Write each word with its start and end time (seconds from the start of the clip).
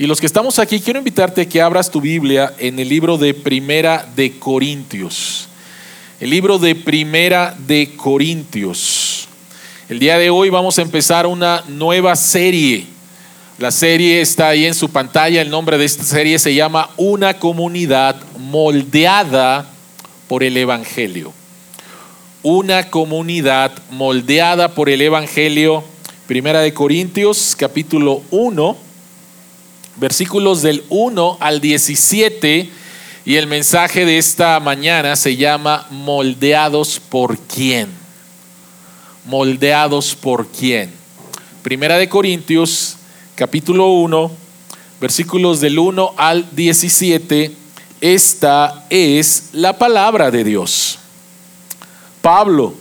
Y 0.00 0.06
los 0.06 0.18
que 0.18 0.24
estamos 0.24 0.58
aquí, 0.58 0.80
quiero 0.80 0.98
invitarte 0.98 1.42
a 1.42 1.46
que 1.46 1.60
abras 1.60 1.90
tu 1.90 2.00
Biblia 2.00 2.54
en 2.56 2.78
el 2.78 2.88
libro 2.88 3.18
de 3.18 3.34
Primera 3.34 4.08
de 4.16 4.38
Corintios. 4.38 5.46
El 6.18 6.30
libro 6.30 6.58
de 6.58 6.74
Primera 6.74 7.54
de 7.66 7.94
Corintios. 7.96 9.28
El 9.90 9.98
día 9.98 10.16
de 10.16 10.30
hoy 10.30 10.48
vamos 10.48 10.78
a 10.78 10.82
empezar 10.82 11.26
una 11.26 11.64
nueva 11.68 12.16
serie. 12.16 12.86
La 13.58 13.70
serie 13.70 14.22
está 14.22 14.48
ahí 14.48 14.64
en 14.64 14.72
su 14.72 14.88
pantalla. 14.88 15.42
El 15.42 15.50
nombre 15.50 15.76
de 15.76 15.84
esta 15.84 16.04
serie 16.04 16.38
se 16.38 16.54
llama 16.54 16.88
Una 16.96 17.34
comunidad 17.34 18.16
moldeada 18.38 19.66
por 20.28 20.42
el 20.42 20.56
Evangelio. 20.56 21.34
Una 22.42 22.88
comunidad 22.88 23.72
moldeada 23.90 24.74
por 24.74 24.88
el 24.88 25.02
Evangelio. 25.02 25.84
Primera 26.26 26.62
de 26.62 26.72
Corintios, 26.72 27.54
capítulo 27.54 28.22
1 28.30 28.89
versículos 30.00 30.62
del 30.62 30.82
1 30.88 31.36
al 31.40 31.60
17 31.60 32.70
y 33.26 33.36
el 33.36 33.46
mensaje 33.46 34.06
de 34.06 34.16
esta 34.16 34.58
mañana 34.58 35.14
se 35.14 35.36
llama 35.36 35.86
moldeados 35.90 36.98
por 36.98 37.36
quién. 37.38 37.88
Moldeados 39.26 40.16
por 40.16 40.48
quién. 40.48 40.90
Primera 41.62 41.98
de 41.98 42.08
Corintios, 42.08 42.96
capítulo 43.34 43.88
1, 43.92 44.30
versículos 45.02 45.60
del 45.60 45.78
1 45.78 46.14
al 46.16 46.48
17. 46.50 47.54
Esta 48.00 48.86
es 48.88 49.50
la 49.52 49.76
palabra 49.76 50.30
de 50.30 50.44
Dios. 50.44 50.98
Pablo, 52.22 52.72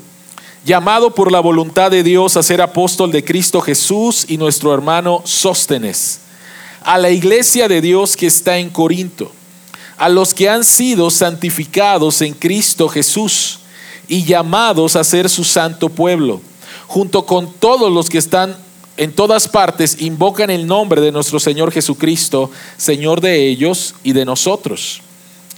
llamado 0.64 1.14
por 1.14 1.34
la 1.34 1.42
voluntad 1.42 1.92
de 1.92 2.02
Dios 2.02 2.38
a 2.38 2.44
ser 2.44 2.62
apóstol 2.62 3.12
de 3.12 3.26
Cristo 3.26 3.60
Jesús 3.60 4.24
y 4.30 4.38
nuestro 4.38 4.74
hermano 4.74 5.22
Sóstenes 5.26 6.22
a 6.82 6.98
la 6.98 7.10
iglesia 7.10 7.68
de 7.68 7.82
Dios 7.82 8.16
que 8.16 8.28
está 8.28 8.58
en 8.58 8.70
Corinto, 8.70 9.32
a 9.98 10.10
los 10.10 10.34
que 10.34 10.50
han 10.50 10.64
sido 10.64 11.10
santificados 11.10 12.22
en 12.22 12.34
Cristo 12.34 12.88
Jesús 12.88 13.60
y 14.08 14.24
llamados 14.24 14.96
a 14.96 15.04
ser 15.04 15.30
su 15.30 15.44
santo 15.44 15.90
pueblo, 15.90 16.42
junto 16.88 17.26
con 17.26 17.54
todos 17.54 17.92
los 17.92 18.10
que 18.10 18.18
están 18.18 18.56
en 18.98 19.14
todas 19.14 19.48
partes, 19.48 20.02
invocan 20.02 20.50
el 20.50 20.68
nombre 20.68 21.00
de 21.00 21.14
nuestro 21.14 21.40
Señor 21.40 21.72
Jesucristo, 21.72 22.52
Señor 22.76 23.22
de 23.22 23.48
ellos 23.48 23.96
y 24.04 24.12
de 24.12 24.26
nosotros. 24.26 25.02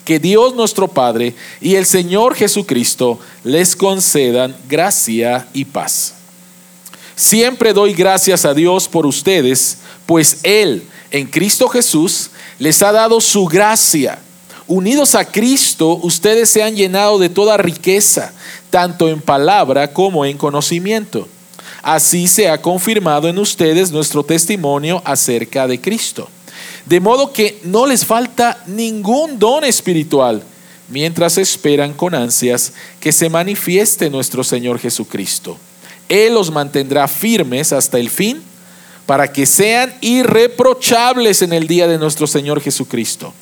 Que 0.05 0.19
Dios 0.19 0.55
nuestro 0.55 0.88
Padre 0.88 1.33
y 1.59 1.75
el 1.75 1.88
Señor 1.88 2.36
Jesucristo 2.36 3.19
les 3.44 3.75
concedan 3.75 4.55
gracia 4.69 5.47
y 5.53 5.66
paz. 5.66 6.16
Siempre 7.16 7.73
doy 7.73 7.94
gracias 7.94 8.45
a 8.45 8.53
Dios 8.53 8.88
por 8.88 9.05
ustedes, 9.08 9.80
pues 10.05 10.39
Él 10.44 10.83
en 11.12 11.28
Cristo 11.28 11.67
Jesús 11.67 12.31
les 12.58 12.81
ha 12.81 12.92
dado 12.92 13.20
su 13.22 13.45
gracia. 13.45 14.20
Unidos 14.67 15.16
a 15.16 15.26
Cristo, 15.26 16.00
ustedes 16.02 16.50
se 16.50 16.64
han 16.64 16.76
llenado 16.76 17.20
de 17.20 17.30
toda 17.30 17.58
riqueza, 17.58 18.34
tanto 18.70 19.09
en 19.09 19.20
palabra 19.20 19.92
como 19.92 20.26
en 20.26 20.38
conocimiento. 20.38 21.28
Así 21.84 22.28
se 22.28 22.50
ha 22.50 22.62
confirmado 22.62 23.28
en 23.28 23.38
ustedes 23.38 23.92
nuestro 23.92 24.23
testimonio 24.23 25.02
acerca 25.04 25.67
de 25.67 25.82
Cristo. 25.82 26.30
De 26.86 27.00
modo 27.00 27.34
que 27.34 27.59
no 27.64 27.86
les 27.86 28.06
falta 28.06 28.64
ningún 28.67 29.38
don 29.38 29.66
espiritual 29.66 30.44
mientras 30.88 31.38
esperan 31.38 31.94
con 31.94 32.16
ansias 32.16 32.73
que 33.00 33.12
se 33.12 33.30
manifieste 33.30 34.09
nuestro 34.09 34.44
Señor 34.44 34.80
Jesucristo. 34.80 35.58
Él 36.08 36.34
los 36.34 36.52
mantendrá 36.52 37.08
firmes 37.08 37.73
hasta 37.73 37.98
el 37.98 38.09
fin 38.09 38.44
para 39.12 39.30
que 39.30 39.45
sean 39.45 39.94
irreprochables 40.00 41.42
en 41.42 41.52
el 41.52 41.67
día 41.67 41.86
de 41.86 41.98
nuestro 41.98 42.28
Señor 42.28 42.62
Jesucristo. 42.62 43.34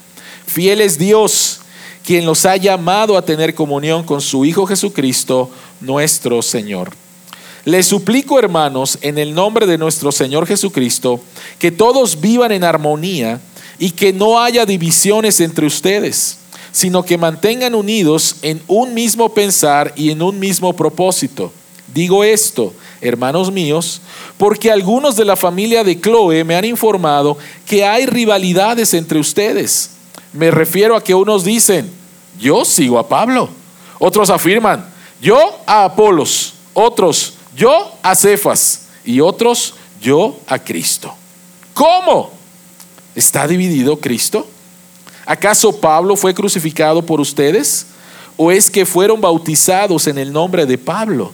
Fiel 0.48 0.81
es 0.81 0.98
Dios, 0.98 1.59
quien 2.03 2.25
los 2.25 2.44
ha 2.48 2.58
llamado 2.58 3.16
a 3.16 3.22
tener 3.22 3.53
comunión 3.53 4.03
con 4.03 4.20
su 4.20 4.45
Hijo 4.45 4.66
Jesucristo, 4.66 5.52
nuestro 5.79 6.41
Señor. 6.41 6.90
Les 7.66 7.85
suplico, 7.85 8.40
hermanos, 8.40 8.97
en 9.02 9.19
el 9.19 9.35
nombre 9.35 9.68
de 9.68 9.78
nuestro 9.78 10.12
Señor 10.12 10.47
Jesucristo, 10.47 11.22
que 11.59 11.69
todos 11.69 12.19
vivan 12.19 12.52
en 12.52 12.63
armonía 12.63 13.40
y 13.78 13.91
que 13.91 14.12
no 14.12 14.41
haya 14.41 14.66
divisiones 14.66 15.40
entre 15.40 15.68
ustedes, 15.68 16.40
sino 16.72 17.06
que 17.06 17.19
mantengan 17.19 17.75
unidos 17.75 18.38
en 18.41 18.59
un 18.66 18.96
mismo 18.96 19.35
pensar 19.35 19.94
y 19.96 20.09
en 20.09 20.24
un 20.24 20.40
mismo 20.40 20.75
propósito. 20.75 21.53
Digo 21.94 22.24
esto, 22.24 22.74
hermanos 23.01 23.51
míos, 23.51 24.01
porque 24.37 24.71
algunos 24.71 25.15
de 25.15 25.25
la 25.25 25.35
familia 25.35 25.83
de 25.83 25.99
Chloe 25.99 26.43
me 26.43 26.55
han 26.55 26.65
informado 26.65 27.37
que 27.65 27.85
hay 27.85 28.05
rivalidades 28.05 28.93
entre 28.93 29.19
ustedes. 29.19 29.91
Me 30.33 30.51
refiero 30.51 30.95
a 30.95 31.03
que 31.03 31.15
unos 31.15 31.43
dicen, 31.43 31.91
yo 32.39 32.65
sigo 32.65 32.99
a 32.99 33.07
Pablo. 33.07 33.49
Otros 33.99 34.29
afirman, 34.29 34.85
yo 35.21 35.59
a 35.65 35.85
Apolos. 35.85 36.53
Otros, 36.73 37.33
yo 37.55 37.91
a 38.01 38.15
Cefas. 38.15 38.87
Y 39.03 39.21
otros, 39.21 39.73
yo 40.01 40.37
a 40.47 40.59
Cristo. 40.59 41.13
¿Cómo? 41.73 42.31
¿Está 43.16 43.47
dividido 43.47 43.99
Cristo? 43.99 44.47
¿Acaso 45.25 45.79
Pablo 45.79 46.16
fue 46.16 46.33
crucificado 46.33 47.05
por 47.05 47.19
ustedes? 47.19 47.87
¿O 48.37 48.51
es 48.51 48.69
que 48.69 48.85
fueron 48.85 49.19
bautizados 49.19 50.07
en 50.07 50.17
el 50.17 50.31
nombre 50.31 50.66
de 50.66 50.77
Pablo? 50.77 51.33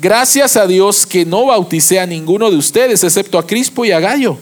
Gracias 0.00 0.56
a 0.56 0.66
Dios 0.66 1.04
que 1.04 1.24
no 1.24 1.46
bauticé 1.46 1.98
a 1.98 2.06
ninguno 2.06 2.50
de 2.50 2.56
ustedes, 2.56 3.02
excepto 3.02 3.36
a 3.36 3.46
Crispo 3.46 3.84
y 3.84 3.90
a 3.90 3.98
Gallo. 3.98 4.38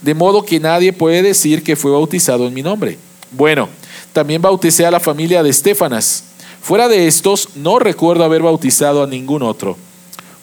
De 0.00 0.14
modo 0.14 0.42
que 0.44 0.58
nadie 0.58 0.92
puede 0.94 1.22
decir 1.22 1.62
que 1.62 1.76
fue 1.76 1.90
bautizado 1.90 2.46
en 2.46 2.54
mi 2.54 2.62
nombre. 2.62 2.96
Bueno, 3.32 3.68
también 4.14 4.40
bauticé 4.40 4.86
a 4.86 4.90
la 4.90 5.00
familia 5.00 5.42
de 5.42 5.50
Estefanas. 5.50 6.24
Fuera 6.62 6.88
de 6.88 7.06
estos, 7.06 7.50
no 7.54 7.78
recuerdo 7.78 8.24
haber 8.24 8.42
bautizado 8.42 9.02
a 9.02 9.06
ningún 9.06 9.42
otro, 9.42 9.76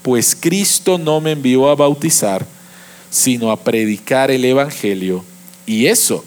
pues 0.04 0.38
Cristo 0.40 0.98
no 0.98 1.20
me 1.22 1.32
envió 1.32 1.70
a 1.70 1.76
bautizar, 1.76 2.46
sino 3.10 3.52
a 3.52 3.58
predicar 3.58 4.30
el 4.30 4.46
Evangelio, 4.46 5.24
y 5.66 5.88
eso 5.88 6.24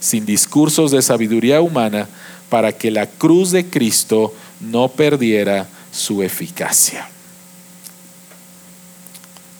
sin 0.00 0.26
discursos 0.26 0.90
de 0.90 1.02
sabiduría 1.02 1.60
humana, 1.60 2.08
para 2.48 2.72
que 2.72 2.90
la 2.90 3.06
cruz 3.06 3.52
de 3.52 3.66
Cristo 3.66 4.34
no 4.60 4.88
perdiera 4.88 5.68
su 5.92 6.22
eficacia. 6.22 7.08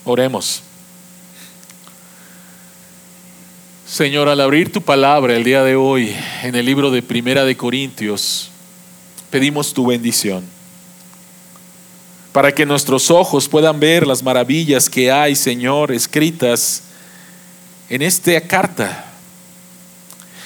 Oremos. 0.03 0.63
Señor, 3.85 4.29
al 4.29 4.41
abrir 4.41 4.71
tu 4.71 4.81
palabra 4.81 5.35
el 5.35 5.43
día 5.43 5.63
de 5.63 5.75
hoy 5.75 6.15
en 6.41 6.55
el 6.55 6.65
libro 6.65 6.89
de 6.89 7.03
Primera 7.03 7.45
de 7.45 7.55
Corintios, 7.55 8.49
pedimos 9.29 9.73
tu 9.73 9.85
bendición 9.85 10.43
para 12.31 12.51
que 12.51 12.65
nuestros 12.65 13.11
ojos 13.11 13.47
puedan 13.47 13.79
ver 13.79 14.07
las 14.07 14.23
maravillas 14.23 14.89
que 14.89 15.11
hay, 15.11 15.35
Señor, 15.35 15.91
escritas 15.91 16.81
en 17.89 18.01
esta 18.01 18.39
carta. 18.41 19.05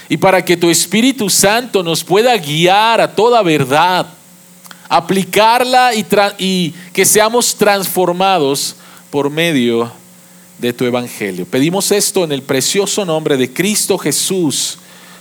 Y 0.10 0.18
para 0.18 0.44
que 0.44 0.58
tu 0.58 0.70
Espíritu 0.70 1.30
Santo 1.30 1.82
nos 1.82 2.04
pueda 2.04 2.36
guiar 2.38 3.00
a 3.00 3.16
toda 3.16 3.42
verdad, 3.42 4.08
aplicarla 4.90 5.94
y, 5.94 6.06
y 6.40 6.72
que 6.92 7.06
seamos 7.06 7.56
transformados 7.56 8.76
por 9.12 9.30
medio 9.30 9.92
de 10.58 10.74
tu 10.74 10.86
Evangelio. 10.86 11.46
Pedimos 11.46 11.92
esto 11.92 12.24
en 12.24 12.32
el 12.32 12.42
precioso 12.42 13.06
nombre 13.06 13.38
de 13.38 13.52
Cristo 13.52 13.98
Jesús, 13.98 14.78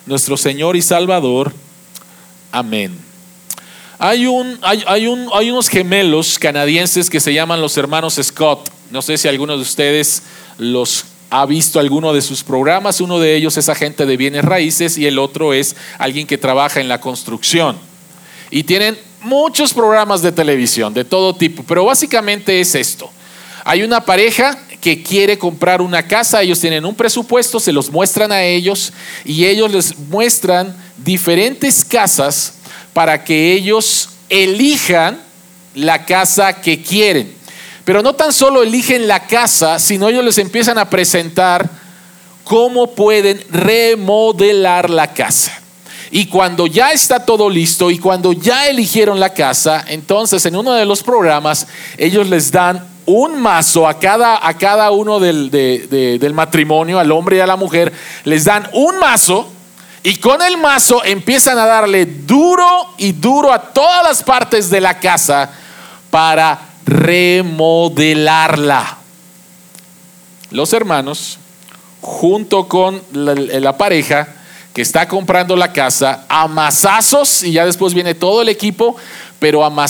nuestro 0.07 0.37
Señor 0.37 0.77
y 0.77 0.83
Salvador. 0.83 1.53
Amén. 2.53 2.97
Hay, 3.99 4.27
un, 4.27 4.59
hay, 4.63 5.07
un, 5.07 5.29
hay 5.33 5.51
unos 5.51 5.69
gemelos 5.69 6.39
canadienses 6.39 7.09
que 7.09 7.21
se 7.21 7.33
llaman 7.33 7.61
los 7.61 7.77
hermanos 7.77 8.19
Scott. 8.23 8.71
No 8.91 9.03
sé 9.03 9.19
si 9.19 9.29
alguno 9.29 9.57
de 9.57 9.63
ustedes 9.63 10.23
los 10.59 11.07
ha 11.31 11.47
visto 11.47 11.81
alguno 11.81 12.13
de 12.13 12.23
sus 12.23 12.45
programas. 12.45 13.01
Uno 13.01 13.19
de 13.19 13.35
ellos 13.35 13.57
es 13.57 13.69
agente 13.69 14.07
de 14.07 14.17
bienes 14.17 14.45
raíces 14.45 14.99
y 14.99 15.07
el 15.07 15.19
otro 15.19 15.53
es 15.53 15.75
alguien 15.99 16.27
que 16.27 16.39
trabaja 16.39 16.81
en 16.81 16.89
la 16.89 17.01
construcción. 17.01 17.77
Y 18.51 18.65
tienen 18.65 18.97
muchos 19.23 19.73
programas 19.73 20.23
de 20.23 20.33
televisión 20.33 20.95
de 20.95 21.05
todo 21.05 21.35
tipo, 21.35 21.65
pero 21.65 21.85
básicamente 21.85 22.61
es 22.61 22.75
esto. 22.75 23.11
Hay 23.65 23.83
una 23.83 24.05
pareja 24.05 24.59
que 24.81 25.03
quiere 25.03 25.39
comprar 25.39 25.81
una 25.81 26.07
casa, 26.07 26.43
ellos 26.43 26.61
tienen 26.61 26.85
un 26.85 26.95
presupuesto, 26.95 27.59
se 27.59 27.73
los 27.73 27.91
muestran 27.91 28.31
a 28.31 28.43
ellos 28.43 28.93
y 29.25 29.47
ellos 29.47 29.73
les 29.73 29.99
muestran 29.99 30.77
diferentes 30.99 31.83
casas 31.83 32.55
para 32.93 33.25
que 33.25 33.55
ellos 33.55 34.11
elijan 34.29 35.19
la 35.75 36.05
casa 36.05 36.61
que 36.61 36.83
quieren. 36.83 37.35
Pero 37.87 38.03
no 38.03 38.13
tan 38.13 38.35
solo 38.35 38.63
eligen 38.63 39.09
la 39.09 39.27
casa, 39.27 39.79
sino 39.79 40.09
ellos 40.09 40.25
les 40.25 40.37
empiezan 40.37 40.77
a 40.77 40.91
presentar 40.91 41.69
cómo 42.45 42.95
pueden 42.95 43.43
remodelar 43.51 44.91
la 44.91 45.15
casa. 45.15 45.53
Y 46.11 46.27
cuando 46.27 46.67
ya 46.67 46.93
está 46.93 47.25
todo 47.25 47.49
listo 47.49 47.91
y 47.91 47.99
cuando 47.99 48.35
ya 48.35 48.69
eligieron 48.69 49.19
la 49.19 49.33
casa, 49.33 49.85
entonces 49.89 50.45
en 50.45 50.57
uno 50.57 50.75
de 50.75 50.85
los 50.85 51.03
programas 51.03 51.67
ellos 51.97 52.29
les 52.29 52.51
dan 52.53 52.94
un 53.07 53.41
mazo 53.41 53.87
a 53.87 53.99
cada, 53.99 54.47
a 54.47 54.55
cada 54.55 54.91
uno 54.91 55.21
del, 55.21 55.51
del 55.51 56.35
matrimonio, 56.35 56.99
al 56.99 57.13
hombre 57.13 57.37
y 57.37 57.41
a 57.41 57.47
la 57.47 57.57
mujer, 57.57 57.93
les 58.25 58.45
dan 58.45 58.69
un 58.73 58.99
mazo 58.99 59.51
y 60.03 60.17
con 60.17 60.43
el 60.43 60.59
mazo 60.59 61.03
empiezan 61.03 61.59
a 61.59 61.65
darle 61.65 62.05
duro 62.05 62.67
y 62.99 63.13
duro 63.13 63.53
a 63.53 63.73
todas 63.73 64.03
las 64.03 64.23
partes 64.23 64.69
de 64.69 64.83
la 64.83 65.01
casa 65.01 65.51
para 66.11 66.61
remodelarla. 66.85 68.99
Los 70.51 70.75
hermanos, 70.75 71.39
junto 72.03 72.69
con 72.69 73.03
la, 73.13 73.79
pareja 73.79 74.29
que 74.75 74.83
está 74.83 75.09
comprando 75.09 75.57
la 75.57 75.73
casa, 75.73 76.27
a 76.29 76.47
masazos, 76.49 77.43
y 77.43 77.53
ya 77.53 77.65
después 77.65 77.95
viene 77.95 78.15
todo 78.15 78.43
el 78.43 78.51
equipo, 78.51 78.97
pero 79.39 79.65
a 79.65 79.87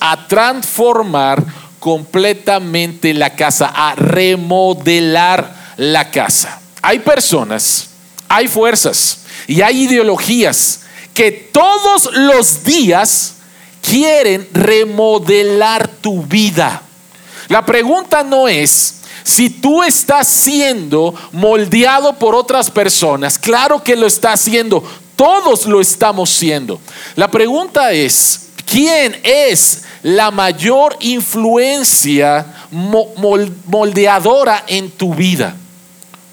a 0.00 0.26
transformar 0.26 1.44
completamente 1.84 3.12
la 3.12 3.36
casa, 3.36 3.70
a 3.76 3.94
remodelar 3.94 5.54
la 5.76 6.10
casa. 6.10 6.58
Hay 6.80 7.00
personas, 7.00 7.90
hay 8.26 8.48
fuerzas 8.48 9.18
y 9.46 9.60
hay 9.60 9.82
ideologías 9.82 10.80
que 11.12 11.30
todos 11.30 12.08
los 12.14 12.64
días 12.64 13.34
quieren 13.82 14.48
remodelar 14.54 15.86
tu 15.86 16.22
vida. 16.22 16.80
La 17.48 17.66
pregunta 17.66 18.22
no 18.22 18.48
es 18.48 19.02
si 19.22 19.50
tú 19.50 19.82
estás 19.82 20.26
siendo 20.26 21.14
moldeado 21.32 22.14
por 22.14 22.34
otras 22.34 22.70
personas. 22.70 23.38
Claro 23.38 23.84
que 23.84 23.94
lo 23.94 24.06
está 24.06 24.32
haciendo. 24.32 24.82
Todos 25.16 25.66
lo 25.66 25.82
estamos 25.82 26.30
siendo. 26.30 26.80
La 27.14 27.30
pregunta 27.30 27.92
es, 27.92 28.43
¿quién 28.66 29.18
es 29.22 29.84
la 30.02 30.30
mayor 30.30 30.96
influencia 31.00 32.46
moldeadora 32.70 34.64
en 34.66 34.90
tu 34.90 35.14
vida? 35.14 35.56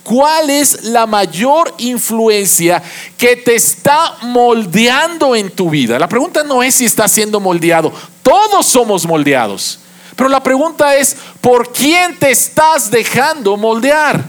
¿Cuál 0.03 0.49
es 0.49 0.83
la 0.83 1.05
mayor 1.05 1.73
influencia 1.77 2.81
que 3.17 3.35
te 3.35 3.55
está 3.55 4.17
moldeando 4.23 5.35
en 5.35 5.51
tu 5.51 5.69
vida? 5.69 5.99
La 5.99 6.09
pregunta 6.09 6.43
no 6.43 6.63
es 6.63 6.75
si 6.75 6.85
estás 6.85 7.11
siendo 7.11 7.39
moldeado. 7.39 7.93
Todos 8.23 8.65
somos 8.65 9.05
moldeados. 9.05 9.79
Pero 10.15 10.29
la 10.29 10.41
pregunta 10.41 10.95
es, 10.95 11.15
¿por 11.39 11.71
quién 11.71 12.17
te 12.17 12.31
estás 12.31 12.91
dejando 12.91 13.55
moldear? 13.57 14.23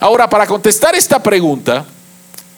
Ahora, 0.00 0.28
para 0.28 0.46
contestar 0.46 0.94
esta 0.94 1.22
pregunta, 1.22 1.84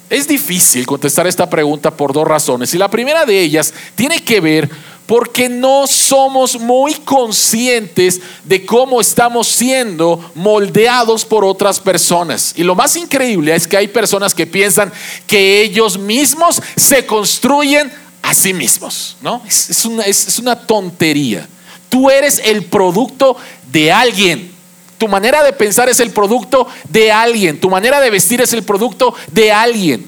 es 0.08 0.26
difícil 0.26 0.86
contestar 0.86 1.26
esta 1.26 1.48
pregunta 1.48 1.90
por 1.90 2.12
dos 2.12 2.26
razones. 2.26 2.74
Y 2.74 2.78
la 2.78 2.88
primera 2.88 3.24
de 3.24 3.40
ellas 3.40 3.72
tiene 3.94 4.22
que 4.22 4.40
ver 4.40 4.70
porque 5.10 5.48
no 5.48 5.88
somos 5.88 6.56
muy 6.56 6.94
conscientes 6.94 8.20
de 8.44 8.64
cómo 8.64 9.00
estamos 9.00 9.48
siendo 9.48 10.30
moldeados 10.36 11.24
por 11.24 11.44
otras 11.44 11.80
personas. 11.80 12.54
Y 12.56 12.62
lo 12.62 12.76
más 12.76 12.94
increíble 12.94 13.52
es 13.52 13.66
que 13.66 13.76
hay 13.76 13.88
personas 13.88 14.32
que 14.32 14.46
piensan 14.46 14.92
que 15.26 15.62
ellos 15.62 15.98
mismos 15.98 16.62
se 16.76 17.04
construyen 17.06 17.92
a 18.22 18.32
sí 18.34 18.54
mismos, 18.54 19.16
¿no? 19.20 19.42
Es, 19.48 19.84
una, 19.84 20.04
es 20.04 20.38
una 20.38 20.54
tontería. 20.54 21.48
Tú 21.88 22.08
eres 22.08 22.40
el 22.44 22.66
producto 22.66 23.36
de 23.66 23.90
alguien. 23.90 24.52
Tu 24.96 25.08
manera 25.08 25.42
de 25.42 25.52
pensar 25.52 25.88
es 25.88 25.98
el 25.98 26.12
producto 26.12 26.68
de 26.88 27.10
alguien. 27.10 27.58
Tu 27.58 27.68
manera 27.68 28.00
de 28.00 28.10
vestir 28.10 28.40
es 28.42 28.52
el 28.52 28.62
producto 28.62 29.12
de 29.32 29.50
alguien. 29.50 30.06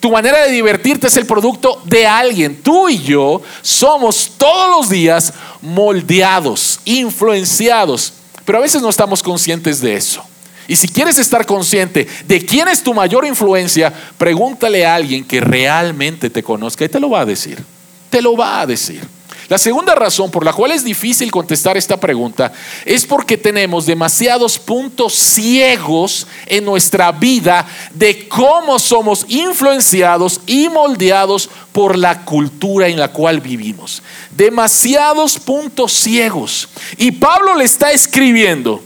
Tu 0.00 0.10
manera 0.10 0.44
de 0.44 0.52
divertirte 0.52 1.08
es 1.08 1.16
el 1.18 1.26
producto 1.26 1.82
de 1.84 2.06
alguien. 2.06 2.62
Tú 2.62 2.88
y 2.88 2.98
yo 2.98 3.42
somos 3.60 4.32
todos 4.38 4.70
los 4.70 4.88
días 4.88 5.32
moldeados, 5.60 6.80
influenciados, 6.86 8.14
pero 8.46 8.58
a 8.58 8.62
veces 8.62 8.80
no 8.80 8.88
estamos 8.88 9.22
conscientes 9.22 9.80
de 9.82 9.94
eso. 9.94 10.24
Y 10.66 10.76
si 10.76 10.88
quieres 10.88 11.18
estar 11.18 11.44
consciente 11.44 12.08
de 12.26 12.46
quién 12.46 12.68
es 12.68 12.82
tu 12.82 12.94
mayor 12.94 13.26
influencia, 13.26 13.92
pregúntale 14.16 14.86
a 14.86 14.94
alguien 14.94 15.24
que 15.24 15.40
realmente 15.40 16.30
te 16.30 16.42
conozca 16.42 16.84
y 16.84 16.88
te 16.88 17.00
lo 17.00 17.10
va 17.10 17.20
a 17.20 17.26
decir. 17.26 17.62
Te 18.08 18.22
lo 18.22 18.36
va 18.36 18.60
a 18.60 18.66
decir. 18.66 19.06
La 19.50 19.58
segunda 19.58 19.96
razón 19.96 20.30
por 20.30 20.44
la 20.44 20.52
cual 20.52 20.70
es 20.70 20.84
difícil 20.84 21.28
contestar 21.32 21.76
esta 21.76 21.96
pregunta 21.96 22.52
es 22.84 23.04
porque 23.04 23.36
tenemos 23.36 23.84
demasiados 23.84 24.56
puntos 24.60 25.12
ciegos 25.14 26.28
en 26.46 26.64
nuestra 26.64 27.10
vida 27.10 27.66
de 27.92 28.28
cómo 28.28 28.78
somos 28.78 29.24
influenciados 29.26 30.40
y 30.46 30.68
moldeados 30.68 31.50
por 31.72 31.98
la 31.98 32.24
cultura 32.24 32.86
en 32.86 33.00
la 33.00 33.08
cual 33.08 33.40
vivimos. 33.40 34.04
Demasiados 34.30 35.36
puntos 35.40 35.94
ciegos. 35.94 36.68
Y 36.96 37.10
Pablo 37.10 37.56
le 37.56 37.64
está 37.64 37.90
escribiendo 37.90 38.80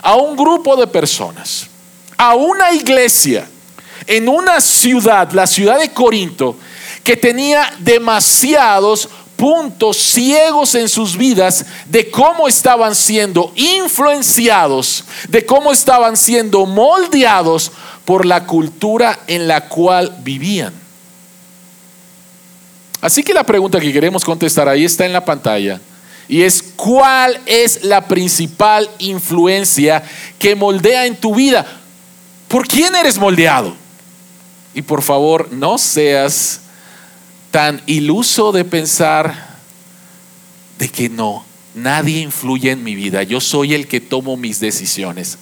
a 0.00 0.16
un 0.16 0.34
grupo 0.34 0.76
de 0.76 0.86
personas, 0.86 1.66
a 2.16 2.34
una 2.34 2.72
iglesia 2.72 3.46
en 4.06 4.30
una 4.30 4.62
ciudad, 4.62 5.30
la 5.32 5.46
ciudad 5.46 5.78
de 5.78 5.92
Corinto, 5.92 6.56
que 7.04 7.18
tenía 7.18 7.70
demasiados 7.80 9.10
puntos 9.36 9.98
ciegos 9.98 10.74
en 10.74 10.88
sus 10.88 11.16
vidas 11.16 11.64
de 11.86 12.10
cómo 12.10 12.48
estaban 12.48 12.94
siendo 12.94 13.52
influenciados, 13.54 15.04
de 15.28 15.44
cómo 15.44 15.72
estaban 15.72 16.16
siendo 16.16 16.66
moldeados 16.66 17.70
por 18.04 18.24
la 18.24 18.44
cultura 18.44 19.18
en 19.26 19.46
la 19.46 19.68
cual 19.68 20.16
vivían. 20.20 20.72
Así 23.00 23.22
que 23.22 23.34
la 23.34 23.44
pregunta 23.44 23.78
que 23.78 23.92
queremos 23.92 24.24
contestar 24.24 24.68
ahí 24.68 24.84
está 24.84 25.04
en 25.04 25.12
la 25.12 25.24
pantalla. 25.24 25.80
Y 26.28 26.42
es, 26.42 26.62
¿cuál 26.74 27.38
es 27.46 27.84
la 27.84 28.08
principal 28.08 28.90
influencia 28.98 30.02
que 30.38 30.56
moldea 30.56 31.06
en 31.06 31.16
tu 31.16 31.34
vida? 31.34 31.64
¿Por 32.48 32.66
quién 32.66 32.94
eres 32.96 33.18
moldeado? 33.18 33.76
Y 34.74 34.82
por 34.82 35.02
favor, 35.02 35.52
no 35.52 35.78
seas 35.78 36.60
tan 37.56 37.80
iluso 37.86 38.52
de 38.52 38.66
pensar 38.66 39.56
de 40.78 40.90
que 40.90 41.08
no, 41.08 41.42
nadie 41.74 42.20
influye 42.20 42.70
en 42.70 42.84
mi 42.84 42.94
vida, 42.94 43.22
yo 43.22 43.40
soy 43.40 43.72
el 43.72 43.88
que 43.88 43.98
tomo 43.98 44.36
mis 44.36 44.60
decisiones. 44.60 45.38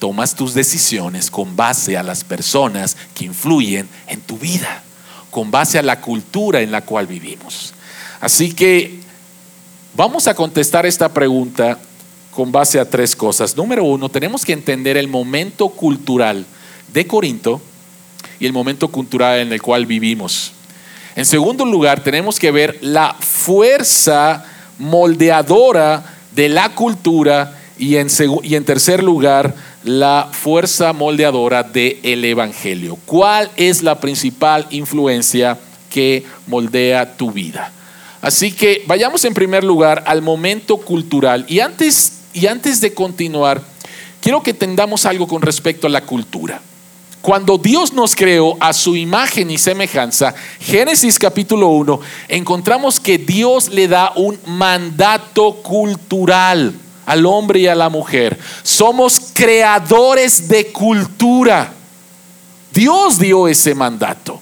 Tomas 0.00 0.34
tus 0.34 0.52
decisiones 0.52 1.30
con 1.30 1.54
base 1.54 1.96
a 1.96 2.02
las 2.02 2.24
personas 2.24 2.96
que 3.14 3.26
influyen 3.26 3.88
en 4.08 4.20
tu 4.20 4.36
vida, 4.36 4.82
con 5.30 5.52
base 5.52 5.78
a 5.78 5.82
la 5.82 6.00
cultura 6.00 6.60
en 6.60 6.72
la 6.72 6.80
cual 6.80 7.06
vivimos. 7.06 7.72
Así 8.20 8.52
que 8.52 8.98
vamos 9.94 10.26
a 10.26 10.34
contestar 10.34 10.86
esta 10.86 11.08
pregunta 11.08 11.78
con 12.32 12.50
base 12.50 12.80
a 12.80 12.90
tres 12.90 13.14
cosas. 13.14 13.56
Número 13.56 13.84
uno, 13.84 14.08
tenemos 14.08 14.44
que 14.44 14.54
entender 14.54 14.96
el 14.96 15.06
momento 15.06 15.68
cultural 15.68 16.46
de 16.92 17.06
Corinto 17.06 17.62
y 18.40 18.46
el 18.46 18.52
momento 18.52 18.88
cultural 18.88 19.38
en 19.38 19.52
el 19.52 19.62
cual 19.62 19.86
vivimos. 19.86 20.53
En 21.16 21.26
segundo 21.26 21.64
lugar, 21.64 22.02
tenemos 22.02 22.38
que 22.38 22.50
ver 22.50 22.78
la 22.80 23.14
fuerza 23.20 24.44
moldeadora 24.78 26.02
de 26.34 26.48
la 26.48 26.70
cultura 26.70 27.56
y 27.78 27.96
en, 27.96 28.64
tercer 28.64 29.02
lugar, 29.02 29.54
la 29.84 30.28
fuerza 30.32 30.92
moldeadora 30.92 31.62
del 31.62 32.24
Evangelio. 32.24 32.98
¿Cuál 33.04 33.50
es 33.56 33.82
la 33.82 34.00
principal 34.00 34.66
influencia 34.70 35.58
que 35.90 36.24
moldea 36.46 37.16
tu 37.16 37.30
vida? 37.30 37.72
Así 38.20 38.52
que 38.52 38.82
vayamos 38.86 39.24
en 39.24 39.34
primer 39.34 39.64
lugar 39.64 40.02
al 40.06 40.22
momento 40.22 40.78
cultural. 40.78 41.44
Y 41.48 41.60
antes, 41.60 42.20
y 42.32 42.46
antes 42.46 42.80
de 42.80 42.94
continuar, 42.94 43.60
quiero 44.20 44.42
que 44.42 44.50
entendamos 44.50 45.04
algo 45.04 45.28
con 45.28 45.42
respecto 45.42 45.86
a 45.86 45.90
la 45.90 46.02
cultura. 46.02 46.60
Cuando 47.24 47.56
Dios 47.56 47.94
nos 47.94 48.14
creó 48.14 48.54
a 48.60 48.74
su 48.74 48.94
imagen 48.96 49.50
y 49.50 49.56
semejanza, 49.56 50.34
Génesis 50.60 51.18
capítulo 51.18 51.68
1, 51.68 51.98
encontramos 52.28 53.00
que 53.00 53.16
Dios 53.16 53.70
le 53.70 53.88
da 53.88 54.12
un 54.14 54.38
mandato 54.44 55.54
cultural 55.62 56.74
al 57.06 57.24
hombre 57.24 57.60
y 57.60 57.66
a 57.66 57.74
la 57.74 57.88
mujer. 57.88 58.38
Somos 58.62 59.18
creadores 59.32 60.48
de 60.48 60.66
cultura. 60.66 61.72
Dios 62.74 63.18
dio 63.18 63.48
ese 63.48 63.74
mandato. 63.74 64.38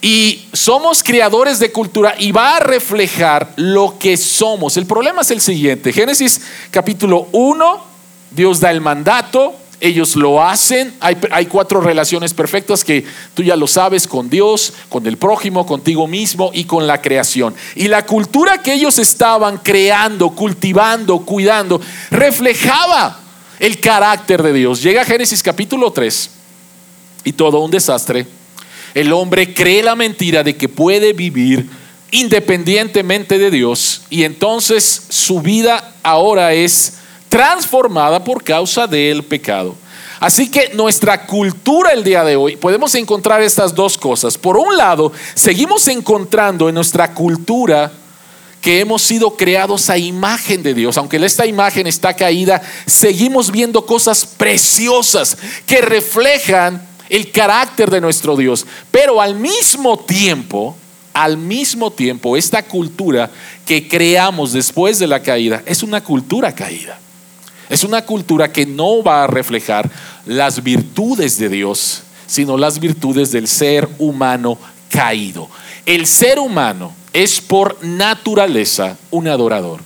Y 0.00 0.46
somos 0.52 1.02
creadores 1.02 1.58
de 1.58 1.72
cultura 1.72 2.14
y 2.16 2.30
va 2.30 2.58
a 2.58 2.60
reflejar 2.60 3.52
lo 3.56 3.98
que 3.98 4.16
somos. 4.16 4.76
El 4.76 4.86
problema 4.86 5.22
es 5.22 5.32
el 5.32 5.40
siguiente. 5.40 5.92
Génesis 5.92 6.40
capítulo 6.70 7.26
1, 7.32 7.84
Dios 8.30 8.60
da 8.60 8.70
el 8.70 8.80
mandato, 8.80 9.56
ellos 9.82 10.14
lo 10.14 10.42
hacen. 10.42 10.94
Hay, 11.00 11.46
cuatro 11.46 11.80
relaciones 11.80 12.32
perfectas 12.32 12.84
que 12.84 13.04
tú 13.34 13.42
ya 13.42 13.56
lo 13.56 13.66
sabes 13.66 14.06
con 14.06 14.30
Dios, 14.30 14.72
con 14.88 15.04
el 15.08 15.16
prójimo, 15.16 15.66
contigo 15.66 16.06
mismo 16.06 16.52
y 16.54 16.64
con 16.64 16.86
la 16.86 17.02
creación. 17.02 17.52
Y 17.74 17.88
la 17.88 18.06
cultura 18.06 18.62
que 18.62 18.74
ellos 18.74 18.98
estaban 19.00 19.58
creando, 19.58 20.30
cultivando, 20.30 21.18
cuidando, 21.20 21.80
reflejaba 22.10 23.18
el 23.58 23.80
carácter 23.80 24.42
de 24.44 24.52
Dios. 24.52 24.80
Llega 24.80 25.04
Génesis 25.04 25.42
capítulo 25.42 25.90
3 25.92 26.30
y 27.24 27.32
todo 27.32 27.58
un 27.58 27.70
desastre. 27.72 28.26
El 28.94 29.12
hombre 29.12 29.52
cree 29.52 29.82
la 29.82 29.96
mentira 29.96 30.44
de 30.44 30.56
que 30.56 30.68
puede 30.68 31.12
vivir 31.12 31.68
independientemente 32.12 33.36
de 33.36 33.50
Dios 33.50 34.02
y 34.10 34.22
entonces 34.22 35.06
su 35.08 35.40
vida 35.40 35.94
ahora 36.04 36.52
es 36.52 36.98
transformada 37.32 38.22
por 38.22 38.44
causa 38.44 38.86
del 38.86 39.24
pecado. 39.24 39.74
Así 40.20 40.50
que 40.50 40.68
nuestra 40.74 41.26
cultura 41.26 41.92
el 41.92 42.04
día 42.04 42.22
de 42.24 42.36
hoy 42.36 42.56
podemos 42.56 42.94
encontrar 42.94 43.40
estas 43.40 43.74
dos 43.74 43.96
cosas. 43.96 44.36
Por 44.36 44.58
un 44.58 44.76
lado, 44.76 45.10
seguimos 45.32 45.88
encontrando 45.88 46.68
en 46.68 46.74
nuestra 46.74 47.14
cultura 47.14 47.90
que 48.60 48.80
hemos 48.80 49.00
sido 49.00 49.34
creados 49.34 49.88
a 49.88 49.96
imagen 49.96 50.62
de 50.62 50.74
Dios. 50.74 50.98
Aunque 50.98 51.16
esta 51.24 51.46
imagen 51.46 51.86
está 51.86 52.12
caída, 52.12 52.60
seguimos 52.84 53.50
viendo 53.50 53.86
cosas 53.86 54.26
preciosas 54.26 55.38
que 55.66 55.80
reflejan 55.80 56.86
el 57.08 57.30
carácter 57.30 57.90
de 57.90 58.02
nuestro 58.02 58.36
Dios. 58.36 58.66
Pero 58.90 59.22
al 59.22 59.36
mismo 59.36 59.98
tiempo, 59.98 60.76
al 61.14 61.38
mismo 61.38 61.90
tiempo, 61.90 62.36
esta 62.36 62.62
cultura 62.62 63.30
que 63.64 63.88
creamos 63.88 64.52
después 64.52 64.98
de 64.98 65.06
la 65.06 65.22
caída 65.22 65.62
es 65.64 65.82
una 65.82 66.04
cultura 66.04 66.54
caída. 66.54 66.98
Es 67.72 67.84
una 67.84 68.04
cultura 68.04 68.52
que 68.52 68.66
no 68.66 69.02
va 69.02 69.24
a 69.24 69.26
reflejar 69.26 69.90
las 70.26 70.62
virtudes 70.62 71.38
de 71.38 71.48
Dios, 71.48 72.02
sino 72.26 72.58
las 72.58 72.78
virtudes 72.78 73.32
del 73.32 73.48
ser 73.48 73.88
humano 73.98 74.58
caído. 74.90 75.48
El 75.86 76.06
ser 76.06 76.38
humano 76.38 76.92
es 77.14 77.40
por 77.40 77.82
naturaleza 77.82 78.98
un 79.10 79.26
adorador. 79.26 79.80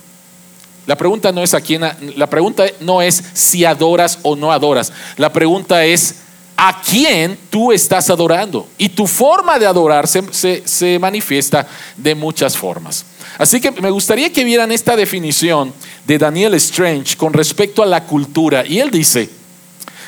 La 0.85 0.97
pregunta 0.97 1.31
no 1.31 1.45
es 1.45 1.55
a 1.55 1.61
quién, 1.61 1.83
la 2.17 2.29
pregunta 2.29 2.65
no 2.81 3.03
es 3.03 3.23
si 3.35 3.65
adoras 3.65 4.19
o 4.23 4.35
no 4.35 4.51
adoras. 4.51 4.93
La 5.17 5.33
pregunta 5.33 5.85
es 5.85 6.17
a 6.57 6.81
quién 6.83 7.39
tú 7.51 7.73
estás 7.73 8.09
adorando. 8.11 8.69
Y 8.79 8.89
tu 8.89 9.07
forma 9.07 9.59
de 9.59 9.67
adorar 9.67 10.09
se, 10.09 10.23
se 10.67 10.99
manifiesta 10.99 11.67
de 11.97 12.15
muchas 12.15 12.57
formas. 12.57 13.05
Así 13.39 13.61
que 13.61 13.71
me 13.71 13.91
gustaría 13.91 14.33
que 14.33 14.45
vieran 14.45 14.73
esta 14.73 14.97
definición 14.97 15.73
de 16.07 16.19
Daniel 16.19 16.55
Strange 16.55 17.17
con 17.17 17.33
respecto 17.33 17.83
a 17.83 17.87
la 17.87 18.05
cultura. 18.05 18.65
Y 18.67 18.81
él 18.81 18.91
dice, 18.91 19.29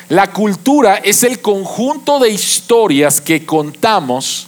la 0.09 0.31
cultura 0.31 0.95
es 0.95 1.23
el 1.23 1.39
conjunto 1.39 2.19
de 2.19 2.31
historias 2.31 3.21
que 3.21 3.45
contamos 3.45 4.47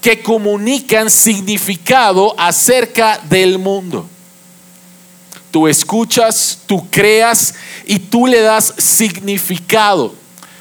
que 0.00 0.22
comunican 0.22 1.10
significado 1.10 2.34
acerca 2.38 3.20
del 3.28 3.58
mundo. 3.58 4.06
Tú 5.50 5.66
escuchas, 5.66 6.58
tú 6.66 6.88
creas 6.90 7.54
y 7.86 7.98
tú 7.98 8.26
le 8.26 8.40
das 8.40 8.72
significado. 8.78 10.14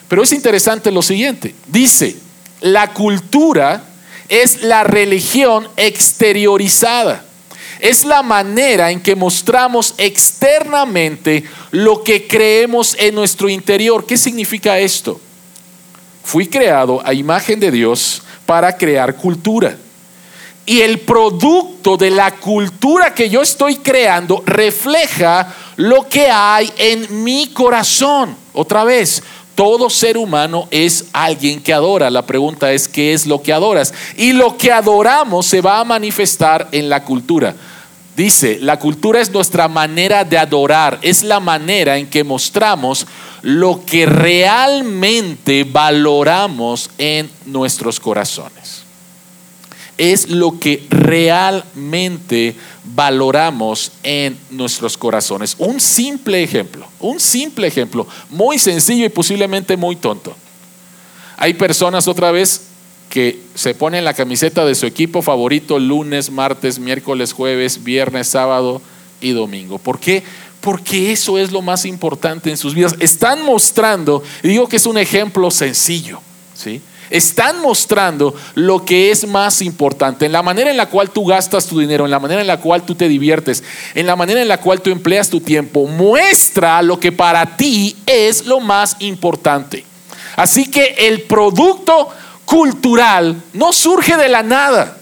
Pero 0.09 0.23
es 0.23 0.33
interesante 0.33 0.91
lo 0.91 1.01
siguiente. 1.01 1.55
Dice, 1.67 2.17
la 2.59 2.93
cultura 2.93 3.83
es 4.27 4.63
la 4.63 4.83
religión 4.83 5.67
exteriorizada. 5.77 7.23
Es 7.79 8.03
la 8.03 8.21
manera 8.23 8.91
en 8.91 8.99
que 8.99 9.15
mostramos 9.15 9.93
externamente 9.97 11.45
lo 11.71 12.03
que 12.03 12.27
creemos 12.27 12.95
en 12.99 13.15
nuestro 13.15 13.47
interior. 13.47 14.05
¿Qué 14.05 14.17
significa 14.17 14.77
esto? 14.79 15.21
Fui 16.23 16.47
creado 16.47 17.01
a 17.05 17.13
imagen 17.13 17.59
de 17.59 17.71
Dios 17.71 18.21
para 18.45 18.75
crear 18.75 19.15
cultura. 19.15 19.77
Y 20.65 20.81
el 20.81 20.99
producto 20.99 21.97
de 21.97 22.11
la 22.11 22.35
cultura 22.35 23.13
que 23.13 23.29
yo 23.29 23.41
estoy 23.41 23.77
creando 23.77 24.43
refleja 24.45 25.55
lo 25.77 26.07
que 26.09 26.29
hay 26.29 26.71
en 26.77 27.23
mi 27.23 27.47
corazón. 27.53 28.35
Otra 28.53 28.83
vez, 28.83 29.23
todo 29.59 29.89
ser 29.89 30.17
humano 30.17 30.69
es 30.71 31.07
alguien 31.11 31.61
que 31.61 31.73
adora. 31.73 32.09
La 32.09 32.25
pregunta 32.25 32.71
es, 32.71 32.87
¿qué 32.87 33.11
es 33.11 33.27
lo 33.27 33.41
que 33.41 33.51
adoras? 33.51 33.93
Y 34.15 34.31
lo 34.31 34.55
que 34.55 34.71
adoramos 34.71 35.47
se 35.47 35.59
va 35.59 35.81
a 35.81 35.83
manifestar 35.83 36.69
en 36.71 36.87
la 36.87 37.03
cultura. 37.03 37.53
Dice, 38.15 38.57
la 38.61 38.79
cultura 38.79 39.19
es 39.19 39.29
nuestra 39.29 39.67
manera 39.67 40.23
de 40.23 40.37
adorar, 40.37 40.97
es 41.01 41.23
la 41.23 41.41
manera 41.41 41.97
en 41.97 42.09
que 42.09 42.23
mostramos 42.23 43.05
lo 43.41 43.83
que 43.85 44.05
realmente 44.05 45.65
valoramos 45.65 46.89
en 46.97 47.29
nuestros 47.45 47.99
corazones. 47.99 48.88
Es 49.99 50.29
lo 50.29 50.57
que 50.59 50.87
realmente 50.89 52.55
valoramos 52.95 53.91
en 54.01 54.37
nuestros 54.49 54.97
corazones. 54.97 55.55
Un 55.59 55.79
simple 55.79 56.41
ejemplo, 56.41 56.87
un 56.99 57.19
simple 57.19 57.67
ejemplo, 57.67 58.07
muy 58.29 58.57
sencillo 58.57 59.05
y 59.05 59.09
posiblemente 59.09 59.77
muy 59.77 59.97
tonto. 59.97 60.35
Hay 61.37 61.53
personas 61.53 62.07
otra 62.07 62.31
vez 62.31 62.61
que 63.09 63.41
se 63.55 63.73
ponen 63.73 64.05
la 64.05 64.13
camiseta 64.13 64.65
de 64.65 64.75
su 64.75 64.85
equipo 64.85 65.21
favorito 65.21 65.79
lunes, 65.79 66.31
martes, 66.31 66.79
miércoles, 66.79 67.33
jueves, 67.33 67.83
viernes, 67.83 68.27
sábado 68.27 68.81
y 69.19 69.31
domingo. 69.31 69.79
¿Por 69.79 69.99
qué? 69.99 70.23
Porque 70.61 71.11
eso 71.11 71.37
es 71.37 71.51
lo 71.51 71.61
más 71.61 71.85
importante 71.85 72.49
en 72.49 72.57
sus 72.57 72.75
vidas. 72.75 72.95
Están 72.99 73.43
mostrando, 73.43 74.23
digo 74.43 74.67
que 74.67 74.77
es 74.77 74.85
un 74.85 74.97
ejemplo 74.97 75.49
sencillo, 75.51 76.21
¿sí? 76.53 76.81
Están 77.09 77.61
mostrando 77.61 78.35
lo 78.55 78.85
que 78.85 79.11
es 79.11 79.27
más 79.27 79.61
importante, 79.61 80.25
en 80.25 80.31
la 80.31 80.43
manera 80.43 80.69
en 80.69 80.77
la 80.77 80.87
cual 80.87 81.09
tú 81.09 81.25
gastas 81.25 81.65
tu 81.65 81.79
dinero, 81.79 82.05
en 82.05 82.11
la 82.11 82.19
manera 82.19 82.41
en 82.41 82.47
la 82.47 82.59
cual 82.59 82.83
tú 82.83 82.95
te 82.95 83.07
diviertes, 83.07 83.63
en 83.95 84.05
la 84.05 84.15
manera 84.15 84.41
en 84.41 84.47
la 84.47 84.59
cual 84.59 84.81
tú 84.81 84.91
empleas 84.91 85.29
tu 85.29 85.41
tiempo. 85.41 85.87
Muestra 85.87 86.81
lo 86.81 86.99
que 86.99 87.11
para 87.11 87.57
ti 87.57 87.95
es 88.05 88.45
lo 88.45 88.59
más 88.59 88.97
importante. 88.99 89.85
Así 90.35 90.69
que 90.69 90.95
el 90.99 91.23
producto 91.23 92.09
cultural 92.45 93.41
no 93.53 93.73
surge 93.73 94.15
de 94.15 94.29
la 94.29 94.43
nada. 94.43 94.97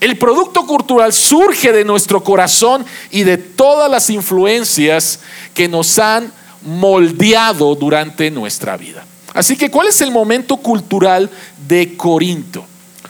El 0.00 0.18
producto 0.18 0.66
cultural 0.66 1.12
surge 1.12 1.72
de 1.72 1.84
nuestro 1.84 2.22
corazón 2.22 2.84
y 3.10 3.22
de 3.22 3.38
todas 3.38 3.90
las 3.90 4.10
influencias 4.10 5.20
que 5.54 5.68
nos 5.68 5.98
han 5.98 6.32
moldeado 6.62 7.74
durante 7.74 8.30
nuestra 8.30 8.76
vida. 8.76 9.06
Así 9.34 9.56
que, 9.56 9.70
¿cuál 9.70 9.88
es 9.88 10.00
el 10.00 10.12
momento 10.12 10.56
cultural 10.56 11.28
de 11.68 11.96
Corinto? 11.96 12.64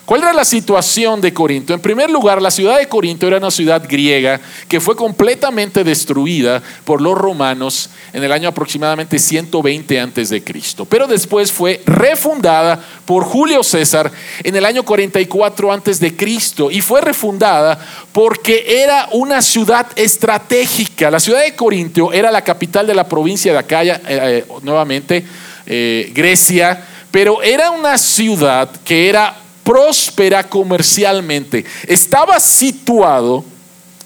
¿Cuál 0.04 0.21
era 0.21 0.35
la 0.35 0.45
situación 0.45 1.23
de 1.23 1.33
Corinto? 1.33 1.73
En 1.73 1.81
primer 1.81 2.11
lugar, 2.11 2.43
la 2.43 2.50
ciudad 2.50 2.76
de 2.76 2.88
Corinto 2.88 3.26
era 3.26 3.38
una 3.38 3.50
ciudad 3.50 3.83
griega 3.88 4.38
que 4.69 4.78
fue 4.78 4.95
completamente 4.95 5.83
destruida 5.83 6.62
por 6.85 7.00
los 7.00 7.16
romanos 7.16 7.88
en 8.12 8.23
el 8.23 8.31
año 8.31 8.50
aproximadamente 8.50 9.19
120 9.19 9.99
antes 9.99 10.28
de 10.28 10.45
Cristo. 10.45 10.85
Pero 10.85 11.07
después 11.07 11.50
fue 11.50 11.81
refundada 11.87 12.78
por 13.07 13.25
Julio 13.25 13.62
César 13.62 14.12
en 14.43 14.54
el 14.54 14.66
año 14.66 14.83
44 14.83 15.73
antes 15.73 15.99
de 16.00 16.14
Cristo 16.14 16.71
y 16.71 16.83
fue 16.83 17.00
refundada 17.00 17.78
porque 18.12 18.83
era 18.83 19.09
una 19.12 19.40
ciudad 19.40 19.87
estratégica. 19.97 21.11
La 21.11 21.21
ciudad 21.21 21.43
de 21.43 21.54
Corinto 21.54 22.12
era 22.12 22.31
la 22.31 22.45
capital 22.45 22.87
de 22.87 22.95
la 22.95 23.09
provincia 23.09 23.52
de 23.52 23.59
Acaya, 23.59 24.02
eh, 24.07 24.45
eh, 24.47 24.47
nuevamente 24.62 25.25
eh, 25.66 26.11
Grecia, 26.14 26.85
pero 27.11 27.42
era 27.42 27.71
una 27.71 27.97
ciudad 27.99 28.71
que 28.85 29.09
era 29.09 29.35
próspera 29.62 30.44
comercialmente. 30.44 31.64
Estaba 31.87 32.38
situado 32.38 33.44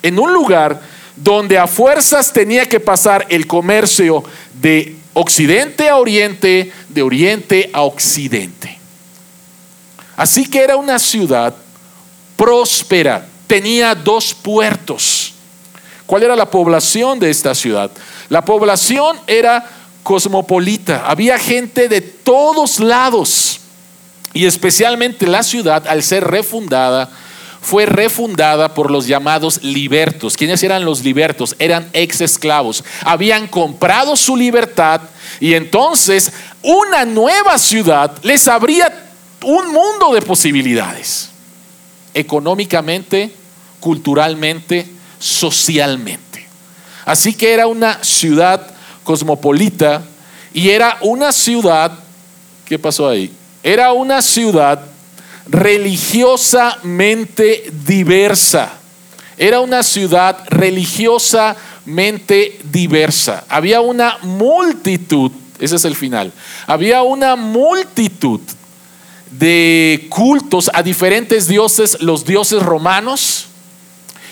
en 0.03 0.19
un 0.19 0.33
lugar 0.33 0.81
donde 1.17 1.59
a 1.59 1.67
fuerzas 1.67 2.33
tenía 2.33 2.67
que 2.67 2.81
pasar 2.81 3.27
el 3.29 3.47
comercio 3.47 4.23
de 4.61 4.97
occidente 5.15 5.89
a 5.89 5.97
oriente, 5.97 6.73
de 6.89 7.03
oriente 7.03 7.71
a 7.73 7.83
occidente. 7.83 8.79
Así 10.17 10.49
que 10.49 10.61
era 10.61 10.77
una 10.77 10.99
ciudad 10.99 11.55
próspera, 12.37 13.27
tenía 13.47 13.95
dos 13.95 14.35
puertos. 14.35 15.35
¿Cuál 16.07 16.23
era 16.23 16.37
la 16.37 16.51
población 16.51 17.19
de 17.19 17.31
esta 17.31 17.55
ciudad? 17.55 17.91
La 18.29 18.45
población 18.45 19.19
era 19.27 19.78
cosmopolita, 20.03 21.05
había 21.07 21.39
gente 21.39 21.89
de 21.89 22.01
todos 22.01 22.81
lados. 22.81 23.61
Y 24.35 24.47
especialmente 24.47 25.27
la 25.27 25.43
ciudad, 25.43 25.87
al 25.87 26.03
ser 26.03 26.25
refundada, 26.25 27.11
fue 27.61 27.87
refundada 27.87 28.73
por 28.75 28.91
los 28.91 29.07
llamados 29.07 29.63
libertos. 29.63 30.37
¿Quiénes 30.37 30.63
eran 30.63 30.85
los 30.85 31.03
libertos? 31.05 31.57
Eran 31.59 31.89
ex 31.93 32.21
esclavos. 32.21 32.85
Habían 33.03 33.47
comprado 33.49 34.17
su 34.17 34.37
libertad 34.37 35.03
y 35.41 35.55
entonces 35.55 36.33
una 36.63 37.05
nueva 37.05 37.59
ciudad 37.59 38.17
les 38.23 38.49
abría 38.49 39.11
un 39.43 39.73
mundo 39.73 40.13
de 40.15 40.23
posibilidades. 40.23 41.31
Económicamente, 42.15 43.33
culturalmente, 43.81 44.87
socialmente. 45.19 46.47
Así 47.05 47.35
que 47.35 47.53
era 47.53 47.67
una 47.67 48.03
ciudad 48.03 48.75
cosmopolita 49.09 50.05
y 50.53 50.69
era 50.69 50.99
una 51.01 51.33
ciudad, 51.33 51.93
¿qué 52.67 52.79
pasó 52.79 53.09
ahí? 53.09 53.33
Era 53.63 53.93
una 53.93 54.21
ciudad 54.21 54.83
religiosamente 55.47 57.73
diversa. 57.87 58.73
Era 59.39 59.61
una 59.61 59.83
ciudad 59.83 60.45
religiosamente 60.51 62.61
diversa. 62.71 63.45
Había 63.49 63.81
una 63.81 64.19
multitud, 64.21 65.33
ese 65.59 65.77
es 65.77 65.87
el 65.87 65.97
final, 65.97 66.31
había 66.67 67.01
una 67.01 67.35
multitud 67.35 68.43
de 69.31 70.07
cultos 70.11 70.71
a 70.75 70.83
diferentes 70.83 71.49
dioses, 71.49 72.03
los 72.03 72.27
dioses 72.27 72.63
romanos 72.63 73.47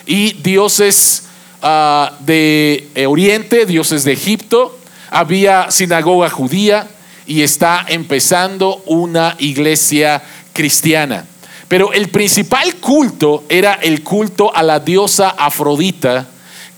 y 0.05 0.35
dioses 0.35 1.26
ah, 1.63 2.13
de 2.21 2.89
Oriente, 3.07 3.67
dioses 3.67 4.05
de 4.05 4.13
Egipto, 4.13 4.79
había 5.11 5.71
sinagoga 5.71 6.31
judía 6.31 6.89
y 7.27 7.43
está 7.43 7.85
empezando 7.89 8.83
una 8.87 9.37
iglesia 9.39 10.23
cristiana. 10.53 11.27
Pero 11.69 11.93
el 11.93 12.09
principal 12.09 12.77
culto 12.77 13.45
era 13.49 13.75
el 13.75 14.03
culto 14.03 14.55
a 14.55 14.63
la 14.63 14.79
diosa 14.79 15.31
Afrodita, 15.31 16.27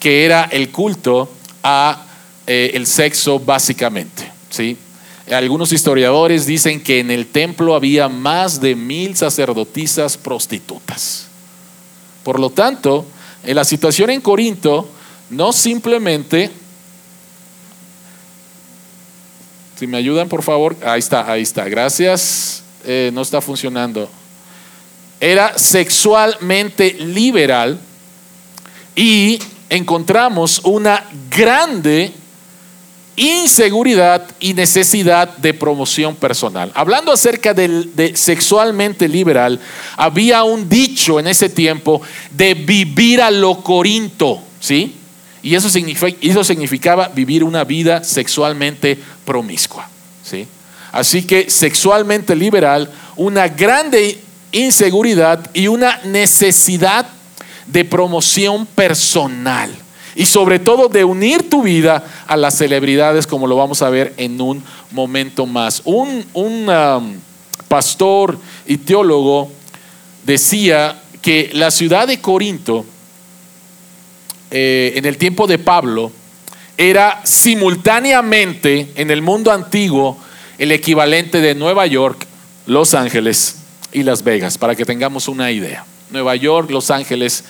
que 0.01 0.25
era 0.25 0.49
el 0.51 0.71
culto 0.71 1.31
a 1.63 2.07
eh, 2.47 2.71
el 2.75 2.87
sexo 2.87 3.39
básicamente. 3.39 4.31
¿sí? 4.49 4.79
Algunos 5.31 5.73
historiadores 5.73 6.47
dicen 6.47 6.81
que 6.83 7.01
en 7.01 7.11
el 7.11 7.27
templo 7.27 7.75
había 7.75 8.09
más 8.09 8.61
de 8.61 8.75
mil 8.75 9.15
sacerdotisas 9.15 10.17
prostitutas. 10.17 11.27
Por 12.25 12.41
lo 12.41 12.49
tanto, 12.49 13.05
en 13.49 13.57
la 13.57 13.65
situación 13.65 14.11
en 14.11 14.21
Corinto 14.21 14.87
no 15.31 15.55
simplemente, 15.55 16.51
si 19.79 19.87
me 19.87 19.97
ayudan 19.97 20.29
por 20.29 20.43
favor, 20.43 20.77
ahí 20.85 20.99
está, 20.99 21.33
ahí 21.33 21.41
está, 21.41 21.67
gracias, 21.67 22.63
eh, 22.85 23.11
no 23.15 23.23
está 23.23 23.41
funcionando. 23.41 24.11
Era 25.19 25.59
sexualmente 25.59 26.93
liberal 26.93 27.81
y 28.95 29.39
encontramos 29.71 30.61
una 30.65 31.07
grande 31.31 32.13
inseguridad 33.19 34.23
y 34.39 34.55
necesidad 34.55 35.37
de 35.39 35.53
promoción 35.53 36.15
personal. 36.15 36.71
Hablando 36.75 37.11
acerca 37.11 37.53
de 37.53 38.13
sexualmente 38.15 39.09
liberal, 39.09 39.59
había 39.97 40.45
un 40.45 40.69
dicho 40.69 41.19
en 41.19 41.27
ese 41.27 41.49
tiempo 41.49 42.01
de 42.31 42.55
vivir 42.55 43.21
a 43.21 43.31
lo 43.31 43.61
corinto, 43.63 44.41
¿sí? 44.61 44.95
Y 45.43 45.55
eso, 45.55 45.69
eso 46.21 46.45
significaba 46.45 47.09
vivir 47.09 47.43
una 47.43 47.65
vida 47.65 48.05
sexualmente 48.05 48.97
promiscua, 49.25 49.89
¿sí? 50.23 50.47
Así 50.93 51.23
que 51.25 51.51
sexualmente 51.51 52.37
liberal, 52.37 52.89
una 53.17 53.49
grande 53.49 54.21
inseguridad 54.53 55.51
y 55.53 55.67
una 55.67 56.01
necesidad 56.05 57.07
de 57.67 57.85
promoción 57.85 58.65
personal 58.65 59.71
y 60.19 60.27
sobre 60.27 60.59
todo 60.59 60.89
de 60.89 61.05
unir 61.05 61.49
tu 61.49 61.63
vida 61.63 62.05
a 62.27 62.37
las 62.37 62.59
celebridades 62.59 63.25
como 63.25 63.47
lo 63.47 63.55
vamos 63.55 63.83
a 63.83 63.89
ver 63.89 64.15
en 64.17 64.41
un 64.41 64.65
momento 64.91 65.47
más. 65.47 65.81
Un, 65.85 66.27
um, 66.35 67.15
pastor 67.69 68.37
y 68.67 68.79
teólogo 68.79 69.53
decía 70.27 71.01
que 71.23 71.51
la 71.53 71.71
ciudad 71.71 72.09
de 72.09 72.21
Corinto 72.21 72.85
eh, 74.51 74.95
en 74.97 75.05
el 75.05 75.19
tiempo 75.19 75.47
de 75.47 75.59
Pablo 75.59 76.11
era 76.77 77.21
simultáneamente 77.25 78.89
en 78.97 79.13
el 79.13 79.23
mundo 79.23 79.53
antiguo 79.53 80.19
el 80.59 80.73
equivalente 80.73 81.41
de 81.41 81.55
Nueva 81.55 81.87
York, 81.87 82.27
Los 82.67 82.95
Ángeles 82.95 83.59
y 83.93 84.03
Las 84.03 84.25
Vegas, 84.25 84.59
para 84.59 84.75
que 84.75 84.85
tengamos 84.85 85.29
una 85.29 85.53
idea. 85.53 85.85
Nueva 86.11 86.35
York, 86.35 86.71
Los 86.71 86.91
Ángeles 86.91 87.45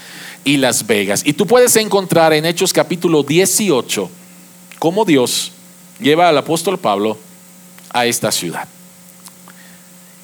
y 0.49 0.57
Las 0.57 0.87
Vegas. 0.87 1.21
Y 1.27 1.35
tú 1.35 1.47
puedes 1.47 1.77
encontrar 1.77 2.33
en 2.33 2.47
Hechos 2.47 2.73
capítulo 2.73 3.23
18 3.23 4.11
cómo 4.79 5.05
Dios 5.05 5.53
lleva 6.01 6.31
al 6.31 6.39
apóstol 6.39 6.79
Pablo 6.79 7.19
a 7.91 8.07
esta 8.07 8.33
ciudad. 8.33 8.67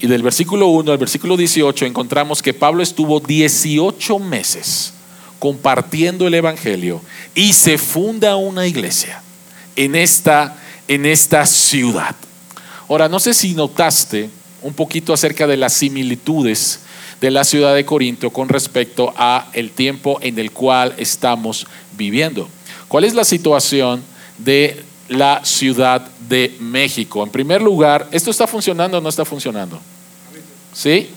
Y 0.01 0.07
del 0.07 0.23
versículo 0.23 0.69
1 0.69 0.93
al 0.93 0.97
versículo 0.97 1.37
18 1.37 1.85
encontramos 1.85 2.41
que 2.41 2.55
Pablo 2.55 2.83
estuvo 2.83 3.21
18 3.21 4.19
meses 4.19 4.95
compartiendo 5.39 6.27
el 6.27 6.33
Evangelio 6.33 7.03
y 7.35 7.53
se 7.53 7.77
funda 7.77 8.37
una 8.37 8.67
iglesia 8.67 9.21
en 9.77 9.95
esta, 9.95 10.57
en 10.89 11.05
esta 11.05 11.45
ciudad. 11.45 12.17
Ahora, 12.89 13.11
no 13.11 13.21
sé 13.21 13.35
si 13.35 13.53
notaste 13.53 14.31
un 14.63 14.73
poquito 14.73 15.13
acerca 15.13 15.47
de 15.47 15.59
las 15.59 15.75
similitudes 15.75 16.81
de 17.25 17.31
la 17.31 17.43
ciudad 17.43 17.75
de 17.75 17.87
Corinto 17.87 18.29
con 18.29 18.51
respecto 18.51 19.15
a 19.17 19.49
el 19.55 19.71
tiempo 19.71 20.19
en 20.21 20.39
el 20.39 20.51
cual 20.51 20.93
estamos 20.99 21.67
viviendo. 21.97 22.51
¿Cuál 22.87 23.05
es 23.05 23.15
la 23.15 23.25
situación 23.25 24.03
de 24.37 24.83
la 25.09 25.43
Ciudad 25.43 26.07
de 26.29 26.55
México? 26.61 27.25
En 27.25 27.31
primer 27.31 27.63
lugar, 27.63 28.09
¿esto 28.11 28.31
está 28.31 28.47
funcionando 28.47 28.99
o 28.99 29.01
no 29.01 29.09
está 29.09 29.25
funcionando? 29.25 29.81
¿Sí? 30.75 31.09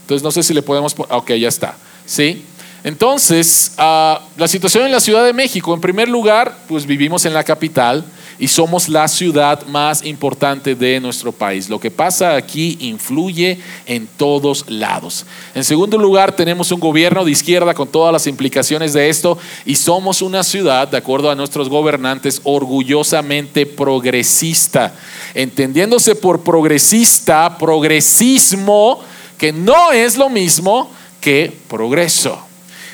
Entonces 0.00 0.24
no 0.24 0.32
sé 0.32 0.42
si 0.42 0.52
le 0.52 0.62
podemos... 0.62 0.96
Ok, 1.10 1.34
ya 1.34 1.46
está. 1.46 1.76
¿Sí? 2.04 2.42
Entonces, 2.82 3.74
ah, 3.78 4.20
la 4.36 4.48
situación 4.48 4.84
en 4.84 4.90
la 4.90 4.98
Ciudad 4.98 5.24
de 5.24 5.32
México, 5.32 5.72
en 5.72 5.80
primer 5.80 6.08
lugar, 6.08 6.58
pues 6.66 6.86
vivimos 6.86 7.24
en 7.24 7.32
la 7.32 7.44
capital 7.44 8.04
y 8.38 8.48
somos 8.48 8.88
la 8.88 9.08
ciudad 9.08 9.66
más 9.66 10.04
importante 10.04 10.74
de 10.74 11.00
nuestro 11.00 11.32
país. 11.32 11.68
Lo 11.68 11.80
que 11.80 11.90
pasa 11.90 12.36
aquí 12.36 12.76
influye 12.80 13.58
en 13.86 14.06
todos 14.06 14.68
lados. 14.68 15.26
En 15.54 15.64
segundo 15.64 15.98
lugar, 15.98 16.34
tenemos 16.36 16.70
un 16.72 16.80
gobierno 16.80 17.24
de 17.24 17.30
izquierda 17.30 17.74
con 17.74 17.88
todas 17.88 18.12
las 18.12 18.26
implicaciones 18.26 18.92
de 18.92 19.08
esto 19.08 19.38
y 19.64 19.76
somos 19.76 20.22
una 20.22 20.42
ciudad, 20.42 20.88
de 20.88 20.98
acuerdo 20.98 21.30
a 21.30 21.34
nuestros 21.34 21.68
gobernantes, 21.68 22.40
orgullosamente 22.44 23.66
progresista. 23.66 24.94
Entendiéndose 25.34 26.14
por 26.14 26.42
progresista, 26.42 27.56
progresismo, 27.58 29.00
que 29.38 29.52
no 29.52 29.92
es 29.92 30.16
lo 30.16 30.28
mismo 30.28 30.90
que 31.20 31.52
progreso. 31.68 32.38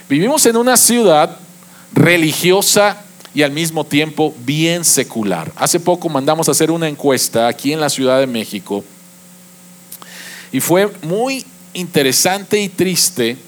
Vivimos 0.08 0.44
en 0.46 0.56
una 0.56 0.76
ciudad 0.76 1.38
religiosa 1.92 3.01
y 3.34 3.42
al 3.42 3.50
mismo 3.50 3.84
tiempo 3.84 4.34
bien 4.44 4.84
secular. 4.84 5.50
Hace 5.56 5.80
poco 5.80 6.08
mandamos 6.08 6.48
a 6.48 6.52
hacer 6.52 6.70
una 6.70 6.88
encuesta 6.88 7.48
aquí 7.48 7.72
en 7.72 7.80
la 7.80 7.88
Ciudad 7.88 8.20
de 8.20 8.26
México 8.26 8.84
y 10.52 10.60
fue 10.60 10.90
muy 11.02 11.44
interesante 11.72 12.60
y 12.60 12.68
triste 12.68 13.38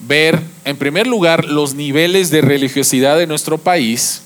ver, 0.00 0.38
en 0.64 0.76
primer 0.76 1.06
lugar, 1.06 1.46
los 1.46 1.74
niveles 1.74 2.30
de 2.30 2.42
religiosidad 2.42 3.16
de 3.16 3.26
nuestro 3.26 3.56
país, 3.56 4.22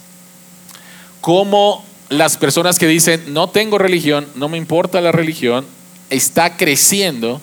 cómo 1.21 1.85
las 2.09 2.37
personas 2.37 2.79
que 2.79 2.89
dicen, 2.89 3.33
no 3.33 3.49
tengo 3.49 3.79
religión, 3.79 4.27
no 4.35 4.49
me 4.49 4.59
importa 4.59 5.01
la 5.01 5.13
religión, 5.13 5.65
está 6.11 6.57
creciendo, 6.57 7.41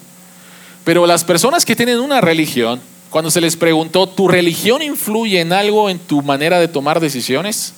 pero 0.84 1.06
las 1.08 1.24
personas 1.24 1.64
que 1.64 1.76
tienen 1.76 2.00
una 2.00 2.20
religión, 2.20 2.82
cuando 3.10 3.32
se 3.32 3.42
les 3.42 3.56
preguntó, 3.56 4.08
¿tu 4.08 4.28
religión 4.28 4.82
influye 4.82 5.40
en 5.40 5.54
algo 5.54 5.90
en 5.90 6.00
tu 6.00 6.22
manera 6.22 6.60
de 6.60 6.68
tomar 6.68 7.00
decisiones? 7.00 7.74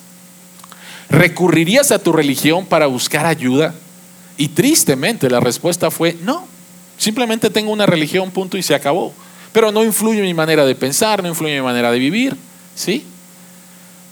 ¿Recurrirías 1.10 1.92
a 1.92 2.00
tu 2.00 2.12
religión 2.12 2.66
para 2.66 2.88
buscar 2.88 3.26
ayuda? 3.26 3.76
Y 4.38 4.50
tristemente 4.50 5.30
la 5.30 5.40
respuesta 5.40 5.92
fue, 5.92 6.18
no, 6.24 6.48
simplemente 6.98 7.50
tengo 7.50 7.72
una 7.72 7.86
religión, 7.86 8.32
punto 8.32 8.58
y 8.58 8.64
se 8.64 8.74
acabó. 8.74 9.14
Pero 9.52 9.72
no 9.72 9.84
influye 9.84 10.20
en 10.20 10.26
mi 10.26 10.34
manera 10.34 10.66
de 10.66 10.76
pensar, 10.76 11.22
no 11.22 11.30
influye 11.30 11.56
mi 11.56 11.64
manera 11.64 11.92
de 11.92 12.00
vivir, 12.00 12.36
¿sí? 12.76 13.04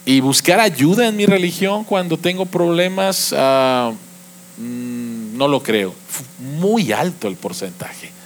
Y 0.06 0.20
buscar 0.20 0.60
ayuda 0.60 1.08
en 1.08 1.16
mi 1.16 1.26
religión 1.26 1.84
cuando 1.84 2.18
tengo 2.18 2.46
problemas, 2.46 3.34
ah, 3.38 3.92
mm, 4.58 5.38
no 5.38 5.48
lo 5.48 5.62
creo. 5.62 5.94
Muy 6.60 6.92
alto 6.92 7.28
el 7.28 7.36
porcentaje. 7.36 8.17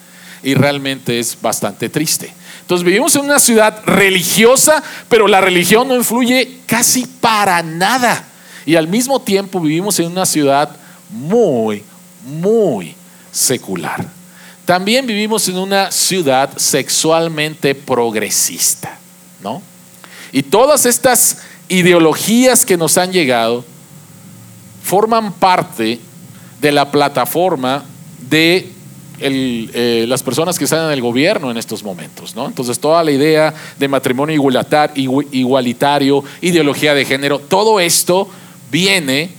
Y 0.44 0.54
realmente 0.54 1.20
es 1.20 1.38
bastante 1.40 1.90
triste. 1.90 2.34
Entonces 2.62 2.86
vivimos 2.86 3.16
en 3.16 3.22
una 3.22 3.40
ciudad 3.40 3.82
religiosa, 3.86 4.82
pero 5.10 5.28
la 5.28 5.42
religión 5.42 5.88
no 5.88 5.96
influye 5.96 6.60
casi 6.66 7.06
para 7.06 7.62
nada. 7.62 8.26
Y 8.66 8.76
al 8.76 8.88
mismo 8.88 9.22
tiempo 9.22 9.60
vivimos 9.60 10.00
en 10.00 10.08
una 10.08 10.26
ciudad 10.26 10.76
muy, 11.10 11.84
muy 12.26 12.96
secular. 13.32 14.08
También 14.66 15.06
vivimos 15.06 15.48
en 15.50 15.58
una 15.58 15.92
ciudad 15.92 16.58
sexualmente 16.58 17.76
progresista, 17.76 18.98
¿no? 19.42 19.62
Y 20.32 20.44
todas 20.44 20.86
estas 20.86 21.40
ideologías 21.68 22.66
que 22.66 22.78
nos 22.78 22.98
han 22.98 23.12
llegado 23.12 23.66
forman 24.84 25.34
parte 25.34 26.00
de 26.62 26.72
la 26.72 26.92
plataforma 26.92 27.84
de 28.30 28.72
eh, 29.22 30.06
las 30.08 30.24
personas 30.24 30.58
que 30.58 30.66
están 30.66 30.86
en 30.86 30.92
el 30.92 31.02
gobierno 31.02 31.52
en 31.52 31.58
estos 31.58 31.84
momentos. 31.84 32.36
¿no? 32.36 32.48
Entonces, 32.48 32.80
toda 32.80 33.04
la 33.04 33.12
idea 33.12 33.54
de 33.78 33.88
matrimonio 33.88 34.36
igualitario, 35.32 36.24
ideología 36.42 36.94
de 36.94 37.06
género, 37.06 37.40
todo 37.40 37.80
esto 37.80 38.28
viene 38.72 39.32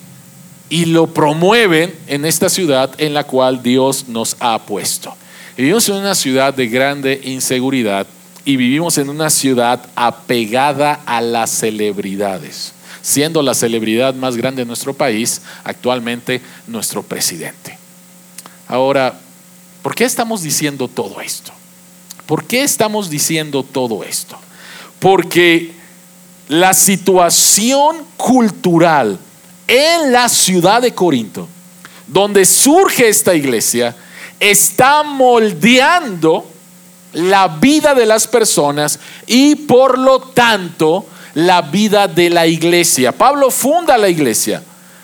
y 0.68 0.86
lo 0.86 1.06
promueven 1.06 1.94
en 2.06 2.24
esta 2.24 2.48
ciudad 2.48 2.90
en 2.98 3.12
la 3.12 3.24
cual 3.24 3.62
Dios 3.62 4.08
nos 4.08 4.36
ha 4.40 4.58
puesto. 4.60 5.14
Vivimos 5.56 5.86
en 5.88 5.96
una 5.96 6.14
ciudad 6.14 6.54
de 6.54 6.66
grande 6.66 7.20
inseguridad 7.24 8.06
y 8.44 8.56
vivimos 8.56 8.96
en 8.98 9.10
una 9.10 9.28
ciudad 9.28 9.84
apegada 9.94 11.00
a 11.04 11.20
las 11.20 11.50
celebridades, 11.50 12.72
siendo 13.02 13.42
la 13.42 13.54
celebridad 13.54 14.14
más 14.14 14.36
grande 14.36 14.62
de 14.62 14.66
nuestro 14.66 14.94
país 14.94 15.42
actualmente 15.62 16.40
nuestro 16.66 17.02
presidente. 17.02 17.78
Ahora, 18.66 19.20
¿Por 19.82 19.94
qué 19.94 20.04
estamos 20.04 20.42
diciendo 20.42 20.88
todo 20.88 21.20
esto? 21.20 21.52
¿Por 22.26 22.44
qué 22.44 22.62
estamos 22.62 23.10
diciendo 23.10 23.64
todo 23.64 24.04
esto? 24.04 24.38
Porque 25.00 25.72
la 26.48 26.72
situación 26.72 27.96
cultural 28.16 29.18
en 29.66 30.12
la 30.12 30.28
ciudad 30.28 30.82
de 30.82 30.94
Corinto, 30.94 31.48
donde 32.06 32.44
surge 32.44 33.08
esta 33.08 33.34
iglesia, 33.34 33.96
está 34.38 35.02
moldeando 35.02 36.46
la 37.12 37.48
vida 37.48 37.94
de 37.94 38.06
las 38.06 38.26
personas 38.26 38.98
y 39.26 39.54
por 39.54 39.98
lo 39.98 40.20
tanto 40.20 41.06
la 41.34 41.62
vida 41.62 42.06
de 42.08 42.30
la 42.30 42.46
iglesia. 42.46 43.12
Pablo 43.12 43.50
funda 43.50 43.98
la 43.98 44.08
iglesia 44.08 44.62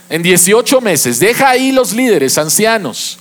en 0.08 0.22
18 0.22 0.80
meses, 0.80 1.18
deja 1.18 1.50
ahí 1.50 1.72
los 1.72 1.92
líderes 1.92 2.38
ancianos. 2.38 3.18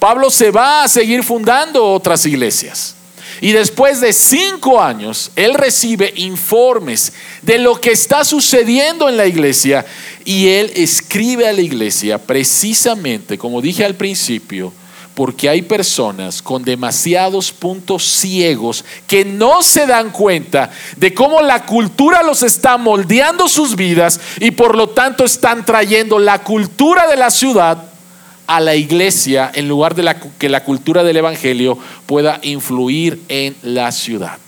Pablo 0.00 0.30
se 0.30 0.50
va 0.50 0.82
a 0.82 0.88
seguir 0.88 1.22
fundando 1.22 1.86
otras 1.86 2.24
iglesias. 2.24 2.96
Y 3.42 3.52
después 3.52 4.00
de 4.00 4.12
cinco 4.12 4.82
años, 4.82 5.30
él 5.36 5.54
recibe 5.54 6.12
informes 6.16 7.12
de 7.42 7.58
lo 7.58 7.80
que 7.80 7.92
está 7.92 8.24
sucediendo 8.24 9.08
en 9.08 9.16
la 9.16 9.26
iglesia 9.26 9.86
y 10.24 10.48
él 10.48 10.72
escribe 10.74 11.46
a 11.46 11.52
la 11.52 11.60
iglesia 11.60 12.18
precisamente, 12.18 13.38
como 13.38 13.60
dije 13.60 13.84
al 13.84 13.94
principio, 13.94 14.72
porque 15.14 15.48
hay 15.50 15.62
personas 15.62 16.40
con 16.40 16.64
demasiados 16.64 17.52
puntos 17.52 18.04
ciegos 18.04 18.84
que 19.06 19.24
no 19.24 19.62
se 19.62 19.86
dan 19.86 20.10
cuenta 20.10 20.70
de 20.96 21.12
cómo 21.12 21.42
la 21.42 21.66
cultura 21.66 22.22
los 22.22 22.42
está 22.42 22.78
moldeando 22.78 23.48
sus 23.48 23.76
vidas 23.76 24.18
y 24.38 24.50
por 24.50 24.74
lo 24.74 24.88
tanto 24.88 25.24
están 25.24 25.64
trayendo 25.64 26.18
la 26.18 26.42
cultura 26.42 27.06
de 27.06 27.16
la 27.16 27.30
ciudad 27.30 27.89
a 28.50 28.58
la 28.58 28.74
iglesia 28.74 29.48
en 29.54 29.68
lugar 29.68 29.94
de 29.94 30.12
que 30.36 30.48
la 30.48 30.64
cultura 30.64 31.04
del 31.04 31.16
Evangelio 31.16 31.78
pueda 32.06 32.40
influir 32.42 33.22
en 33.28 33.54
la 33.62 33.92
ciudad. 33.92 34.38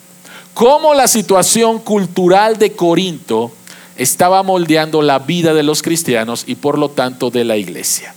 Cómo 0.55 0.93
la 0.93 1.07
situación 1.07 1.79
cultural 1.79 2.59
de 2.59 2.73
Corinto 2.73 3.53
estaba 3.97 4.43
moldeando 4.43 5.03
la 5.03 5.21
vida 5.21 5.55
de 5.55 5.63
los 5.63 5.83
cristianos 5.83 6.43
y 6.49 6.57
por 6.57 6.79
lo 6.79 6.89
tanto 6.89 7.31
de 7.31 7.45
la 7.45 7.57
iglesia. 7.57 8.13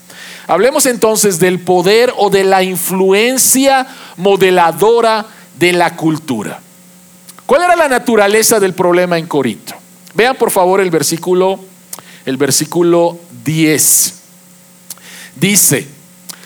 Hablemos 0.47 0.87
entonces 0.87 1.37
del 1.37 1.59
poder 1.59 2.11
o 2.17 2.31
de 2.31 2.45
la 2.45 2.63
influencia 2.63 3.85
modeladora 4.17 5.27
de 5.59 5.71
la 5.71 5.95
cultura. 5.95 6.61
¿Cuál 7.45 7.61
era 7.61 7.75
la 7.75 7.89
naturaleza 7.89 8.59
del 8.59 8.73
problema 8.73 9.19
en 9.19 9.27
Corinto? 9.27 9.75
Vean 10.15 10.35
por 10.35 10.49
favor 10.49 10.81
el 10.81 10.89
versículo 10.89 11.59
el 12.25 12.37
versículo 12.37 13.19
10. 13.43 14.24
Dice, 15.35 15.87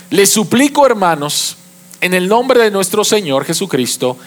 le 0.09 0.25
suplico 0.25 0.85
hermanos, 0.85 1.57
en 2.01 2.13
el 2.13 2.27
nombre 2.27 2.61
de 2.63 2.71
nuestro 2.71 3.03
Señor 3.03 3.45
Jesucristo, 3.45 4.17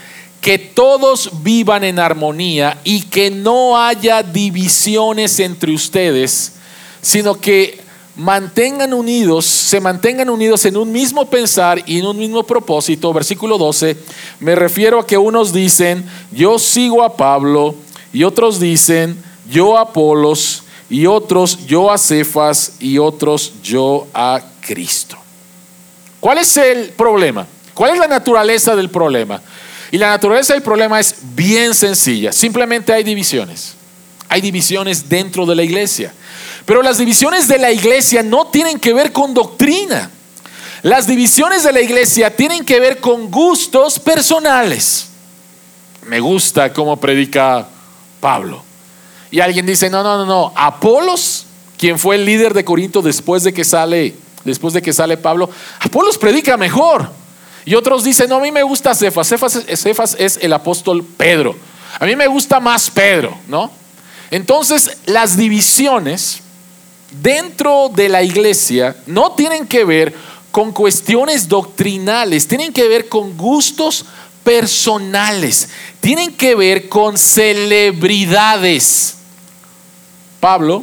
que 0.40 0.58
todos 0.58 1.30
vivan 1.42 1.84
en 1.84 1.98
armonía 1.98 2.78
y 2.84 3.02
que 3.02 3.30
no 3.30 3.80
haya 3.80 4.22
divisiones 4.22 5.38
entre 5.40 5.72
ustedes, 5.72 6.52
sino 7.00 7.40
que 7.40 7.80
mantengan 8.16 8.92
unidos, 8.92 9.46
se 9.46 9.80
mantengan 9.80 10.28
unidos 10.28 10.64
en 10.66 10.76
un 10.76 10.92
mismo 10.92 11.30
pensar 11.30 11.82
y 11.86 11.98
en 11.98 12.06
un 12.06 12.18
mismo 12.18 12.42
propósito. 12.42 13.12
Versículo 13.12 13.56
12, 13.56 13.96
me 14.40 14.54
refiero 14.54 15.00
a 15.00 15.06
que 15.06 15.16
unos 15.16 15.52
dicen, 15.52 16.04
yo 16.32 16.58
sigo 16.58 17.02
a 17.02 17.16
Pablo, 17.16 17.74
y 18.12 18.24
otros 18.24 18.60
dicen, 18.60 19.16
yo 19.50 19.78
a 19.78 19.82
Apolos, 19.82 20.61
y 20.92 21.06
otros, 21.06 21.64
yo 21.64 21.90
a 21.90 21.96
Cefas, 21.96 22.72
y 22.78 22.98
otros, 22.98 23.54
yo 23.62 24.06
a 24.12 24.42
Cristo. 24.60 25.16
¿Cuál 26.20 26.36
es 26.36 26.54
el 26.58 26.90
problema? 26.90 27.46
¿Cuál 27.72 27.92
es 27.92 27.98
la 27.98 28.06
naturaleza 28.06 28.76
del 28.76 28.90
problema? 28.90 29.40
Y 29.90 29.96
la 29.96 30.10
naturaleza 30.10 30.52
del 30.52 30.62
problema 30.62 31.00
es 31.00 31.16
bien 31.34 31.74
sencilla. 31.74 32.30
Simplemente 32.30 32.92
hay 32.92 33.04
divisiones. 33.04 33.72
Hay 34.28 34.42
divisiones 34.42 35.08
dentro 35.08 35.46
de 35.46 35.54
la 35.54 35.62
iglesia. 35.62 36.12
Pero 36.66 36.82
las 36.82 36.98
divisiones 36.98 37.48
de 37.48 37.56
la 37.56 37.72
iglesia 37.72 38.22
no 38.22 38.48
tienen 38.48 38.78
que 38.78 38.92
ver 38.92 39.12
con 39.12 39.32
doctrina. 39.32 40.10
Las 40.82 41.06
divisiones 41.06 41.64
de 41.64 41.72
la 41.72 41.80
iglesia 41.80 42.36
tienen 42.36 42.66
que 42.66 42.78
ver 42.80 43.00
con 43.00 43.30
gustos 43.30 43.98
personales. 43.98 45.06
Me 46.06 46.20
gusta 46.20 46.70
cómo 46.70 46.98
predica 46.98 47.66
Pablo. 48.20 48.71
Y 49.32 49.40
alguien 49.40 49.66
dice, 49.66 49.90
no, 49.90 50.04
no, 50.04 50.18
no, 50.18 50.26
no. 50.26 50.52
Apolos, 50.54 51.46
quien 51.76 51.98
fue 51.98 52.14
el 52.14 52.24
líder 52.24 52.54
de 52.54 52.64
Corinto 52.64 53.02
después 53.02 53.42
de 53.42 53.52
que 53.52 53.64
sale 53.64 54.14
después 54.44 54.74
de 54.74 54.82
que 54.82 54.92
sale 54.92 55.16
Pablo, 55.16 55.48
Apolos 55.80 56.18
predica 56.18 56.56
mejor. 56.56 57.10
Y 57.64 57.74
otros 57.74 58.04
dicen, 58.04 58.28
no, 58.28 58.36
a 58.36 58.40
mí 58.40 58.50
me 58.50 58.62
gusta 58.62 58.94
Cefas. 58.94 59.28
Cefas, 59.28 60.16
es 60.18 60.38
el 60.40 60.52
apóstol 60.52 61.04
Pedro. 61.04 61.54
A 61.98 62.06
mí 62.06 62.16
me 62.16 62.26
gusta 62.26 62.58
más 62.58 62.90
Pedro, 62.90 63.36
¿no? 63.46 63.70
Entonces, 64.30 64.98
las 65.06 65.36
divisiones 65.36 66.40
dentro 67.22 67.90
de 67.94 68.08
la 68.08 68.22
iglesia 68.22 68.96
no 69.06 69.32
tienen 69.32 69.66
que 69.66 69.84
ver 69.84 70.14
con 70.50 70.72
cuestiones 70.72 71.48
doctrinales, 71.48 72.48
tienen 72.48 72.72
que 72.72 72.88
ver 72.88 73.08
con 73.08 73.36
gustos 73.36 74.04
personales, 74.42 75.68
tienen 76.00 76.34
que 76.34 76.54
ver 76.54 76.88
con 76.88 77.16
celebridades. 77.16 79.18
Pablo, 80.42 80.82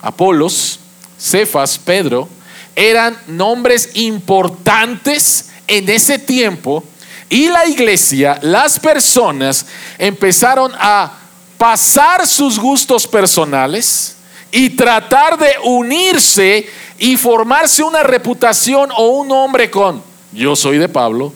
Apolos, 0.00 0.78
Cefas, 1.18 1.76
Pedro, 1.76 2.30
eran 2.74 3.14
nombres 3.26 3.90
importantes 3.92 5.50
en 5.66 5.86
ese 5.90 6.18
tiempo 6.18 6.82
y 7.28 7.50
la 7.50 7.66
iglesia, 7.66 8.38
las 8.40 8.80
personas 8.80 9.66
empezaron 9.98 10.72
a 10.78 11.12
pasar 11.58 12.26
sus 12.26 12.58
gustos 12.58 13.06
personales 13.06 14.16
y 14.50 14.70
tratar 14.70 15.36
de 15.36 15.52
unirse 15.64 16.66
y 16.98 17.18
formarse 17.18 17.82
una 17.82 18.02
reputación 18.02 18.88
o 18.96 19.08
un 19.08 19.28
nombre 19.28 19.70
con 19.70 20.02
yo 20.32 20.56
soy 20.56 20.78
de 20.78 20.88
Pablo, 20.88 21.34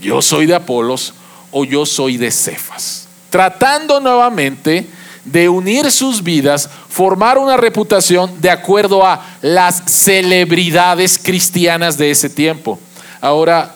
yo 0.00 0.22
soy 0.22 0.46
de 0.46 0.54
Apolos 0.54 1.12
o 1.50 1.66
yo 1.66 1.84
soy 1.84 2.16
de 2.16 2.30
Cefas. 2.30 3.06
Tratando 3.28 4.00
nuevamente 4.00 4.86
de 5.24 5.48
unir 5.48 5.90
sus 5.90 6.22
vidas, 6.22 6.68
formar 6.88 7.38
una 7.38 7.56
reputación 7.56 8.40
de 8.40 8.50
acuerdo 8.50 9.06
a 9.06 9.24
las 9.40 9.82
celebridades 9.86 11.18
cristianas 11.18 11.96
de 11.96 12.10
ese 12.10 12.28
tiempo. 12.28 12.78
Ahora, 13.20 13.74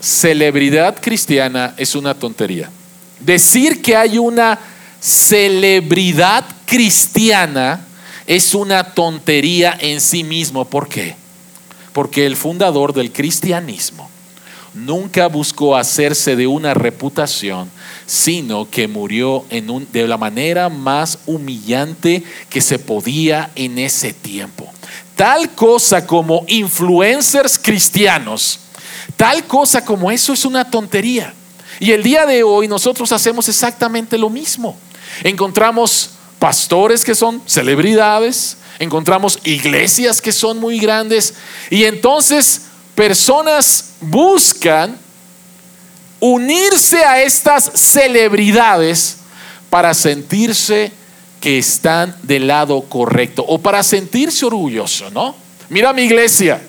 celebridad 0.00 0.96
cristiana 1.00 1.74
es 1.76 1.94
una 1.94 2.14
tontería. 2.14 2.70
Decir 3.20 3.80
que 3.80 3.96
hay 3.96 4.18
una 4.18 4.58
celebridad 5.00 6.44
cristiana 6.64 7.80
es 8.26 8.54
una 8.54 8.82
tontería 8.92 9.76
en 9.80 10.00
sí 10.00 10.24
mismo. 10.24 10.64
¿Por 10.64 10.88
qué? 10.88 11.14
Porque 11.92 12.26
el 12.26 12.36
fundador 12.36 12.92
del 12.92 13.12
cristianismo 13.12 14.10
nunca 14.74 15.28
buscó 15.28 15.76
hacerse 15.76 16.36
de 16.36 16.46
una 16.46 16.74
reputación, 16.74 17.70
sino 18.06 18.70
que 18.70 18.88
murió 18.88 19.44
en 19.50 19.68
un, 19.68 19.88
de 19.92 20.06
la 20.06 20.16
manera 20.16 20.68
más 20.68 21.18
humillante 21.26 22.22
que 22.48 22.60
se 22.60 22.78
podía 22.78 23.50
en 23.56 23.78
ese 23.78 24.12
tiempo. 24.12 24.70
Tal 25.16 25.50
cosa 25.50 26.06
como 26.06 26.44
influencers 26.46 27.58
cristianos, 27.58 28.60
tal 29.16 29.44
cosa 29.44 29.84
como 29.84 30.10
eso 30.10 30.32
es 30.32 30.44
una 30.44 30.70
tontería. 30.70 31.34
Y 31.80 31.92
el 31.92 32.02
día 32.02 32.24
de 32.26 32.42
hoy 32.42 32.68
nosotros 32.68 33.12
hacemos 33.12 33.48
exactamente 33.48 34.16
lo 34.16 34.30
mismo. 34.30 34.76
Encontramos 35.24 36.10
pastores 36.38 37.04
que 37.04 37.14
son 37.14 37.42
celebridades, 37.46 38.58
encontramos 38.78 39.38
iglesias 39.44 40.20
que 40.20 40.32
son 40.32 40.58
muy 40.58 40.78
grandes 40.78 41.34
y 41.70 41.84
entonces 41.84 42.62
personas 42.94 43.92
buscan 44.00 44.98
unirse 46.20 47.04
a 47.04 47.22
estas 47.22 47.70
celebridades 47.74 49.18
para 49.70 49.94
sentirse 49.94 50.92
que 51.40 51.58
están 51.58 52.16
del 52.22 52.46
lado 52.46 52.82
correcto 52.82 53.44
o 53.46 53.58
para 53.58 53.82
sentirse 53.82 54.44
orgulloso, 54.46 55.10
¿no? 55.10 55.34
Mira 55.68 55.92
mi 55.92 56.02
iglesia, 56.02 56.62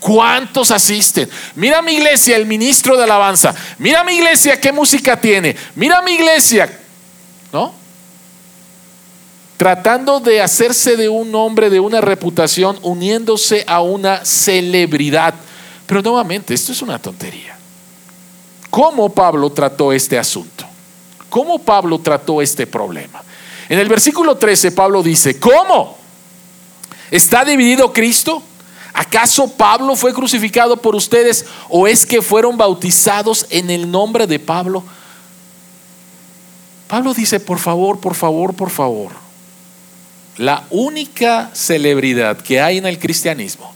¿cuántos 0.00 0.70
asisten? 0.70 1.28
Mira 1.56 1.82
mi 1.82 1.92
iglesia, 1.92 2.36
el 2.36 2.46
ministro 2.46 2.96
de 2.96 3.04
alabanza. 3.04 3.54
Mira 3.78 4.04
mi 4.04 4.14
iglesia, 4.14 4.60
qué 4.60 4.72
música 4.72 5.20
tiene. 5.20 5.56
Mira 5.74 6.02
mi 6.02 6.12
iglesia, 6.12 6.70
¿no? 7.52 7.74
Tratando 9.56 10.20
de 10.20 10.40
hacerse 10.40 10.96
de 10.96 11.08
un 11.08 11.34
hombre, 11.34 11.70
de 11.70 11.80
una 11.80 12.00
reputación, 12.00 12.78
uniéndose 12.82 13.64
a 13.66 13.82
una 13.82 14.24
celebridad. 14.24 15.34
Pero 15.86 16.02
nuevamente, 16.02 16.54
esto 16.54 16.72
es 16.72 16.82
una 16.82 16.98
tontería. 16.98 17.53
¿Cómo 18.74 19.08
Pablo 19.08 19.50
trató 19.50 19.92
este 19.92 20.18
asunto? 20.18 20.64
¿Cómo 21.30 21.60
Pablo 21.60 22.00
trató 22.00 22.42
este 22.42 22.66
problema? 22.66 23.22
En 23.68 23.78
el 23.78 23.88
versículo 23.88 24.36
13 24.36 24.72
Pablo 24.72 25.00
dice, 25.00 25.38
¿cómo? 25.38 25.96
¿Está 27.08 27.44
dividido 27.44 27.92
Cristo? 27.92 28.42
¿Acaso 28.92 29.46
Pablo 29.46 29.94
fue 29.94 30.12
crucificado 30.12 30.76
por 30.76 30.96
ustedes 30.96 31.46
o 31.68 31.86
es 31.86 32.04
que 32.04 32.20
fueron 32.20 32.56
bautizados 32.56 33.46
en 33.50 33.70
el 33.70 33.88
nombre 33.88 34.26
de 34.26 34.40
Pablo? 34.40 34.82
Pablo 36.88 37.14
dice, 37.14 37.38
por 37.38 37.60
favor, 37.60 38.00
por 38.00 38.16
favor, 38.16 38.54
por 38.54 38.70
favor, 38.70 39.12
la 40.36 40.64
única 40.70 41.48
celebridad 41.54 42.38
que 42.38 42.60
hay 42.60 42.78
en 42.78 42.86
el 42.86 42.98
cristianismo, 42.98 43.72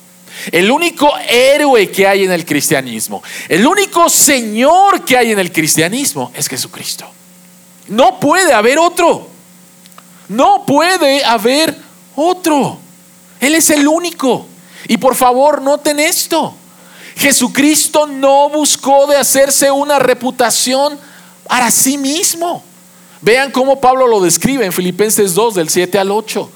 el 0.52 0.70
único 0.70 1.10
héroe 1.28 1.90
que 1.90 2.06
hay 2.06 2.24
en 2.24 2.32
el 2.32 2.44
cristianismo, 2.44 3.22
el 3.48 3.66
único 3.66 4.08
Señor 4.08 5.04
que 5.04 5.16
hay 5.16 5.32
en 5.32 5.38
el 5.38 5.52
cristianismo 5.52 6.32
es 6.34 6.48
Jesucristo. 6.48 7.06
No 7.88 8.20
puede 8.20 8.52
haber 8.52 8.78
otro. 8.78 9.28
No 10.28 10.64
puede 10.66 11.24
haber 11.24 11.76
otro. 12.14 12.78
Él 13.40 13.54
es 13.54 13.70
el 13.70 13.88
único. 13.88 14.46
Y 14.86 14.98
por 14.98 15.14
favor, 15.14 15.62
noten 15.62 16.00
esto. 16.00 16.54
Jesucristo 17.16 18.06
no 18.06 18.48
buscó 18.50 19.06
de 19.06 19.16
hacerse 19.16 19.70
una 19.70 19.98
reputación 19.98 20.98
para 21.44 21.70
sí 21.70 21.98
mismo. 21.98 22.62
Vean 23.20 23.50
cómo 23.50 23.80
Pablo 23.80 24.06
lo 24.06 24.20
describe 24.20 24.64
en 24.64 24.72
Filipenses 24.72 25.34
2 25.34 25.56
del 25.56 25.68
7 25.68 25.98
al 25.98 26.12
8. 26.12 26.50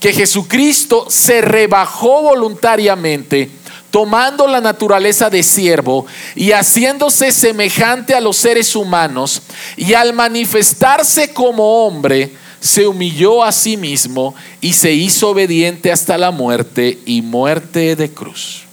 Que 0.00 0.12
Jesucristo 0.12 1.06
se 1.08 1.40
rebajó 1.40 2.22
voluntariamente 2.22 3.50
tomando 3.90 4.46
la 4.46 4.60
naturaleza 4.60 5.30
de 5.30 5.42
siervo 5.42 6.06
y 6.34 6.52
haciéndose 6.52 7.32
semejante 7.32 8.14
a 8.14 8.20
los 8.20 8.36
seres 8.36 8.74
humanos, 8.76 9.42
y 9.76 9.94
al 9.94 10.12
manifestarse 10.12 11.32
como 11.32 11.84
hombre, 11.84 12.32
se 12.60 12.86
humilló 12.86 13.42
a 13.42 13.52
sí 13.52 13.76
mismo 13.76 14.34
y 14.60 14.74
se 14.74 14.92
hizo 14.92 15.30
obediente 15.30 15.90
hasta 15.90 16.18
la 16.18 16.30
muerte 16.30 16.98
y 17.06 17.22
muerte 17.22 17.96
de 17.96 18.10
cruz. 18.10 18.64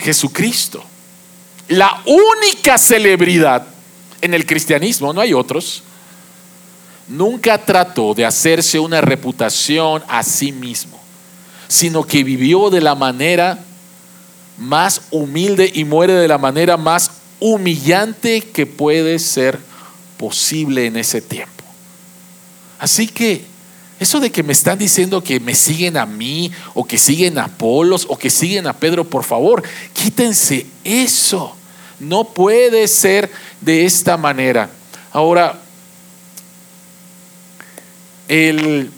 Jesucristo, 0.00 0.82
la 1.68 2.02
única 2.04 2.76
celebridad 2.76 3.66
en 4.20 4.34
el 4.34 4.44
cristianismo, 4.46 5.12
no 5.12 5.20
hay 5.20 5.32
otros, 5.32 5.84
nunca 7.10 7.58
trató 7.58 8.14
de 8.14 8.24
hacerse 8.24 8.78
una 8.78 9.00
reputación 9.00 10.02
a 10.08 10.22
sí 10.22 10.52
mismo, 10.52 10.98
sino 11.68 12.04
que 12.04 12.24
vivió 12.24 12.70
de 12.70 12.80
la 12.80 12.94
manera 12.94 13.58
más 14.56 15.02
humilde 15.10 15.70
y 15.74 15.84
muere 15.84 16.14
de 16.14 16.28
la 16.28 16.38
manera 16.38 16.76
más 16.76 17.10
humillante 17.40 18.42
que 18.42 18.66
puede 18.66 19.18
ser 19.18 19.58
posible 20.16 20.86
en 20.86 20.96
ese 20.96 21.20
tiempo. 21.20 21.64
Así 22.78 23.08
que 23.08 23.44
eso 23.98 24.20
de 24.20 24.30
que 24.30 24.42
me 24.42 24.52
están 24.52 24.78
diciendo 24.78 25.22
que 25.22 25.40
me 25.40 25.54
siguen 25.54 25.96
a 25.96 26.06
mí 26.06 26.50
o 26.74 26.84
que 26.84 26.96
siguen 26.96 27.38
a 27.38 27.44
Apolos 27.44 28.06
o 28.08 28.16
que 28.16 28.30
siguen 28.30 28.66
a 28.66 28.72
Pedro, 28.72 29.04
por 29.04 29.24
favor, 29.24 29.62
quítense 29.92 30.66
eso. 30.84 31.54
No 31.98 32.24
puede 32.24 32.88
ser 32.88 33.30
de 33.60 33.84
esta 33.84 34.16
manera. 34.16 34.70
Ahora, 35.12 35.60
el, 38.30 38.92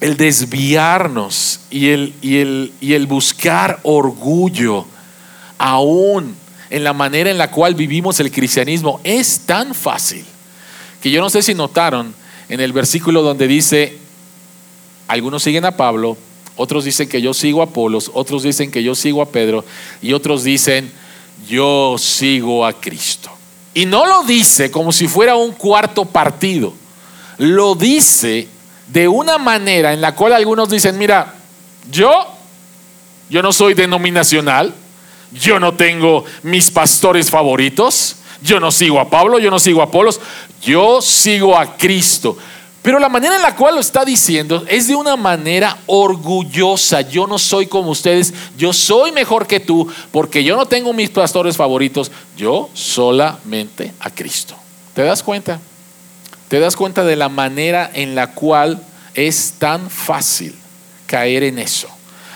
el 0.00 0.16
desviarnos 0.16 1.60
y 1.70 1.90
el, 1.90 2.14
y, 2.20 2.38
el, 2.38 2.72
y 2.80 2.94
el 2.94 3.06
buscar 3.06 3.78
orgullo 3.84 4.86
aún 5.56 6.34
en 6.68 6.82
la 6.82 6.92
manera 6.92 7.30
en 7.30 7.38
la 7.38 7.52
cual 7.52 7.76
vivimos 7.76 8.18
el 8.18 8.32
cristianismo 8.32 9.00
es 9.04 9.42
tan 9.46 9.72
fácil 9.72 10.24
que 11.00 11.12
yo 11.12 11.20
no 11.20 11.30
sé 11.30 11.42
si 11.42 11.54
notaron 11.54 12.12
en 12.48 12.58
el 12.58 12.72
versículo 12.72 13.22
donde 13.22 13.46
dice, 13.46 13.96
algunos 15.06 15.44
siguen 15.44 15.64
a 15.64 15.76
Pablo, 15.76 16.16
otros 16.56 16.84
dicen 16.84 17.08
que 17.08 17.22
yo 17.22 17.32
sigo 17.32 17.60
a 17.60 17.66
Apolos, 17.66 18.10
otros 18.14 18.42
dicen 18.42 18.72
que 18.72 18.82
yo 18.82 18.96
sigo 18.96 19.22
a 19.22 19.28
Pedro 19.28 19.64
y 20.02 20.12
otros 20.12 20.42
dicen, 20.42 20.90
yo 21.48 21.94
sigo 21.98 22.66
a 22.66 22.72
Cristo. 22.72 23.30
Y 23.74 23.86
no 23.86 24.06
lo 24.06 24.24
dice 24.24 24.72
como 24.72 24.90
si 24.90 25.06
fuera 25.06 25.36
un 25.36 25.52
cuarto 25.52 26.04
partido 26.04 26.72
lo 27.38 27.74
dice 27.74 28.48
de 28.88 29.08
una 29.08 29.38
manera 29.38 29.92
en 29.92 30.00
la 30.00 30.14
cual 30.14 30.32
algunos 30.32 30.68
dicen, 30.68 30.98
mira, 30.98 31.34
yo, 31.90 32.26
yo 33.30 33.42
no 33.42 33.52
soy 33.52 33.74
denominacional, 33.74 34.74
yo 35.32 35.60
no 35.60 35.74
tengo 35.74 36.24
mis 36.42 36.70
pastores 36.70 37.30
favoritos, 37.30 38.16
yo 38.42 38.60
no 38.60 38.70
sigo 38.70 39.00
a 39.00 39.10
Pablo, 39.10 39.38
yo 39.38 39.50
no 39.50 39.58
sigo 39.58 39.80
a 39.80 39.84
Apolos, 39.84 40.20
yo 40.62 41.02
sigo 41.02 41.56
a 41.56 41.76
Cristo. 41.76 42.36
Pero 42.82 42.98
la 42.98 43.08
manera 43.08 43.36
en 43.36 43.42
la 43.42 43.54
cual 43.54 43.74
lo 43.74 43.80
está 43.80 44.04
diciendo 44.04 44.64
es 44.68 44.86
de 44.86 44.94
una 44.94 45.16
manera 45.16 45.76
orgullosa. 45.86 47.02
Yo 47.02 47.26
no 47.26 47.36
soy 47.36 47.66
como 47.66 47.90
ustedes, 47.90 48.32
yo 48.56 48.72
soy 48.72 49.12
mejor 49.12 49.46
que 49.46 49.60
tú, 49.60 49.86
porque 50.10 50.44
yo 50.44 50.56
no 50.56 50.66
tengo 50.66 50.92
mis 50.92 51.10
pastores 51.10 51.56
favoritos, 51.56 52.10
yo 52.36 52.70
solamente 52.72 53.92
a 54.00 54.10
Cristo. 54.10 54.54
¿Te 54.94 55.02
das 55.02 55.22
cuenta? 55.22 55.60
Te 56.48 56.58
das 56.58 56.76
cuenta 56.76 57.04
de 57.04 57.16
la 57.16 57.28
manera 57.28 57.90
en 57.92 58.14
la 58.14 58.32
cual 58.32 58.82
es 59.14 59.54
tan 59.58 59.90
fácil 59.90 60.54
caer 61.06 61.42
en 61.42 61.58
eso. 61.58 61.88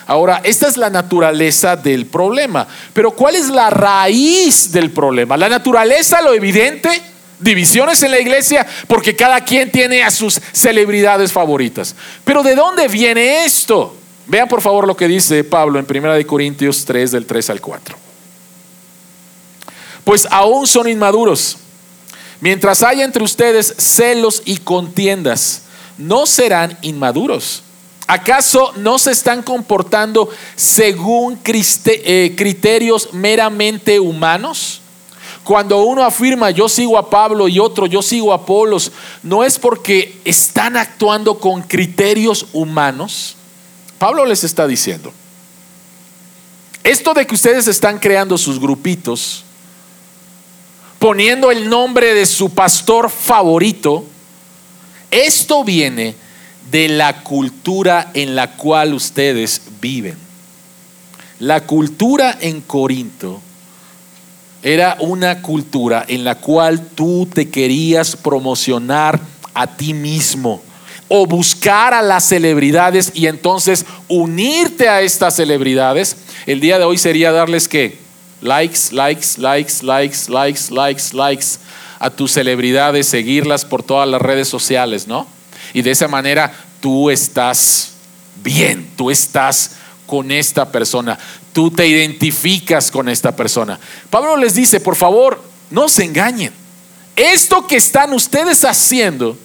Ahora, 0.07 0.41
esta 0.45 0.69
es 0.69 0.77
la 0.77 0.91
naturaleza 0.91 1.77
del 1.77 2.07
problema, 2.07 2.67
pero 2.93 3.13
¿cuál 3.13 3.37
es 3.37 3.49
la 3.49 3.71
raíz 3.71 4.73
del 4.73 4.91
problema? 4.91 5.37
La 5.37 5.49
naturaleza, 5.49 6.21
lo 6.21 6.35
evidente, 6.35 6.91
divisiones 7.39 8.03
en 8.03 8.11
la 8.11 8.19
iglesia, 8.19 8.67
porque 8.89 9.17
cada 9.17 9.41
quien 9.43 9.71
tiene 9.71 10.03
a 10.03 10.11
sus 10.11 10.41
celebridades 10.53 11.33
favoritas. 11.33 11.95
Pero 12.25 12.43
¿de 12.43 12.55
dónde 12.55 12.89
viene 12.89 13.45
esto? 13.45 13.97
Vean 14.27 14.49
por 14.49 14.61
favor 14.61 14.87
lo 14.87 14.97
que 14.97 15.09
dice 15.09 15.45
Pablo 15.45 15.79
en 15.79 15.87
1 15.89 16.27
Corintios 16.27 16.85
3 16.85 17.13
del 17.13 17.27
3 17.27 17.51
al 17.51 17.61
4. 17.61 17.97
Pues 20.05 20.27
aún 20.31 20.67
son 20.67 20.89
inmaduros 20.89 21.59
Mientras 22.43 22.83
haya 22.83 23.05
entre 23.05 23.23
ustedes 23.23 23.73
celos 23.79 24.43
y 24.45 24.57
contiendas, 24.57 25.63
no 25.97 26.27
serán 26.27 26.77
inmaduros. 26.83 27.63
¿Acaso 28.09 28.73
no 28.79 28.99
se 28.99 29.13
están 29.13 29.45
comportando 29.45 30.29
según 30.57 31.39
eh, 31.45 32.35
criterios 32.37 33.11
meramente 33.13 34.01
humanos? 34.01 34.81
Cuando 35.45 35.85
uno 35.85 36.03
afirma 36.03 36.51
yo 36.51 36.69
sigo 36.69 36.99
a 36.99 37.09
Pablo 37.09 37.47
y 37.47 37.61
otro 37.61 37.87
yo 37.87 38.03
sigo 38.03 38.33
a 38.33 38.37
Apolos, 38.37 38.91
¿no 39.23 39.45
es 39.45 39.57
porque 39.57 40.21
están 40.25 40.77
actuando 40.77 41.39
con 41.39 41.63
criterios 41.63 42.47
humanos? 42.53 43.37
Pablo 44.01 44.27
les 44.27 44.43
está 44.43 44.67
diciendo, 44.67 45.13
esto 46.83 47.15
de 47.15 47.25
que 47.25 47.37
ustedes 47.37 47.69
están 47.69 48.01
creando 48.01 48.37
sus 48.37 48.59
grupitos, 48.59 49.45
poniendo 51.03 51.51
el 51.51 51.69
nombre 51.69 52.15
de 52.15 52.25
su 52.25 52.51
pastor 52.51 53.11
favorito, 53.11 54.05
esto 55.11 55.65
viene 55.65 56.15
de 56.71 56.89
la 56.91 57.25
cultura 57.25 58.13
en 58.15 58.37
la 58.37 58.53
cual 58.53 58.95
ustedes 58.95 59.63
viven. 59.81 60.17
La 61.41 61.63
cultura 61.63 62.39
en 62.41 62.61
Corinto 62.61 63.41
era 64.63 64.97
una 65.01 65.43
cultura 65.43 66.05
en 66.07 66.23
la 66.23 66.37
cual 66.37 66.87
tú 66.95 67.27
te 67.27 67.51
querías 67.51 68.15
promocionar 68.15 69.19
a 69.55 69.67
ti 69.67 69.95
mismo 69.95 70.63
o 71.09 71.27
buscar 71.27 71.95
a 71.95 72.03
las 72.03 72.23
celebridades 72.23 73.11
y 73.13 73.27
entonces 73.27 73.85
unirte 74.07 74.89
a 74.89 75.01
estas 75.01 75.35
celebridades. 75.35 76.17
El 76.47 76.61
día 76.61 76.79
de 76.79 76.85
hoy 76.85 76.97
sería 76.97 77.33
darles 77.33 77.67
que 77.67 77.99
likes, 78.43 78.93
likes, 78.93 79.39
likes, 79.39 79.83
likes, 79.83 80.29
likes, 80.29 80.71
likes, 80.71 81.15
likes 81.15 81.47
a 81.99 82.11
tus 82.11 82.33
celebridades, 82.33 83.07
seguirlas 83.07 83.65
por 83.65 83.83
todas 83.83 84.09
las 84.09 84.21
redes 84.21 84.49
sociales, 84.49 85.07
¿no? 85.07 85.27
Y 85.73 85.83
de 85.83 85.93
esa 85.93 86.09
manera 86.09 86.53
tú 86.81 87.11
estás 87.11 87.93
bien, 88.43 88.91
tú 88.97 89.11
estás 89.11 89.77
con 90.07 90.31
esta 90.31 90.71
persona, 90.71 91.19
tú 91.53 91.71
te 91.71 91.87
identificas 91.87 92.91
con 92.91 93.09
esta 93.09 93.35
persona. 93.35 93.79
Pablo 94.11 94.37
les 94.37 94.55
dice, 94.55 94.81
por 94.81 94.97
favor, 94.97 95.43
no 95.71 95.89
se 95.89 96.05
engañen. 96.05 96.53
Esto 97.15 97.67
que 97.67 97.77
están 97.77 98.13
ustedes 98.13 98.65
haciendo 98.65 99.39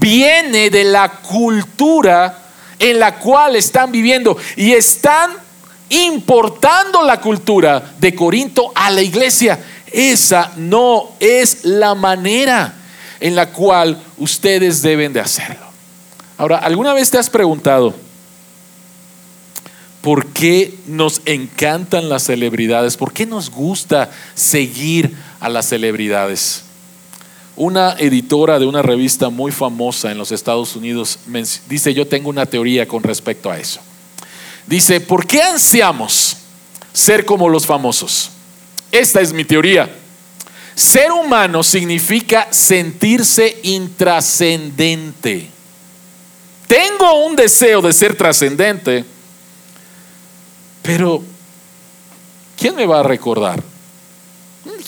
viene 0.00 0.70
de 0.70 0.84
la 0.84 1.08
cultura 1.08 2.38
en 2.78 2.98
la 2.98 3.18
cual 3.18 3.56
están 3.56 3.92
viviendo 3.92 4.36
y 4.56 4.72
están 4.72 5.43
importando 5.90 7.02
la 7.02 7.20
cultura 7.20 7.94
de 7.98 8.14
Corinto 8.14 8.72
a 8.74 8.90
la 8.90 9.02
iglesia. 9.02 9.58
Esa 9.92 10.52
no 10.56 11.12
es 11.20 11.64
la 11.64 11.94
manera 11.94 12.74
en 13.20 13.34
la 13.34 13.50
cual 13.50 14.02
ustedes 14.18 14.82
deben 14.82 15.12
de 15.12 15.20
hacerlo. 15.20 15.66
Ahora, 16.36 16.58
¿alguna 16.58 16.92
vez 16.92 17.10
te 17.10 17.18
has 17.18 17.30
preguntado 17.30 17.94
por 20.00 20.26
qué 20.26 20.74
nos 20.86 21.22
encantan 21.24 22.08
las 22.08 22.24
celebridades? 22.24 22.96
¿Por 22.96 23.12
qué 23.12 23.24
nos 23.24 23.50
gusta 23.50 24.10
seguir 24.34 25.16
a 25.40 25.48
las 25.48 25.68
celebridades? 25.68 26.64
Una 27.56 27.94
editora 27.98 28.58
de 28.58 28.66
una 28.66 28.82
revista 28.82 29.28
muy 29.30 29.52
famosa 29.52 30.10
en 30.10 30.18
los 30.18 30.32
Estados 30.32 30.74
Unidos 30.74 31.20
dice, 31.68 31.94
yo 31.94 32.06
tengo 32.06 32.28
una 32.28 32.46
teoría 32.46 32.88
con 32.88 33.04
respecto 33.04 33.48
a 33.48 33.58
eso. 33.58 33.80
Dice, 34.66 35.00
¿por 35.00 35.26
qué 35.26 35.42
ansiamos 35.42 36.36
ser 36.92 37.24
como 37.24 37.48
los 37.48 37.66
famosos? 37.66 38.30
Esta 38.90 39.20
es 39.20 39.32
mi 39.32 39.44
teoría. 39.44 39.90
ser 40.74 41.12
humano 41.12 41.62
significa 41.62 42.48
sentirse 42.50 43.58
intrascendente. 43.62 45.50
Tengo 46.66 47.26
un 47.26 47.36
deseo 47.36 47.82
de 47.82 47.92
ser 47.92 48.16
trascendente, 48.16 49.04
pero 50.82 51.22
¿quién 52.56 52.74
me 52.74 52.86
va 52.86 53.00
a 53.00 53.02
recordar? 53.02 53.62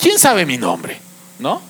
¿Quién 0.01 0.19
sabe 0.19 0.47
mi 0.47 0.57
nombre? 0.57 1.01
¿No? 1.39 1.61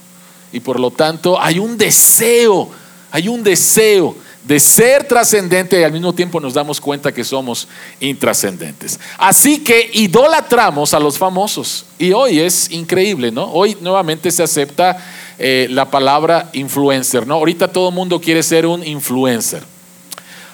Y 0.53 0.61
por 0.61 0.79
lo 0.79 0.91
tanto 0.91 1.41
hay 1.41 1.59
un 1.59 1.77
deseo, 1.77 2.71
hay 3.11 3.29
un 3.29 3.43
deseo 3.43 4.17
de 4.47 4.61
ser 4.61 5.09
trascendente 5.09 5.81
y 5.81 5.83
al 5.83 5.91
mismo 5.91 6.15
tiempo 6.15 6.39
nos 6.39 6.55
damos 6.55 6.81
cuenta 6.81 7.13
que 7.13 7.25
somos 7.25 7.67
intrascendentes. 7.99 9.01
Así 9.19 9.59
que 9.59 9.91
idolatramos 9.93 10.95
a 10.95 11.01
los 11.01 11.19
famosos. 11.19 11.85
Y 11.99 12.13
hoy 12.13 12.39
es 12.39 12.71
increíble, 12.71 13.33
¿no? 13.33 13.47
Hoy 13.47 13.77
nuevamente 13.81 14.31
se 14.31 14.45
acepta 14.45 15.05
eh, 15.37 15.67
la 15.71 15.91
palabra 15.91 16.49
influencer, 16.53 17.27
¿no? 17.27 17.35
Ahorita 17.35 17.67
todo 17.67 17.89
el 17.89 17.95
mundo 17.95 18.21
quiere 18.21 18.41
ser 18.43 18.67
un 18.67 18.87
influencer. 18.87 19.65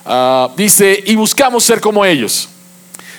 Ah, 0.07 0.50
dice, 0.57 1.02
y 1.07 1.14
buscamos 1.14 1.62
ser 1.62 1.78
como 1.78 2.02
ellos. 2.02 2.48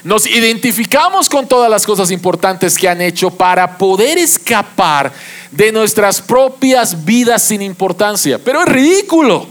Nos 0.03 0.25
identificamos 0.25 1.29
con 1.29 1.47
todas 1.47 1.69
las 1.69 1.85
cosas 1.85 2.09
importantes 2.09 2.77
que 2.79 2.89
han 2.89 2.99
hecho 2.99 3.29
para 3.29 3.77
poder 3.77 4.17
escapar 4.17 5.13
de 5.51 5.71
nuestras 5.71 6.19
propias 6.19 7.05
vidas 7.05 7.43
sin 7.43 7.61
importancia. 7.61 8.39
Pero 8.39 8.61
es 8.61 8.67
ridículo 8.67 9.47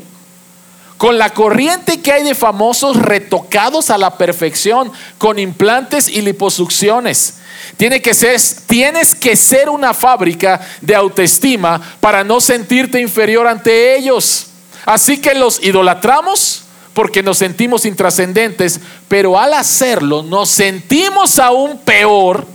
con 1.02 1.18
la 1.18 1.30
corriente 1.30 2.00
que 2.00 2.12
hay 2.12 2.22
de 2.22 2.32
famosos 2.32 2.96
retocados 2.96 3.90
a 3.90 3.98
la 3.98 4.16
perfección, 4.16 4.92
con 5.18 5.40
implantes 5.40 6.06
y 6.06 6.20
liposucciones. 6.20 7.38
Tienes 7.76 9.16
que 9.16 9.34
ser 9.34 9.68
una 9.68 9.94
fábrica 9.94 10.60
de 10.80 10.94
autoestima 10.94 11.82
para 11.98 12.22
no 12.22 12.40
sentirte 12.40 13.00
inferior 13.00 13.48
ante 13.48 13.96
ellos. 13.96 14.46
Así 14.86 15.18
que 15.18 15.34
los 15.34 15.60
idolatramos 15.64 16.62
porque 16.94 17.20
nos 17.20 17.38
sentimos 17.38 17.84
intrascendentes, 17.84 18.78
pero 19.08 19.36
al 19.36 19.54
hacerlo 19.54 20.22
nos 20.22 20.50
sentimos 20.50 21.40
aún 21.40 21.78
peor. 21.78 22.46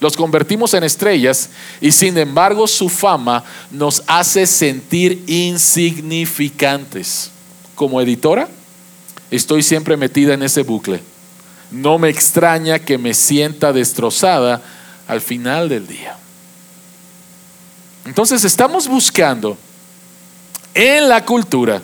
Los 0.00 0.16
convertimos 0.16 0.74
en 0.74 0.84
estrellas 0.84 1.48
y 1.80 1.90
sin 1.90 2.18
embargo 2.18 2.66
su 2.66 2.88
fama 2.88 3.44
nos 3.70 4.02
hace 4.06 4.46
sentir 4.46 5.24
insignificantes. 5.26 7.30
Como 7.74 8.00
editora, 8.00 8.48
estoy 9.30 9.62
siempre 9.62 9.96
metida 9.96 10.34
en 10.34 10.42
ese 10.42 10.62
bucle. 10.62 11.00
No 11.70 11.98
me 11.98 12.10
extraña 12.10 12.78
que 12.78 12.98
me 12.98 13.14
sienta 13.14 13.72
destrozada 13.72 14.62
al 15.08 15.20
final 15.20 15.68
del 15.68 15.86
día. 15.86 16.16
Entonces 18.04 18.44
estamos 18.44 18.86
buscando 18.86 19.58
en 20.74 21.08
la 21.08 21.24
cultura 21.24 21.82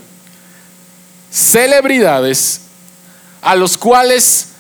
celebridades 1.31 2.61
a 3.41 3.57
los 3.57 3.77
cuales 3.77 4.52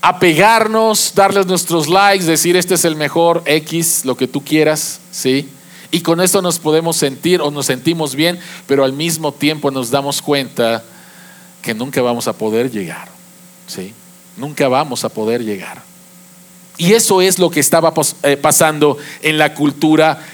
apegarnos, 0.00 1.12
darles 1.14 1.46
nuestros 1.46 1.88
likes, 1.88 2.24
decir 2.24 2.56
este 2.56 2.74
es 2.74 2.84
el 2.84 2.96
mejor 2.96 3.42
X, 3.44 4.04
lo 4.04 4.16
que 4.16 4.28
tú 4.28 4.44
quieras, 4.44 5.00
¿sí? 5.10 5.48
Y 5.90 6.00
con 6.00 6.20
esto 6.20 6.42
nos 6.42 6.58
podemos 6.58 6.96
sentir 6.96 7.40
o 7.40 7.50
nos 7.50 7.66
sentimos 7.66 8.14
bien, 8.14 8.38
pero 8.66 8.84
al 8.84 8.92
mismo 8.92 9.32
tiempo 9.32 9.70
nos 9.70 9.90
damos 9.90 10.20
cuenta 10.20 10.84
que 11.62 11.74
nunca 11.74 12.02
vamos 12.02 12.28
a 12.28 12.34
poder 12.34 12.70
llegar, 12.70 13.08
¿sí? 13.66 13.94
Nunca 14.36 14.68
vamos 14.68 15.04
a 15.04 15.08
poder 15.08 15.42
llegar. 15.42 15.82
Y 16.76 16.92
eso 16.92 17.20
es 17.20 17.38
lo 17.38 17.50
que 17.50 17.60
estaba 17.60 17.92
eh, 18.22 18.36
pasando 18.36 18.98
en 19.22 19.36
la 19.36 19.52
cultura 19.52 20.24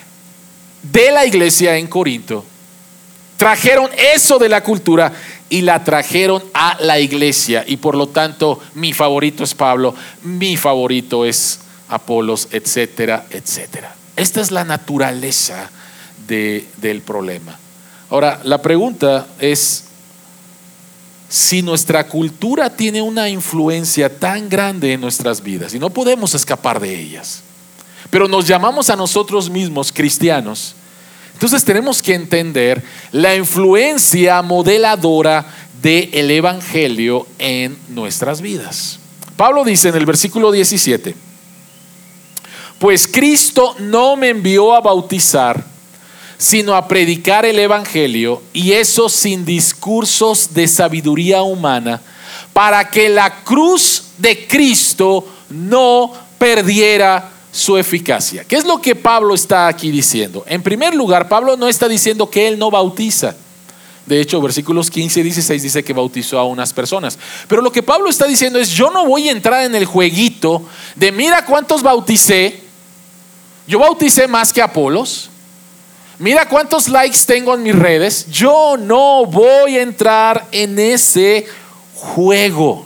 de 0.83 1.11
la 1.11 1.25
iglesia 1.25 1.79
en 1.79 1.87
Corinto. 1.87 2.45
Trajeron 3.39 3.89
eso 4.15 4.39
de 4.39 4.49
la 4.49 4.63
cultura 4.63 5.13
y 5.55 5.63
la 5.63 5.85
trajeron 5.85 6.43
a 6.53 6.77
la 6.81 6.99
iglesia. 6.99 7.65
Y 7.65 7.77
por 7.77 7.95
lo 7.95 8.09
tanto, 8.09 8.61
mi 8.75 8.93
favorito 8.93 9.45
es 9.45 9.55
Pablo, 9.55 9.95
mi 10.25 10.57
favorito 10.57 11.25
es 11.25 11.61
Apolos, 11.89 12.49
etcétera, 12.51 13.27
etcétera. 13.31 13.95
Esta 14.17 14.41
es 14.41 14.51
la 14.51 14.65
naturaleza 14.65 15.71
del 16.27 17.03
problema. 17.03 17.57
Ahora, 18.11 18.41
la 18.43 18.61
pregunta 18.61 19.29
es, 19.39 19.85
si 21.29 21.63
nuestra 21.63 22.09
cultura 22.09 22.69
tiene 22.71 23.01
una 23.01 23.29
influencia 23.29 24.19
tan 24.19 24.49
grande 24.49 24.95
en 24.95 25.01
nuestras 25.01 25.41
vidas 25.41 25.73
y 25.73 25.79
no 25.79 25.91
podemos 25.91 26.35
escapar 26.35 26.81
de 26.81 26.99
ellas, 26.99 27.45
pero 28.11 28.27
nos 28.27 28.49
llamamos 28.49 28.91
a 28.91 28.97
nosotros 28.97 29.49
mismos 29.49 29.93
cristianos, 29.93 30.75
entonces 31.35 31.65
tenemos 31.65 32.01
que 32.01 32.15
entender 32.15 32.83
la 33.13 33.37
influencia 33.37 34.41
modeladora 34.41 35.45
del 35.83 36.31
Evangelio 36.31 37.27
en 37.39 37.77
nuestras 37.91 38.41
vidas. 38.41 38.99
Pablo 39.37 39.65
dice 39.65 39.89
en 39.89 39.97
el 39.97 40.07
versículo 40.07 40.51
17, 40.51 41.15
pues 42.79 43.07
Cristo 43.07 43.75
no 43.81 44.17
me 44.17 44.31
envió 44.31 44.75
a 44.75 44.81
bautizar, 44.81 45.65
sino 46.39 46.75
a 46.75 46.89
predicar 46.89 47.45
el 47.45 47.59
Evangelio, 47.59 48.43
y 48.53 48.73
eso 48.73 49.09
sin 49.09 49.45
discursos 49.45 50.55
de 50.55 50.69
sabiduría 50.69 51.43
humana, 51.43 52.01
para 52.53 52.89
que 52.89 53.09
la 53.09 53.43
cruz 53.43 54.05
de 54.19 54.47
Cristo 54.47 55.27
no 55.51 56.13
perdiera 56.39 57.34
su 57.55 57.79
eficacia. 57.79 58.43
¿Qué 58.43 58.57
es 58.57 58.65
lo 58.65 58.81
que 58.81 58.97
Pablo 58.97 59.33
está 59.33 59.69
aquí 59.69 59.93
diciendo? 59.93 60.45
En 60.49 60.61
primer 60.61 60.93
lugar, 60.93 61.29
Pablo 61.29 61.57
no 61.57 61.69
está 61.69 61.87
diciendo 61.87 62.29
que 62.29 62.49
él 62.49 62.59
no 62.59 62.69
bautiza. 62.69 63.37
De 64.07 64.21
hecho, 64.21 64.41
versículos 64.41 64.91
15 64.91 65.21
y 65.21 65.23
16 65.23 65.63
dice 65.63 65.85
que 65.85 65.93
bautizó 65.93 66.41
a 66.41 66.45
unas 66.45 66.73
personas. 66.73 67.17
Pero 67.47 67.63
lo 67.63 67.71
que 67.71 67.85
Pablo 67.85 68.11
está 68.11 68.27
diciendo 68.27 68.59
es, 68.59 68.71
yo 68.71 68.91
no 68.91 69.07
voy 69.07 69.29
a 69.29 69.33
entrar 69.33 69.63
en 69.63 69.77
el 69.77 69.85
jueguito 69.85 70.67
de 70.97 71.13
mira 71.13 71.45
cuántos 71.47 71.81
bauticé. 71.81 72.61
Yo 73.69 73.79
bauticé 73.79 74.27
más 74.27 74.53
que 74.53 74.61
Apolos. 74.61 75.31
Mira 76.19 76.49
cuántos 76.49 76.89
likes 76.89 77.21
tengo 77.25 77.55
en 77.55 77.63
mis 77.63 77.75
redes. 77.77 78.27
Yo 78.33 78.77
no 78.77 79.27
voy 79.27 79.77
a 79.77 79.83
entrar 79.83 80.49
en 80.51 80.77
ese 80.77 81.47
juego. 81.95 82.85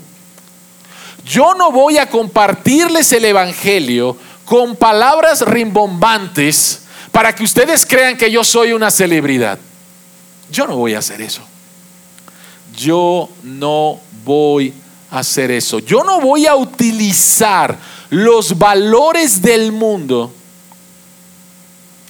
Yo 1.25 1.55
no 1.55 1.73
voy 1.73 1.97
a 1.97 2.11
compartirles 2.11 3.11
el 3.13 3.25
Evangelio 3.25 4.28
con 4.49 4.77
palabras 4.77 5.43
rimbombantes 5.43 6.81
para 7.13 7.35
que 7.35 7.45
ustedes 7.45 7.85
crean 7.85 8.17
que 8.17 8.31
yo 8.31 8.43
soy 8.43 8.73
una 8.73 8.91
celebridad. 8.91 9.59
Yo 10.51 10.67
no 10.67 10.75
voy 10.77 10.95
a 10.95 11.01
hacer 11.01 11.21
eso. 11.21 11.43
Yo 12.75 13.29
no 13.43 14.01
voy 14.25 14.73
a 15.11 15.19
hacer 15.19 15.51
eso. 15.51 15.81
Yo 15.81 16.03
no 16.03 16.19
voy 16.23 16.47
a 16.47 16.55
utilizar 16.57 17.77
los 18.09 18.57
valores 18.57 19.43
del 19.43 19.71
mundo 19.71 20.33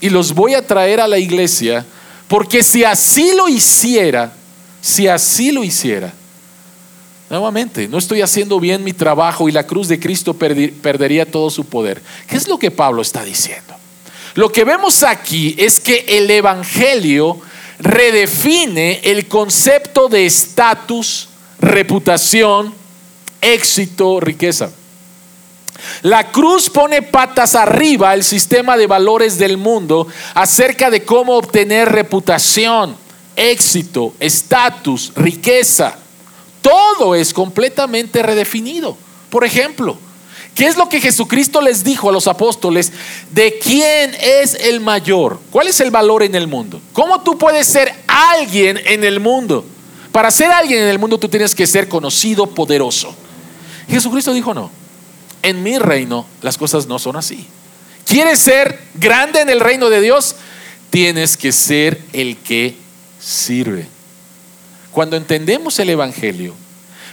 y 0.01 0.09
los 0.09 0.33
voy 0.33 0.55
a 0.55 0.65
traer 0.65 1.01
a 1.01 1.09
la 1.09 1.19
iglesia, 1.19 1.85
porque 2.29 2.63
si 2.63 2.85
así 2.85 3.33
lo 3.35 3.49
hiciera, 3.49 4.33
si 4.81 5.09
así 5.09 5.51
lo 5.51 5.65
hiciera, 5.65 6.13
Nuevamente, 7.31 7.89
no 7.89 7.99
estoy 7.99 8.23
haciendo 8.23 8.59
bien 8.59 8.83
mi 8.83 8.95
trabajo 8.95 9.49
y 9.49 9.53
la 9.53 9.67
cruz 9.67 9.89
de 9.89 10.01
Cristo 10.01 10.35
perdería 10.35 11.31
todo 11.31 11.51
su 11.51 11.65
poder. 11.67 12.03
¿Qué 12.27 12.37
es 12.37 12.49
lo 12.49 12.59
que 12.59 12.71
Pablo 12.71 13.03
está 13.03 13.23
diciendo? 13.23 13.75
Lo 14.35 14.51
que 14.51 14.65
vemos 14.65 15.03
aquí 15.03 15.55
es 15.59 15.79
que 15.79 16.05
el 16.09 16.31
Evangelio 16.31 17.39
redefine 17.81 19.01
el 19.05 19.29
concepto 19.29 20.09
de 20.09 20.25
estatus, 20.25 21.29
reputación, 21.61 22.73
éxito, 23.43 24.21
riqueza. 24.21 24.71
La 26.03 26.31
cruz 26.33 26.71
pone 26.71 27.03
patas 27.03 27.55
arriba 27.55 28.15
el 28.15 28.25
sistema 28.25 28.77
de 28.77 28.87
valores 28.87 29.39
del 29.39 29.59
mundo 29.59 30.09
acerca 30.35 30.91
de 30.91 31.05
cómo 31.05 31.37
obtener 31.37 31.91
reputación, 31.91 32.97
éxito, 33.37 34.15
estatus, 34.19 35.13
riqueza. 35.15 35.99
Todo 36.63 37.15
es 37.15 37.33
completamente 37.33 38.23
redefinido. 38.23 38.97
Por 39.31 39.45
ejemplo, 39.45 39.99
¿qué 40.55 40.67
es 40.67 40.77
lo 40.77 40.89
que 40.89 41.01
Jesucristo 41.01 41.61
les 41.61 41.85
dijo 41.85 42.09
a 42.09 42.13
los 42.13 42.27
apóstoles? 42.27 42.93
¿De 43.31 43.59
quién 43.59 44.17
es 44.21 44.55
el 44.55 44.81
mayor? 44.81 45.41
¿Cuál 45.51 45.69
es 45.69 45.81
el 45.81 45.91
valor 45.91 46.23
en 46.23 46.35
el 46.35 46.47
mundo? 46.47 46.81
¿Cómo 46.93 47.23
tú 47.23 47.39
puedes 47.39 47.67
ser 47.67 47.95
alguien 48.07 48.81
en 48.85 49.05
el 49.05 49.21
mundo? 49.21 49.65
Para 50.13 50.31
ser 50.31 50.51
alguien 50.51 50.83
en 50.83 50.89
el 50.89 50.99
mundo 50.99 51.19
tú 51.19 51.29
tienes 51.29 51.55
que 51.55 51.67
ser 51.67 51.89
conocido, 51.89 52.47
poderoso. 52.47 53.15
Jesucristo 53.89 54.33
dijo 54.33 54.55
no. 54.55 54.71
En 55.43 55.63
mi 55.63 55.79
reino 55.79 56.27
las 56.43 56.59
cosas 56.59 56.87
no 56.87 56.99
son 56.99 57.17
así. 57.17 57.47
¿Quieres 58.05 58.41
ser 58.41 58.81
grande 58.95 59.41
en 59.41 59.51
el 59.51 59.61
reino 59.61 59.91
de 59.91 60.01
Dios? 60.01 60.35
Tienes 60.91 61.37
que 61.37 61.53
ser 61.53 62.03
el 62.13 62.37
que 62.39 62.75
sirve. 63.21 63.87
Cuando 64.91 65.17
entendemos 65.17 65.79
el 65.79 65.91
Evangelio, 65.91 66.55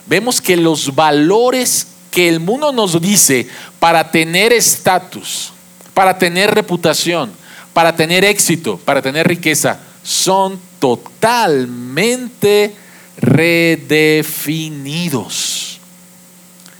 vemos 0.05 0.39
que 0.41 0.57
los 0.57 0.95
valores 0.95 1.88
que 2.11 2.30
el 2.30 2.39
mundo 2.39 2.71
nos 2.71 3.01
dice 3.01 3.49
para 3.80 4.11
tener 4.11 4.53
estatus, 4.53 5.51
para 5.93 6.17
tener 6.17 6.55
reputación, 6.55 7.32
para 7.73 7.93
tener 7.95 8.23
éxito, 8.23 8.78
para 8.78 9.01
tener 9.01 9.28
riqueza, 9.28 9.80
son 10.01 10.57
totalmente 10.80 12.73
redefinidos. 13.17 15.82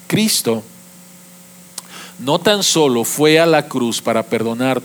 Cristo 0.08 0.64
no 2.20 2.40
tan 2.40 2.64
solo 2.64 3.04
fue 3.04 3.38
a 3.40 3.46
la 3.46 3.68
cruz 3.68 4.02
para 4.02 4.24
perdonar 4.24 4.82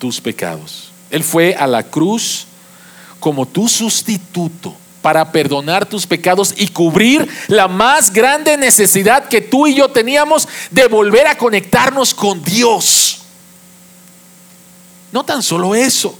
tus 0.00 0.20
pecados, 0.20 0.90
Él 1.10 1.22
fue 1.22 1.54
a 1.54 1.68
la 1.68 1.84
cruz 1.84 2.48
como 3.20 3.46
tu 3.46 3.68
sustituto 3.68 4.74
para 5.06 5.30
perdonar 5.30 5.86
tus 5.86 6.04
pecados 6.04 6.52
y 6.56 6.66
cubrir 6.66 7.28
la 7.46 7.68
más 7.68 8.12
grande 8.12 8.56
necesidad 8.56 9.28
que 9.28 9.40
tú 9.40 9.68
y 9.68 9.76
yo 9.76 9.88
teníamos 9.88 10.48
de 10.72 10.88
volver 10.88 11.28
a 11.28 11.38
conectarnos 11.38 12.12
con 12.12 12.42
Dios. 12.42 13.18
No 15.12 15.24
tan 15.24 15.44
solo 15.44 15.76
eso, 15.76 16.18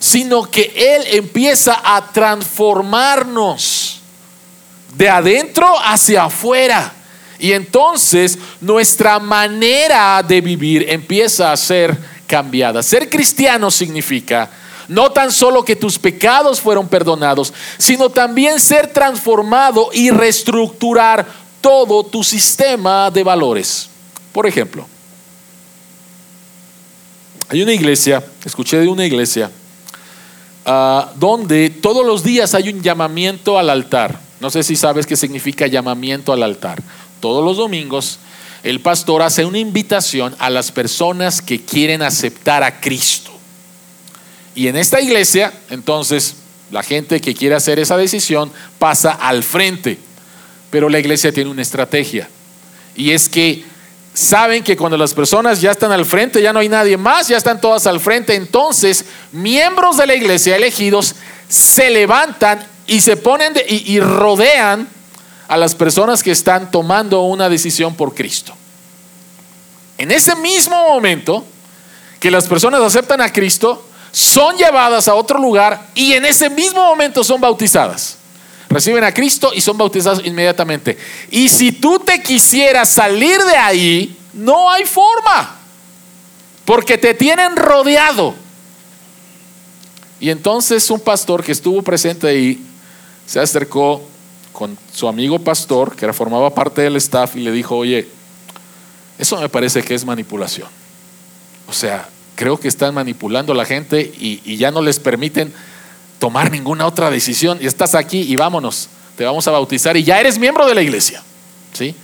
sino 0.00 0.50
que 0.50 0.72
Él 0.74 1.04
empieza 1.16 1.80
a 1.84 2.10
transformarnos 2.10 4.00
de 4.96 5.08
adentro 5.08 5.78
hacia 5.78 6.24
afuera. 6.24 6.92
Y 7.38 7.52
entonces 7.52 8.36
nuestra 8.60 9.20
manera 9.20 10.24
de 10.24 10.40
vivir 10.40 10.86
empieza 10.88 11.52
a 11.52 11.56
ser 11.56 11.96
cambiada. 12.26 12.82
Ser 12.82 13.08
cristiano 13.08 13.70
significa 13.70 14.50
no 14.88 15.10
tan 15.10 15.32
solo 15.32 15.64
que 15.64 15.76
tus 15.76 15.98
pecados 15.98 16.60
fueron 16.60 16.88
perdonados, 16.88 17.52
sino 17.78 18.10
también 18.10 18.60
ser 18.60 18.92
transformado 18.92 19.90
y 19.92 20.10
reestructurar 20.10 21.26
todo 21.60 22.04
tu 22.04 22.22
sistema 22.22 23.10
de 23.10 23.22
valores. 23.22 23.88
Por 24.32 24.46
ejemplo, 24.46 24.86
hay 27.48 27.62
una 27.62 27.72
iglesia, 27.72 28.24
escuché 28.44 28.78
de 28.78 28.88
una 28.88 29.04
iglesia, 29.04 29.50
ah, 30.66 31.10
donde 31.16 31.70
todos 31.70 32.04
los 32.04 32.22
días 32.22 32.54
hay 32.54 32.68
un 32.68 32.82
llamamiento 32.82 33.58
al 33.58 33.70
altar. 33.70 34.18
No 34.40 34.50
sé 34.50 34.62
si 34.62 34.76
sabes 34.76 35.06
qué 35.06 35.16
significa 35.16 35.66
llamamiento 35.66 36.32
al 36.32 36.42
altar. 36.42 36.82
Todos 37.20 37.44
los 37.44 37.56
domingos 37.56 38.18
el 38.64 38.80
pastor 38.80 39.20
hace 39.20 39.44
una 39.44 39.58
invitación 39.58 40.34
a 40.38 40.48
las 40.48 40.72
personas 40.72 41.42
que 41.42 41.62
quieren 41.62 42.00
aceptar 42.00 42.62
a 42.62 42.80
Cristo. 42.80 43.33
Y 44.54 44.68
en 44.68 44.76
esta 44.76 45.00
iglesia, 45.00 45.52
entonces, 45.70 46.36
la 46.70 46.82
gente 46.82 47.20
que 47.20 47.34
quiere 47.34 47.54
hacer 47.54 47.78
esa 47.78 47.96
decisión 47.96 48.52
pasa 48.78 49.12
al 49.12 49.42
frente. 49.42 49.98
Pero 50.70 50.88
la 50.88 50.98
iglesia 50.98 51.32
tiene 51.32 51.50
una 51.50 51.62
estrategia. 51.62 52.28
Y 52.96 53.10
es 53.10 53.28
que 53.28 53.64
saben 54.12 54.62
que 54.62 54.76
cuando 54.76 54.96
las 54.96 55.12
personas 55.12 55.60
ya 55.60 55.72
están 55.72 55.92
al 55.92 56.04
frente, 56.04 56.40
ya 56.40 56.52
no 56.52 56.60
hay 56.60 56.68
nadie 56.68 56.96
más, 56.96 57.28
ya 57.28 57.36
están 57.36 57.60
todas 57.60 57.86
al 57.86 58.00
frente. 58.00 58.34
Entonces, 58.34 59.04
miembros 59.32 59.96
de 59.96 60.06
la 60.06 60.14
iglesia 60.14 60.56
elegidos 60.56 61.16
se 61.48 61.90
levantan 61.90 62.66
y 62.86 63.00
se 63.00 63.16
ponen 63.16 63.54
y, 63.68 63.92
y 63.92 64.00
rodean 64.00 64.88
a 65.48 65.56
las 65.56 65.74
personas 65.74 66.22
que 66.22 66.30
están 66.30 66.70
tomando 66.70 67.22
una 67.22 67.48
decisión 67.48 67.94
por 67.94 68.14
Cristo. 68.14 68.54
En 69.98 70.10
ese 70.10 70.34
mismo 70.36 70.88
momento 70.88 71.44
que 72.20 72.30
las 72.30 72.46
personas 72.46 72.80
aceptan 72.80 73.20
a 73.20 73.32
Cristo, 73.32 73.86
son 74.14 74.56
llevadas 74.56 75.08
a 75.08 75.14
otro 75.16 75.40
lugar 75.40 75.88
y 75.92 76.12
en 76.12 76.24
ese 76.24 76.48
mismo 76.48 76.84
momento 76.84 77.24
son 77.24 77.40
bautizadas. 77.40 78.16
Reciben 78.68 79.02
a 79.02 79.12
Cristo 79.12 79.50
y 79.52 79.60
son 79.60 79.76
bautizados 79.76 80.24
inmediatamente. 80.24 80.96
Y 81.32 81.48
si 81.48 81.72
tú 81.72 81.98
te 81.98 82.22
quisieras 82.22 82.90
salir 82.90 83.42
de 83.42 83.56
ahí, 83.56 84.16
no 84.32 84.70
hay 84.70 84.84
forma, 84.84 85.56
porque 86.64 86.96
te 86.96 87.12
tienen 87.14 87.56
rodeado. 87.56 88.36
Y 90.20 90.30
entonces 90.30 90.88
un 90.92 91.00
pastor 91.00 91.42
que 91.42 91.50
estuvo 91.50 91.82
presente 91.82 92.28
ahí 92.28 92.64
se 93.26 93.40
acercó 93.40 94.00
con 94.52 94.78
su 94.92 95.08
amigo 95.08 95.40
pastor, 95.40 95.96
que 95.96 96.12
formaba 96.12 96.54
parte 96.54 96.82
del 96.82 96.94
staff, 96.96 97.34
y 97.34 97.40
le 97.40 97.50
dijo, 97.50 97.76
oye, 97.76 98.08
eso 99.18 99.40
me 99.40 99.48
parece 99.48 99.82
que 99.82 99.96
es 99.96 100.04
manipulación. 100.04 100.68
O 101.66 101.72
sea, 101.72 102.08
creo 102.34 102.58
que 102.58 102.68
están 102.68 102.94
manipulando 102.94 103.52
a 103.52 103.56
la 103.56 103.64
gente 103.64 104.12
y, 104.18 104.56
ya 104.56 104.70
no 104.70 104.82
les 104.82 104.98
permiten 104.98 105.52
tomar 106.18 106.50
ninguna 106.50 106.86
otra 106.86 107.10
decisión. 107.10 107.58
Y 107.60 107.66
estás 107.66 107.94
aquí 107.94 108.20
y 108.20 108.36
vámonos, 108.36 108.88
te 109.16 109.24
vamos 109.24 109.46
a 109.48 109.50
bautizar 109.50 109.96
y 109.96 110.04
ya 110.04 110.20
eres 110.20 110.38
miembro 110.38 110.66
de 110.66 110.74
la 110.74 110.82
iglesia. 110.82 111.22
¿Sí? 111.72 111.94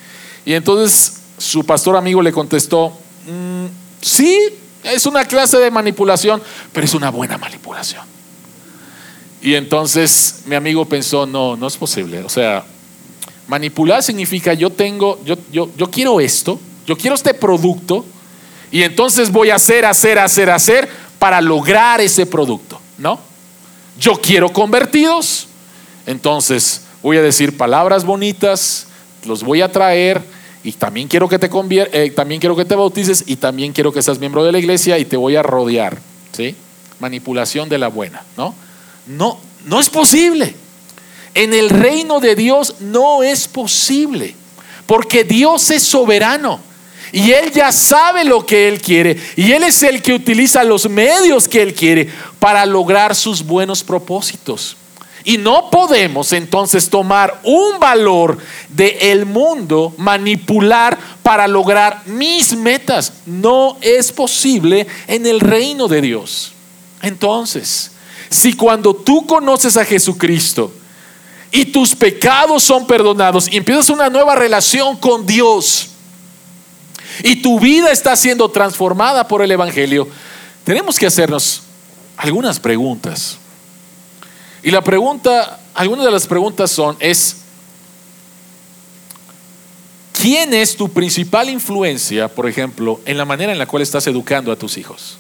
Y 0.45 0.55
entonces 0.55 1.21
su 1.39 1.65
pastor 1.65 1.97
amigo 1.97 2.23
le 2.23 2.33
contestó, 2.33 2.93
mm, 3.27 3.67
sí, 4.01 4.39
es 4.85 5.07
una 5.07 5.25
clase 5.25 5.59
de 5.59 5.71
manipulación, 5.71 6.43
pero 6.73 6.85
es 6.85 6.95
una 6.95 7.11
buena 7.11 7.39
manipulación. 7.39 8.05
Y 9.43 9.55
entonces 9.55 10.43
mi 10.47 10.55
amigo 10.55 10.85
pensó, 10.85 11.27
no, 11.27 11.57
no 11.57 11.67
es 11.67 11.77
posible. 11.77 12.23
O 12.23 12.29
sea, 12.29 12.65
manipular 13.49 14.03
significa 14.03 14.55
yo 14.55 14.71
tengo, 14.71 15.21
yo, 15.25 15.37
yo, 15.51 15.71
yo 15.77 15.91
quiero 15.91 16.21
esto, 16.21 16.61
yo 16.87 16.97
quiero 16.97 17.15
este 17.15 17.35
producto, 17.35 18.05
y 18.71 18.83
entonces 18.83 19.31
voy 19.31 19.51
a 19.51 19.57
hacer, 19.57 19.85
hacer, 19.85 20.19
hacer, 20.19 20.51
hacer 20.51 20.89
para 21.19 21.41
lograr 21.41 22.01
ese 22.01 22.27
producto, 22.27 22.81
¿no? 22.99 23.21
Yo 23.99 24.21
quiero 24.21 24.53
convertidos, 24.53 25.49
entonces 26.07 26.83
voy 27.03 27.19
a 27.19 27.23
decir 27.23 27.57
palabras 27.57 28.05
bonitas, 28.05 28.87
los 29.25 29.43
voy 29.43 29.61
a 29.61 29.71
traer 29.71 30.23
y 30.63 30.73
también 30.73 31.09
quiero 31.09 31.29
que 31.29 31.39
te 31.39 31.51
eh, 31.93 32.11
también 32.11 32.41
quiero 32.41 32.57
que 32.57 32.65
te 32.65 32.75
bautices 32.75 33.25
y 33.27 33.37
también 33.37 33.73
quiero 33.73 33.93
que 33.93 34.03
seas 34.03 34.19
miembro 34.19 34.45
de 34.45 34.53
la 34.53 34.59
iglesia 34.59 34.99
y 34.99 35.05
te 35.05 35.17
voy 35.17 35.37
a 35.37 35.43
rodear, 35.43 35.99
¿sí? 36.33 36.55
Manipulación 36.99 37.69
de 37.69 37.79
la 37.79 37.89
buena, 37.89 38.25
¿no? 38.37 38.55
No, 39.07 39.41
no 39.67 39.81
es 39.81 39.91
posible. 39.91 40.55
En 41.35 41.55
el 41.55 41.71
reino 41.71 42.21
de 42.21 42.35
Dios 42.35 42.77
no 42.81 43.23
es 43.23 43.49
posible, 43.49 44.35
porque 44.87 45.25
Dios 45.25 45.71
es 45.71 45.83
soberano. 45.83 46.70
Y 47.13 47.33
Él 47.33 47.51
ya 47.53 47.73
sabe 47.73 48.25
lo 48.25 48.47
que 48.47 48.69
Él 48.69 48.81
quiere. 48.81 49.17
Y 49.37 49.53
Él 49.53 49.65
es 49.65 49.83
el 49.83 50.03
que 50.03 50.15
utiliza 50.15 50.65
los 50.65 50.89
medios 50.89 51.49
que 51.49 51.63
Él 51.63 51.75
quiere 51.75 52.09
para 52.39 52.65
lograr 52.67 53.15
sus 53.15 53.45
buenos 53.45 53.83
propósitos. 53.83 54.77
Y 55.25 55.37
no 55.37 55.71
podemos 55.71 56.33
entonces 56.33 56.89
tomar 56.89 57.41
un 57.45 57.79
valor 57.79 58.39
del 58.71 58.97
el 59.01 59.27
mundo, 59.27 59.93
manipular 59.99 60.99
para 61.23 61.47
lograr 61.47 62.03
mis 62.07 62.57
metas. 62.57 63.13
No 63.27 63.77
es 63.83 64.13
posible 64.13 64.87
en 65.07 65.27
el 65.27 65.41
reino 65.41 65.89
de 65.89 66.01
Dios. 66.01 66.53
Entonces, 67.03 67.93
si 68.31 68.55
cuando 68.55 68.95
tú 68.95 69.27
conoces 69.27 69.77
a 69.77 69.85
Jesucristo 69.85 70.73
y 71.51 71.67
tus 71.67 71.95
pecados 71.95 72.63
son 72.63 72.87
perdonados 72.87 73.53
y 73.53 73.57
empiezas 73.57 73.91
una 73.91 74.09
nueva 74.09 74.37
relación 74.37 74.97
con 74.97 75.27
Dios, 75.27 75.91
y 77.23 77.43
tu 77.43 77.61
vida 77.61 77.91
está 77.91 78.17
siendo 78.17 78.49
transformada 78.51 79.27
por 79.27 79.43
el 79.43 79.51
Evangelio, 79.51 80.09
tenemos 80.65 80.99
que 80.99 81.07
hacernos 81.07 81.63
algunas 82.17 82.61
preguntas. 82.61 83.39
Y 84.63 84.71
la 84.71 84.83
pregunta, 84.83 85.61
algunas 85.75 86.05
de 86.05 86.11
las 86.11 86.27
preguntas 86.27 86.71
son, 86.71 86.97
es, 87.01 87.37
¿quién 90.13 90.53
es 90.53 90.77
tu 90.77 90.89
principal 90.89 91.49
influencia, 91.49 92.29
por 92.29 92.49
ejemplo, 92.49 93.01
en 93.07 93.17
la 93.17 93.25
manera 93.25 93.53
en 93.53 93.59
la 93.59 93.67
cual 93.67 93.83
estás 93.83 94.07
educando 94.07 94.53
a 94.53 94.57
tus 94.57 94.77
hijos? 94.77 95.19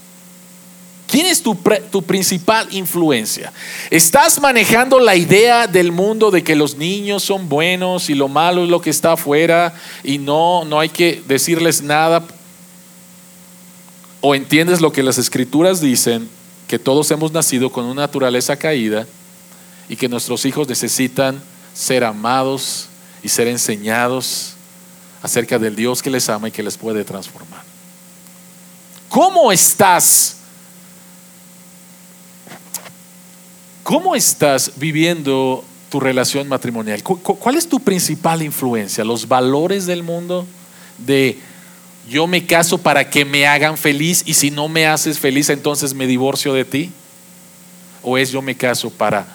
¿Quién 1.10 1.26
es 1.26 1.42
tu, 1.42 1.56
principal 2.04 2.68
influencia? 2.70 3.52
¿Estás 3.90 4.40
manejando 4.40 5.00
la 5.00 5.16
idea 5.16 5.66
del 5.66 5.90
mundo 5.90 6.30
de 6.30 6.44
que 6.44 6.54
los 6.54 6.76
niños 6.76 7.24
son 7.24 7.48
buenos 7.48 8.08
y 8.10 8.14
lo 8.14 8.28
malo 8.28 8.62
es 8.62 8.70
lo 8.70 8.80
que 8.80 8.90
está 8.90 9.14
afuera 9.14 9.74
y 10.04 10.18
no, 10.18 10.64
no 10.64 10.78
hay 10.78 10.88
que 10.88 11.20
decirles 11.26 11.82
nada? 11.82 12.22
¿O 14.20 14.36
entiendes 14.36 14.80
lo 14.80 14.92
que 14.92 15.02
las 15.02 15.18
escrituras 15.18 15.80
dicen, 15.80 16.28
que 16.68 16.78
todos 16.78 17.10
hemos 17.10 17.32
nacido 17.32 17.72
con 17.72 17.86
una 17.86 18.02
naturaleza 18.02 18.54
caída 18.54 19.04
y 19.88 19.96
que 19.96 20.08
nuestros 20.08 20.44
hijos 20.44 20.68
necesitan 20.68 21.42
ser 21.74 22.04
amados 22.04 22.86
y 23.24 23.28
ser 23.28 23.48
enseñados 23.48 24.52
acerca 25.22 25.58
del 25.58 25.74
Dios 25.74 26.02
que 26.02 26.10
les 26.10 26.28
ama 26.28 26.48
y 26.48 26.52
que 26.52 26.62
les 26.62 26.76
puede 26.76 27.02
transformar? 27.02 27.64
¿Cómo 29.08 29.50
estás? 29.50 30.36
¿Cómo 33.90 34.14
estás 34.14 34.70
viviendo 34.76 35.64
tu 35.88 35.98
relación 35.98 36.46
matrimonial? 36.46 37.02
¿Cuál 37.02 37.56
es 37.56 37.68
tu 37.68 37.80
principal 37.80 38.40
influencia? 38.40 39.02
¿Los 39.02 39.26
valores 39.26 39.84
del 39.84 40.04
mundo? 40.04 40.46
De 40.96 41.36
yo 42.08 42.28
me 42.28 42.46
caso 42.46 42.78
para 42.78 43.10
que 43.10 43.24
me 43.24 43.48
hagan 43.48 43.76
feliz 43.76 44.22
y 44.24 44.34
si 44.34 44.52
no 44.52 44.68
me 44.68 44.86
haces 44.86 45.18
feliz 45.18 45.50
entonces 45.50 45.92
me 45.92 46.06
divorcio 46.06 46.52
de 46.54 46.64
ti? 46.64 46.92
¿O 48.00 48.16
es 48.16 48.30
yo 48.30 48.40
me 48.40 48.56
caso 48.56 48.90
para 48.90 49.26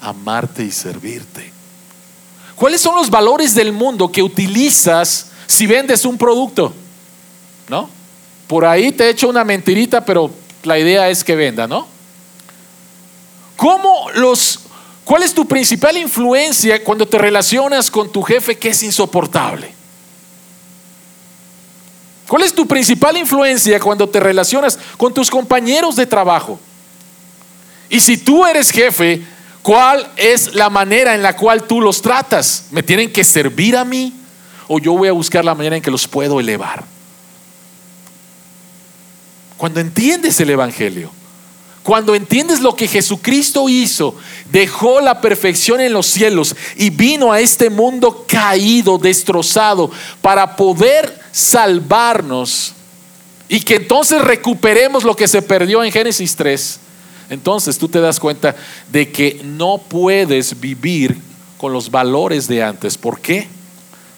amarte 0.00 0.62
y 0.62 0.70
servirte? 0.70 1.50
¿Cuáles 2.54 2.80
son 2.80 2.94
los 2.94 3.10
valores 3.10 3.56
del 3.56 3.72
mundo 3.72 4.12
que 4.12 4.22
utilizas 4.22 5.32
si 5.48 5.66
vendes 5.66 6.04
un 6.04 6.16
producto? 6.16 6.72
¿No? 7.68 7.90
Por 8.46 8.66
ahí 8.66 8.92
te 8.92 9.06
he 9.06 9.10
hecho 9.10 9.28
una 9.28 9.42
mentirita, 9.42 10.04
pero 10.04 10.30
la 10.62 10.78
idea 10.78 11.10
es 11.10 11.24
que 11.24 11.34
venda, 11.34 11.66
¿no? 11.66 11.95
¿Cómo 13.56 14.10
los, 14.14 14.60
¿Cuál 15.04 15.22
es 15.22 15.32
tu 15.32 15.46
principal 15.46 15.96
influencia 15.96 16.82
cuando 16.82 17.06
te 17.06 17.16
relacionas 17.16 17.90
con 17.90 18.10
tu 18.10 18.22
jefe 18.22 18.58
que 18.58 18.70
es 18.70 18.82
insoportable? 18.82 19.74
¿Cuál 22.28 22.42
es 22.42 22.52
tu 22.52 22.66
principal 22.66 23.16
influencia 23.16 23.78
cuando 23.78 24.08
te 24.08 24.18
relacionas 24.18 24.78
con 24.96 25.14
tus 25.14 25.30
compañeros 25.30 25.94
de 25.96 26.06
trabajo? 26.06 26.58
Y 27.88 28.00
si 28.00 28.16
tú 28.16 28.44
eres 28.44 28.70
jefe, 28.70 29.22
¿cuál 29.62 30.10
es 30.16 30.54
la 30.54 30.68
manera 30.70 31.14
en 31.14 31.22
la 31.22 31.36
cual 31.36 31.62
tú 31.62 31.80
los 31.80 32.02
tratas? 32.02 32.64
¿Me 32.72 32.82
tienen 32.82 33.12
que 33.12 33.22
servir 33.22 33.76
a 33.76 33.84
mí? 33.84 34.12
¿O 34.66 34.80
yo 34.80 34.94
voy 34.94 35.08
a 35.08 35.12
buscar 35.12 35.44
la 35.44 35.54
manera 35.54 35.76
en 35.76 35.82
que 35.82 35.90
los 35.90 36.08
puedo 36.08 36.40
elevar? 36.40 36.84
Cuando 39.56 39.78
entiendes 39.78 40.40
el 40.40 40.50
Evangelio, 40.50 41.12
cuando 41.86 42.16
entiendes 42.16 42.62
lo 42.62 42.74
que 42.74 42.88
Jesucristo 42.88 43.68
hizo, 43.68 44.16
dejó 44.50 45.00
la 45.00 45.20
perfección 45.20 45.80
en 45.80 45.92
los 45.92 46.06
cielos 46.06 46.56
y 46.74 46.90
vino 46.90 47.30
a 47.30 47.38
este 47.38 47.70
mundo 47.70 48.26
caído, 48.26 48.98
destrozado, 48.98 49.92
para 50.20 50.56
poder 50.56 51.16
salvarnos 51.30 52.74
y 53.48 53.60
que 53.60 53.76
entonces 53.76 54.20
recuperemos 54.20 55.04
lo 55.04 55.14
que 55.14 55.28
se 55.28 55.42
perdió 55.42 55.84
en 55.84 55.92
Génesis 55.92 56.34
3, 56.34 56.80
entonces 57.30 57.78
tú 57.78 57.88
te 57.88 58.00
das 58.00 58.18
cuenta 58.18 58.56
de 58.90 59.12
que 59.12 59.40
no 59.44 59.78
puedes 59.78 60.58
vivir 60.58 61.16
con 61.56 61.72
los 61.72 61.92
valores 61.92 62.48
de 62.48 62.64
antes. 62.64 62.98
¿Por 62.98 63.20
qué? 63.20 63.46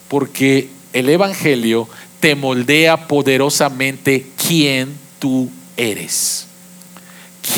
Porque 0.07 0.69
el 0.91 1.07
Evangelio 1.07 1.87
te 2.19 2.33
moldea 2.33 3.07
poderosamente 3.07 4.25
quién 4.37 4.97
tú 5.19 5.51
eres 5.77 6.48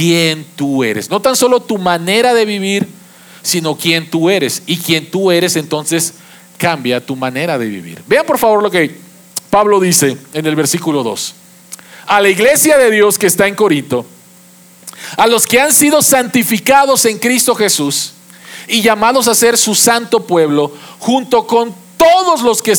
quién 0.02 0.48
tú 0.56 0.84
eres. 0.84 1.12
No 1.12 1.20
tan 1.20 1.36
solo 1.36 1.60
tu 1.60 1.78
manera 1.78 2.34
de 2.34 2.44
vivir, 2.44 2.88
sino 3.44 3.78
quién 3.78 4.10
tú 4.10 4.32
eres. 4.32 4.64
Y 4.66 4.78
quién 4.78 5.12
tú 5.12 5.30
eres 5.30 5.56
entonces 5.56 6.16
cambia 6.58 7.06
tu 7.06 7.16
manera 7.16 7.60
de 7.60 7.68
vivir. 7.68 8.02
Vean 8.08 8.26
por 8.26 8.40
favor 8.40 8.64
lo 8.64 8.72
que 8.72 8.98
Pablo 9.52 9.80
dice 9.80 10.18
en 10.34 10.48
el 10.48 10.56
versículo 10.56 11.04
2. 11.04 11.36
A 12.08 12.20
la 12.20 12.30
iglesia 12.30 12.80
de 12.80 12.90
Dios 12.90 13.20
que 13.20 13.28
está 13.28 13.46
en 13.46 13.54
Corinto, 13.54 14.04
a 15.18 15.28
los 15.28 15.46
que 15.46 15.62
han 15.62 15.72
sido 15.72 16.02
santificados 16.02 17.06
en 17.06 17.20
Cristo 17.20 17.54
Jesús 17.54 18.14
y 18.68 18.82
llamados 18.82 19.28
a 19.28 19.36
ser 19.36 19.56
su 19.56 19.76
santo 19.76 20.26
pueblo, 20.26 20.72
junto 20.98 21.46
con 21.46 21.76
todos 21.98 22.42
los 22.42 22.64
que 22.64 22.76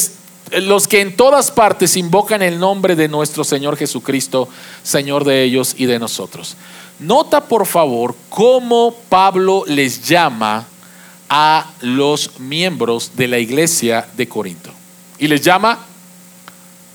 los 0.60 0.86
que 0.86 1.00
en 1.00 1.16
todas 1.16 1.50
partes 1.50 1.96
invocan 1.96 2.42
el 2.42 2.58
nombre 2.58 2.94
de 2.96 3.08
nuestro 3.08 3.44
Señor 3.44 3.76
Jesucristo, 3.76 4.48
Señor 4.82 5.24
de 5.24 5.44
ellos 5.44 5.74
y 5.78 5.86
de 5.86 5.98
nosotros. 5.98 6.56
Nota 7.03 7.40
por 7.40 7.66
favor 7.66 8.14
cómo 8.28 8.94
Pablo 9.09 9.64
les 9.66 10.07
llama 10.09 10.64
a 11.28 11.66
los 11.80 12.38
miembros 12.38 13.12
de 13.16 13.26
la 13.26 13.38
iglesia 13.38 14.07
de 14.14 14.28
Corinto. 14.28 14.70
Y 15.18 15.26
les 15.26 15.42
llama 15.42 15.80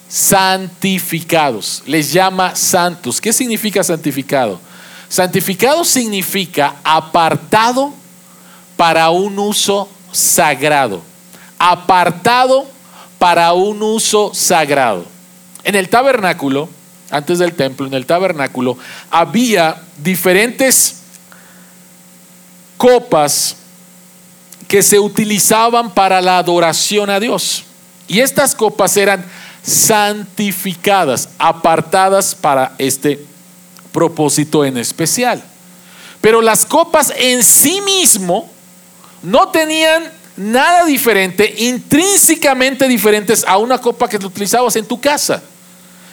santificados, 0.08 1.84
les 1.86 2.14
llama 2.14 2.56
santos. 2.56 3.20
¿Qué 3.20 3.34
significa 3.34 3.84
santificado? 3.84 4.62
Santificado 5.10 5.84
significa 5.84 6.76
apartado 6.86 7.94
para 8.78 9.10
un 9.10 9.38
uso 9.38 9.90
sagrado. 10.14 11.02
Apartado 11.60 12.66
para 13.20 13.52
un 13.52 13.82
uso 13.82 14.32
sagrado. 14.34 15.06
En 15.66 15.76
el 15.76 15.90
tabernáculo, 15.90 16.70
antes 17.10 17.40
del 17.40 17.54
templo, 17.54 17.88
en 17.88 17.94
el 17.94 18.06
tabernáculo, 18.06 18.78
había 19.10 19.82
diferentes 19.98 21.02
copas 22.78 23.58
que 24.68 24.84
se 24.84 25.00
utilizaban 25.00 25.94
para 25.94 26.22
la 26.22 26.38
adoración 26.38 27.10
a 27.10 27.20
Dios. 27.20 27.64
Y 28.08 28.20
estas 28.20 28.56
copas 28.56 28.96
eran 28.98 29.26
santificadas, 29.64 31.30
apartadas 31.38 32.36
para 32.36 32.74
este 32.78 33.26
propósito 33.92 34.64
en 34.64 34.78
especial. 34.78 35.44
Pero 36.22 36.42
las 36.42 36.66
copas 36.66 37.14
en 37.18 37.44
sí 37.44 37.82
mismo 37.82 38.50
no 39.24 39.50
tenían 39.50 40.12
nada 40.36 40.86
diferente, 40.86 41.54
intrínsecamente 41.58 42.88
diferentes 42.88 43.44
a 43.48 43.58
una 43.58 43.78
copa 43.80 44.08
que 44.08 44.18
utilizabas 44.18 44.76
en 44.76 44.86
tu 44.86 45.00
casa. 45.00 45.42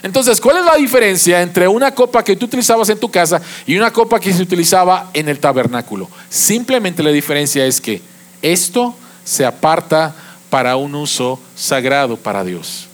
Entonces, 0.05 0.39
¿cuál 0.39 0.59
es 0.59 0.67
la 0.67 0.77
diferencia 0.77 1.41
entre 1.41 1.67
una 1.67 1.95
copa 1.95 2.23
que 2.23 2.37
tú 2.37 2.45
utilizabas 2.45 2.91
en 2.91 3.01
tu 3.01 3.11
casa 3.11 3.41
y 3.67 3.75
una 3.75 3.91
copa 3.91 4.21
que 4.21 4.35
se 4.35 4.43
utilizaba 4.43 5.09
en 5.15 5.31
el 5.31 5.39
tabernáculo? 5.39 6.11
Simplemente 6.29 7.03
la 7.03 7.09
diferencia 7.09 7.65
es 7.65 7.81
que 7.81 8.03
esto 8.43 8.95
se 9.25 9.47
aparta 9.47 10.15
para 10.51 10.77
un 10.77 10.95
uso 10.95 11.41
sagrado 11.57 12.19
para 12.19 12.45
Dios. 12.45 12.87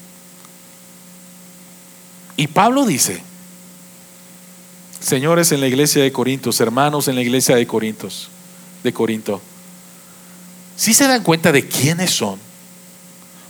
Y 2.36 2.46
Pablo 2.46 2.86
dice, 2.86 3.20
señores 5.00 5.50
en 5.50 5.58
la 5.62 5.66
iglesia 5.66 6.04
de 6.04 6.12
Corintios, 6.12 6.60
hermanos 6.60 7.08
en 7.08 7.16
la 7.16 7.22
iglesia 7.22 7.56
de 7.56 7.66
Corintios, 7.66 8.28
de 8.84 8.92
Corinto, 8.92 9.42
si 10.76 10.94
se 10.94 11.08
dan 11.08 11.24
cuenta 11.24 11.50
de 11.50 11.66
quiénes 11.66 12.12
son, 12.12 12.38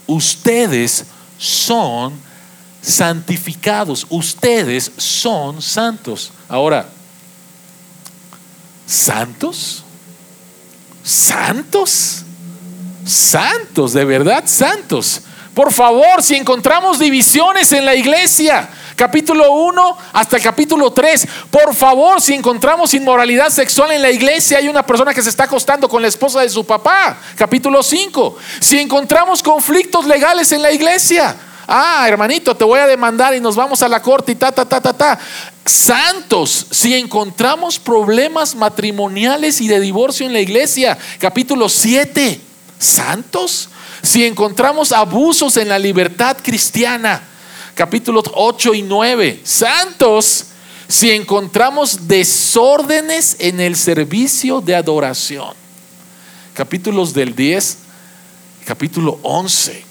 ustedes 0.06 1.04
son 1.36 2.29
santificados. 2.82 4.06
Ustedes 4.08 4.90
son 4.96 5.60
santos. 5.60 6.32
Ahora, 6.48 6.88
¿santos? 8.86 9.84
¿Santos? 11.02 12.24
Santos, 13.04 13.92
de 13.92 14.04
verdad, 14.04 14.44
santos. 14.46 15.22
Por 15.54 15.72
favor, 15.72 16.22
si 16.22 16.36
encontramos 16.36 16.98
divisiones 16.98 17.72
en 17.72 17.84
la 17.84 17.94
iglesia, 17.94 18.68
capítulo 18.94 19.50
1 19.52 19.98
hasta 20.12 20.36
el 20.36 20.42
capítulo 20.42 20.92
3, 20.92 21.26
por 21.50 21.74
favor, 21.74 22.20
si 22.20 22.34
encontramos 22.34 22.94
inmoralidad 22.94 23.48
sexual 23.48 23.90
en 23.90 24.02
la 24.02 24.10
iglesia, 24.10 24.58
hay 24.58 24.68
una 24.68 24.86
persona 24.86 25.12
que 25.12 25.22
se 25.22 25.28
está 25.28 25.44
acostando 25.44 25.88
con 25.88 26.02
la 26.02 26.08
esposa 26.08 26.40
de 26.40 26.48
su 26.48 26.64
papá, 26.64 27.18
capítulo 27.34 27.82
5. 27.82 28.36
Si 28.60 28.78
encontramos 28.78 29.42
conflictos 29.42 30.06
legales 30.06 30.52
en 30.52 30.62
la 30.62 30.70
iglesia, 30.70 31.36
ah, 31.70 32.04
hermanito, 32.08 32.56
te 32.56 32.64
voy 32.64 32.80
a 32.80 32.86
demandar 32.86 33.34
y 33.34 33.40
nos 33.40 33.54
vamos 33.54 33.80
a 33.80 33.88
la 33.88 34.02
corte 34.02 34.32
y 34.32 34.34
ta, 34.34 34.50
ta, 34.50 34.64
ta, 34.64 34.80
ta, 34.80 34.92
ta. 34.92 35.18
Santos, 35.64 36.66
si 36.70 36.94
encontramos 36.94 37.78
problemas 37.78 38.56
matrimoniales 38.56 39.60
y 39.60 39.68
de 39.68 39.78
divorcio 39.78 40.26
en 40.26 40.32
la 40.32 40.40
iglesia, 40.40 40.98
capítulo 41.18 41.68
7, 41.68 42.40
santos, 42.78 43.68
si 44.02 44.26
encontramos 44.26 44.90
abusos 44.90 45.56
en 45.56 45.68
la 45.68 45.78
libertad 45.78 46.36
cristiana, 46.42 47.22
capítulos 47.74 48.24
8 48.34 48.74
y 48.74 48.82
9, 48.82 49.40
santos, 49.44 50.46
si 50.88 51.12
encontramos 51.12 52.08
desórdenes 52.08 53.36
en 53.38 53.60
el 53.60 53.76
servicio 53.76 54.60
de 54.60 54.74
adoración, 54.74 55.54
capítulos 56.52 57.14
del 57.14 57.36
10, 57.36 57.78
capítulo 58.66 59.20
11 59.22 59.89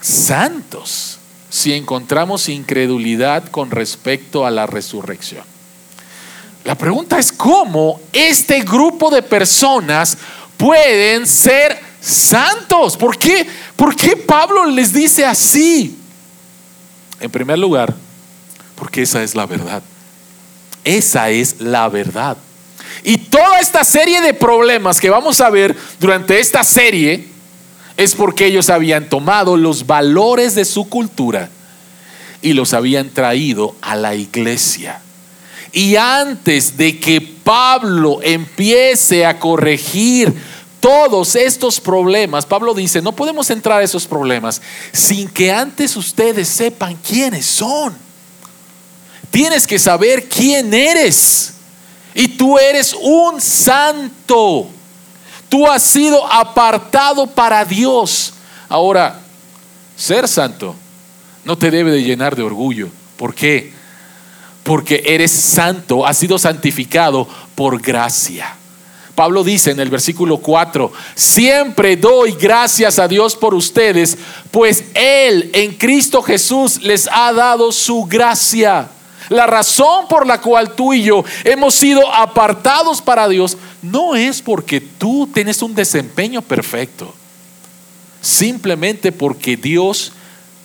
santos 0.00 1.18
si 1.50 1.72
encontramos 1.72 2.48
incredulidad 2.48 3.48
con 3.50 3.70
respecto 3.70 4.46
a 4.46 4.50
la 4.50 4.66
resurrección. 4.66 5.44
La 6.64 6.74
pregunta 6.74 7.18
es 7.18 7.32
cómo 7.32 8.00
este 8.12 8.60
grupo 8.60 9.10
de 9.10 9.22
personas 9.22 10.16
pueden 10.56 11.26
ser 11.26 11.80
santos. 12.00 12.96
¿Por 12.96 13.18
qué? 13.18 13.46
¿Por 13.76 13.96
qué 13.96 14.16
Pablo 14.16 14.66
les 14.66 14.92
dice 14.92 15.24
así? 15.24 15.96
En 17.18 17.30
primer 17.30 17.58
lugar, 17.58 17.94
porque 18.76 19.02
esa 19.02 19.22
es 19.22 19.34
la 19.34 19.46
verdad. 19.46 19.82
Esa 20.84 21.30
es 21.30 21.60
la 21.60 21.88
verdad. 21.88 22.36
Y 23.02 23.16
toda 23.16 23.60
esta 23.60 23.84
serie 23.84 24.20
de 24.20 24.34
problemas 24.34 25.00
que 25.00 25.10
vamos 25.10 25.40
a 25.40 25.50
ver 25.50 25.76
durante 25.98 26.38
esta 26.38 26.62
serie 26.62 27.29
es 28.00 28.14
porque 28.14 28.46
ellos 28.46 28.70
habían 28.70 29.10
tomado 29.10 29.58
los 29.58 29.86
valores 29.86 30.54
de 30.54 30.64
su 30.64 30.88
cultura 30.88 31.50
y 32.40 32.54
los 32.54 32.72
habían 32.72 33.10
traído 33.10 33.76
a 33.82 33.94
la 33.94 34.14
iglesia. 34.14 35.02
Y 35.70 35.96
antes 35.96 36.78
de 36.78 36.98
que 36.98 37.20
Pablo 37.20 38.20
empiece 38.22 39.26
a 39.26 39.38
corregir 39.38 40.34
todos 40.80 41.36
estos 41.36 41.78
problemas, 41.78 42.46
Pablo 42.46 42.72
dice, 42.72 43.02
no 43.02 43.12
podemos 43.12 43.50
entrar 43.50 43.80
a 43.80 43.84
esos 43.84 44.06
problemas 44.06 44.62
sin 44.92 45.28
que 45.28 45.52
antes 45.52 45.94
ustedes 45.94 46.48
sepan 46.48 46.96
quiénes 47.06 47.44
son. 47.44 47.94
Tienes 49.30 49.66
que 49.66 49.78
saber 49.78 50.26
quién 50.26 50.72
eres. 50.72 51.52
Y 52.14 52.28
tú 52.28 52.58
eres 52.58 52.96
un 52.98 53.42
santo. 53.42 54.70
Tú 55.50 55.66
has 55.66 55.82
sido 55.82 56.26
apartado 56.32 57.26
para 57.26 57.62
Dios. 57.66 58.32
Ahora, 58.70 59.20
ser 59.96 60.26
santo 60.26 60.74
no 61.44 61.58
te 61.58 61.70
debe 61.70 61.90
de 61.90 62.02
llenar 62.02 62.34
de 62.34 62.42
orgullo. 62.42 62.88
¿Por 63.18 63.34
qué? 63.34 63.78
porque 64.62 65.02
eres 65.06 65.32
santo, 65.32 66.06
has 66.06 66.18
sido 66.18 66.38
santificado 66.38 67.26
por 67.54 67.80
gracia. 67.80 68.56
Pablo 69.14 69.44
dice 69.44 69.72
en 69.72 69.80
el 69.80 69.90
versículo 69.90 70.38
4, 70.38 70.92
siempre 71.14 71.96
doy 71.96 72.32
gracias 72.32 72.98
a 72.98 73.08
Dios 73.08 73.36
por 73.36 73.54
ustedes, 73.54 74.16
pues 74.50 74.84
Él 74.94 75.50
en 75.52 75.74
Cristo 75.74 76.22
Jesús 76.22 76.80
les 76.82 77.08
ha 77.12 77.32
dado 77.32 77.72
su 77.72 78.04
gracia. 78.04 78.88
La 79.30 79.46
razón 79.46 80.08
por 80.08 80.26
la 80.26 80.40
cual 80.40 80.74
tú 80.74 80.92
y 80.92 81.04
yo 81.04 81.24
hemos 81.44 81.76
sido 81.76 82.12
apartados 82.12 83.00
para 83.00 83.28
Dios 83.28 83.56
no 83.80 84.16
es 84.16 84.42
porque 84.42 84.80
tú 84.80 85.28
tienes 85.32 85.62
un 85.62 85.72
desempeño 85.72 86.42
perfecto, 86.42 87.14
simplemente 88.20 89.12
porque 89.12 89.56
Dios 89.56 90.12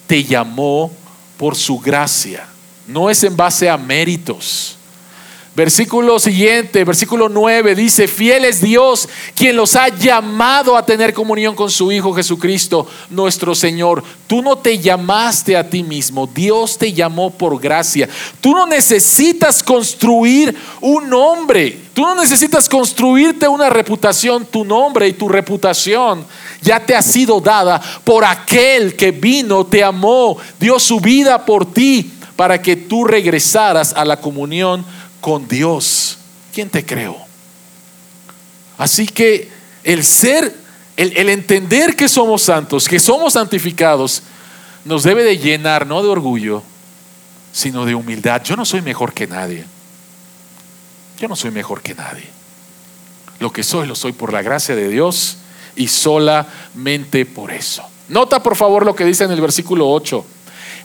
te 0.08 0.24
llamó 0.24 0.92
por 1.38 1.56
su 1.56 1.80
gracia, 1.80 2.48
no 2.88 3.12
es 3.12 3.24
en 3.24 3.38
base 3.38 3.70
a 3.70 3.78
méritos. 3.78 4.75
Versículo 5.56 6.20
siguiente, 6.20 6.84
versículo 6.84 7.30
9, 7.30 7.76
dice, 7.76 8.10
fiel 8.10 8.44
es 8.44 8.60
Dios 8.60 9.08
quien 9.36 9.56
los 9.56 9.78
ha 9.78 9.88
llamado 9.88 10.76
a 10.76 10.86
tener 10.86 11.14
comunión 11.14 11.56
con 11.56 11.72
su 11.72 11.94
Hijo 11.94 12.14
Jesucristo, 12.14 12.86
nuestro 13.10 13.56
Señor. 13.56 14.04
Tú 14.28 14.42
no 14.42 14.58
te 14.58 14.80
llamaste 14.80 15.56
a 15.56 15.70
ti 15.70 15.82
mismo, 15.82 16.28
Dios 16.28 16.78
te 16.78 16.92
llamó 16.92 17.32
por 17.32 17.58
gracia. 17.62 18.10
Tú 18.42 18.52
no 18.52 18.68
necesitas 18.68 19.64
construir 19.64 20.54
un 20.82 21.10
nombre, 21.10 21.80
tú 21.94 22.02
no 22.02 22.16
necesitas 22.16 22.68
construirte 22.68 23.48
una 23.48 23.70
reputación, 23.70 24.46
tu 24.46 24.66
nombre 24.66 25.08
y 25.08 25.14
tu 25.14 25.30
reputación 25.30 26.26
ya 26.62 26.82
te 26.82 26.96
ha 26.96 27.02
sido 27.02 27.40
dada 27.40 27.82
por 28.04 28.26
aquel 28.26 28.98
que 28.98 29.12
vino, 29.12 29.66
te 29.66 29.84
amó, 29.84 30.38
dio 30.60 30.80
su 30.80 31.00
vida 31.00 31.46
por 31.46 31.72
ti 31.72 32.12
para 32.36 32.62
que 32.62 32.76
tú 32.76 33.06
regresaras 33.06 33.94
a 33.94 34.04
la 34.04 34.20
comunión 34.20 34.84
con 35.26 35.48
Dios. 35.48 36.20
¿Quién 36.54 36.70
te 36.70 36.86
creo? 36.86 37.18
Así 38.78 39.08
que 39.08 39.50
el 39.84 40.04
ser, 40.04 40.56
el, 40.98 41.30
entender 41.30 41.96
que 41.96 42.08
somos 42.08 42.44
santos, 42.44 42.88
que 42.88 43.00
somos 43.00 43.34
santificados, 43.34 44.22
nos 44.84 45.02
debe 45.02 45.24
de 45.24 45.40
llenar 45.40 45.88
no 45.88 46.04
de 46.04 46.10
orgullo, 46.10 46.62
sino 47.52 47.88
de 47.88 47.96
humildad. 47.96 48.44
Yo 48.44 48.56
no 48.56 48.66
soy 48.66 48.84
mejor 48.84 49.16
que 49.16 49.26
nadie. 49.26 49.66
Yo 51.18 51.28
no 51.28 51.36
soy 51.36 51.50
mejor 51.50 51.82
que 51.82 51.96
nadie. 51.96 52.30
Lo 53.40 53.52
que 53.52 53.64
soy, 53.64 53.88
lo 53.88 53.96
soy 53.96 54.12
por 54.12 54.32
la 54.32 54.44
gracia 54.44 54.76
de 54.76 54.90
Dios 54.90 55.38
y 55.76 55.88
solamente 55.88 57.26
por 57.26 57.52
eso. 57.52 57.84
Nota 58.10 58.44
por 58.44 58.56
favor 58.56 58.86
lo 58.86 58.96
que 58.96 59.06
dice 59.06 59.24
en 59.24 59.32
el 59.32 59.42
versículo 59.42 59.90
8. 59.90 60.24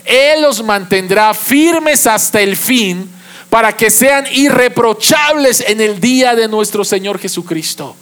Él 0.07 0.41
los 0.41 0.65
mantendrá 0.65 1.35
firmes 1.35 2.07
hasta 2.07 2.41
el 2.41 2.57
fin 2.57 3.20
para 3.51 3.77
que 3.77 3.91
sean 3.91 4.25
irreprochables 4.33 5.61
en 5.67 5.81
el 5.81 6.01
día 6.01 6.37
de 6.37 6.49
nuestro 6.49 6.85
Señor 6.85 7.19
Jesucristo. 7.19 7.97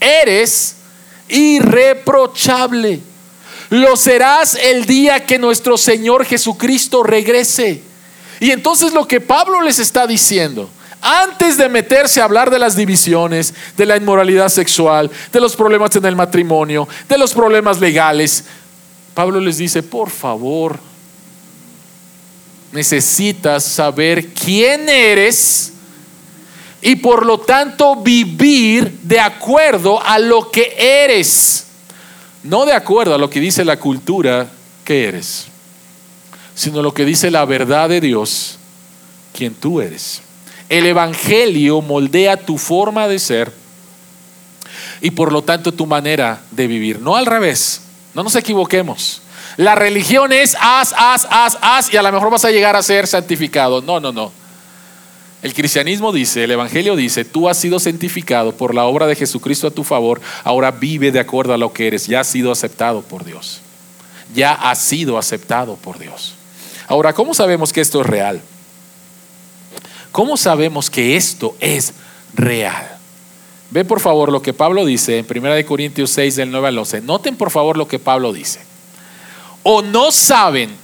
Eres 0.00 0.76
irreprochable. 1.28 3.00
Lo 3.68 3.96
serás 3.96 4.54
el 4.54 4.86
día 4.86 5.26
que 5.26 5.38
nuestro 5.38 5.76
Señor 5.76 6.24
Jesucristo 6.24 7.02
regrese. 7.02 7.82
Y 8.40 8.50
entonces 8.50 8.94
lo 8.94 9.06
que 9.06 9.20
Pablo 9.20 9.60
les 9.60 9.78
está 9.78 10.06
diciendo, 10.06 10.70
antes 11.02 11.58
de 11.58 11.68
meterse 11.68 12.20
a 12.20 12.24
hablar 12.24 12.50
de 12.50 12.58
las 12.58 12.74
divisiones, 12.74 13.52
de 13.76 13.84
la 13.84 13.98
inmoralidad 13.98 14.48
sexual, 14.48 15.10
de 15.30 15.40
los 15.40 15.54
problemas 15.54 15.94
en 15.96 16.06
el 16.06 16.16
matrimonio, 16.16 16.88
de 17.08 17.18
los 17.18 17.34
problemas 17.34 17.78
legales, 17.78 18.44
Pablo 19.12 19.38
les 19.38 19.58
dice, 19.58 19.82
por 19.82 20.08
favor, 20.08 20.78
necesitas 22.72 23.64
saber 23.64 24.28
quién 24.28 24.88
eres 24.88 25.72
y 26.80 26.96
por 26.96 27.26
lo 27.26 27.38
tanto 27.40 27.96
vivir 27.96 29.00
de 29.02 29.20
acuerdo 29.20 30.02
a 30.04 30.18
lo 30.18 30.50
que 30.50 30.74
eres, 30.78 31.66
no 32.42 32.66
de 32.66 32.72
acuerdo 32.72 33.14
a 33.14 33.18
lo 33.18 33.28
que 33.30 33.40
dice 33.40 33.64
la 33.64 33.78
cultura 33.78 34.48
que 34.84 35.08
eres, 35.08 35.46
sino 36.54 36.82
lo 36.82 36.94
que 36.94 37.04
dice 37.04 37.30
la 37.30 37.44
verdad 37.44 37.88
de 37.88 38.00
Dios, 38.00 38.58
quien 39.32 39.54
tú 39.54 39.80
eres. 39.80 40.22
El 40.68 40.86
Evangelio 40.86 41.80
moldea 41.80 42.36
tu 42.36 42.58
forma 42.58 43.08
de 43.08 43.18
ser 43.18 43.52
y 45.00 45.10
por 45.10 45.32
lo 45.32 45.42
tanto 45.42 45.72
tu 45.72 45.86
manera 45.86 46.42
de 46.50 46.66
vivir, 46.66 47.00
no 47.00 47.16
al 47.16 47.26
revés, 47.26 47.80
no 48.14 48.22
nos 48.22 48.36
equivoquemos. 48.36 49.22
La 49.58 49.74
religión 49.74 50.32
es 50.32 50.56
haz, 50.60 50.94
haz, 50.96 51.26
haz, 51.28 51.58
haz 51.60 51.92
y 51.92 51.96
a 51.96 52.02
lo 52.02 52.12
mejor 52.12 52.30
vas 52.30 52.44
a 52.44 52.50
llegar 52.52 52.76
a 52.76 52.82
ser 52.82 53.08
santificado. 53.08 53.82
No, 53.82 53.98
no, 53.98 54.12
no. 54.12 54.30
El 55.42 55.52
cristianismo 55.52 56.12
dice, 56.12 56.44
el 56.44 56.52
Evangelio 56.52 56.94
dice, 56.94 57.24
tú 57.24 57.48
has 57.48 57.58
sido 57.58 57.80
santificado 57.80 58.52
por 58.52 58.72
la 58.72 58.84
obra 58.84 59.08
de 59.08 59.16
Jesucristo 59.16 59.66
a 59.66 59.72
tu 59.72 59.82
favor, 59.82 60.20
ahora 60.44 60.70
vive 60.70 61.10
de 61.10 61.18
acuerdo 61.18 61.54
a 61.54 61.58
lo 61.58 61.72
que 61.72 61.88
eres, 61.88 62.06
ya 62.06 62.20
has 62.20 62.28
sido 62.28 62.52
aceptado 62.52 63.02
por 63.02 63.24
Dios. 63.24 63.60
Ya 64.32 64.52
has 64.52 64.78
sido 64.78 65.18
aceptado 65.18 65.74
por 65.74 65.98
Dios. 65.98 66.36
Ahora, 66.86 67.12
¿cómo 67.12 67.34
sabemos 67.34 67.72
que 67.72 67.80
esto 67.80 68.00
es 68.02 68.06
real? 68.06 68.40
¿Cómo 70.12 70.36
sabemos 70.36 70.88
que 70.88 71.16
esto 71.16 71.56
es 71.58 71.94
real? 72.32 72.96
Ve 73.72 73.84
por 73.84 73.98
favor 73.98 74.30
lo 74.30 74.40
que 74.40 74.52
Pablo 74.52 74.84
dice 74.84 75.18
en 75.18 75.26
1 75.28 75.66
Corintios 75.66 76.10
6 76.10 76.36
del 76.36 76.52
9 76.52 76.68
al 76.68 76.78
11. 76.78 77.00
Noten 77.00 77.36
por 77.36 77.50
favor 77.50 77.76
lo 77.76 77.88
que 77.88 77.98
Pablo 77.98 78.32
dice 78.32 78.67
o 79.70 79.82
no 79.82 80.10
saben 80.12 80.74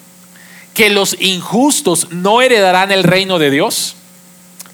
que 0.75 0.91
los 0.91 1.17
injustos 1.19 2.09
no 2.11 2.43
heredarán 2.43 2.93
el 2.93 3.03
reino 3.03 3.39
de 3.39 3.51
Dios? 3.51 3.97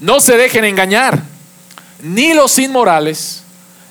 No 0.00 0.18
se 0.18 0.36
dejen 0.36 0.64
engañar, 0.64 1.22
ni 2.02 2.34
los 2.34 2.58
inmorales, 2.58 3.44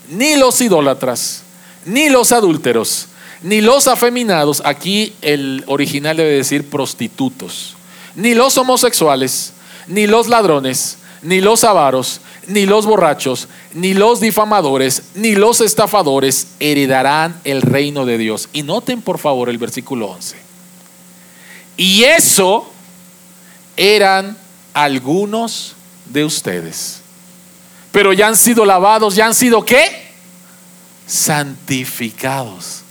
ni 0.10 0.36
los 0.36 0.60
idólatras, 0.60 1.44
ni 1.86 2.10
los 2.10 2.34
adúlteros, 2.34 3.08
ni 3.44 3.62
los 3.62 3.88
afeminados, 3.88 4.62
aquí 4.66 5.14
el 5.22 5.64
original 5.68 6.18
debe 6.18 6.32
decir 6.32 6.70
prostitutos, 6.70 7.78
ni 8.14 8.34
los 8.34 8.58
homosexuales, 8.58 9.54
ni 9.88 10.06
los 10.06 10.28
ladrones, 10.28 10.98
ni 11.22 11.42
los 11.42 11.64
avaros, 11.64 12.22
ni 12.48 12.66
los 12.66 12.86
borrachos, 12.86 13.48
ni 13.74 13.94
los 13.94 14.20
difamadores, 14.20 15.04
ni 15.16 15.36
los 15.36 15.62
estafadores 15.62 16.48
heredarán 16.60 17.40
el 17.44 17.62
reino 17.62 18.06
de 18.06 18.18
Dios. 18.18 18.50
Y 18.54 18.64
noten 18.64 19.02
por 19.02 19.20
favor 19.20 19.50
el 19.50 19.58
versículo 19.58 20.08
11. 20.08 20.38
Y 21.78 22.04
eso 22.04 22.70
eran 23.78 24.38
algunos 24.74 25.76
de 26.06 26.26
ustedes. 26.26 27.02
Pero 27.92 28.14
ya 28.14 28.28
han 28.28 28.38
sido 28.38 28.66
lavados, 28.66 29.16
ya 29.16 29.26
han 29.26 29.36
sido 29.36 29.64
qué? 29.64 30.10
Santificados. 31.08 32.82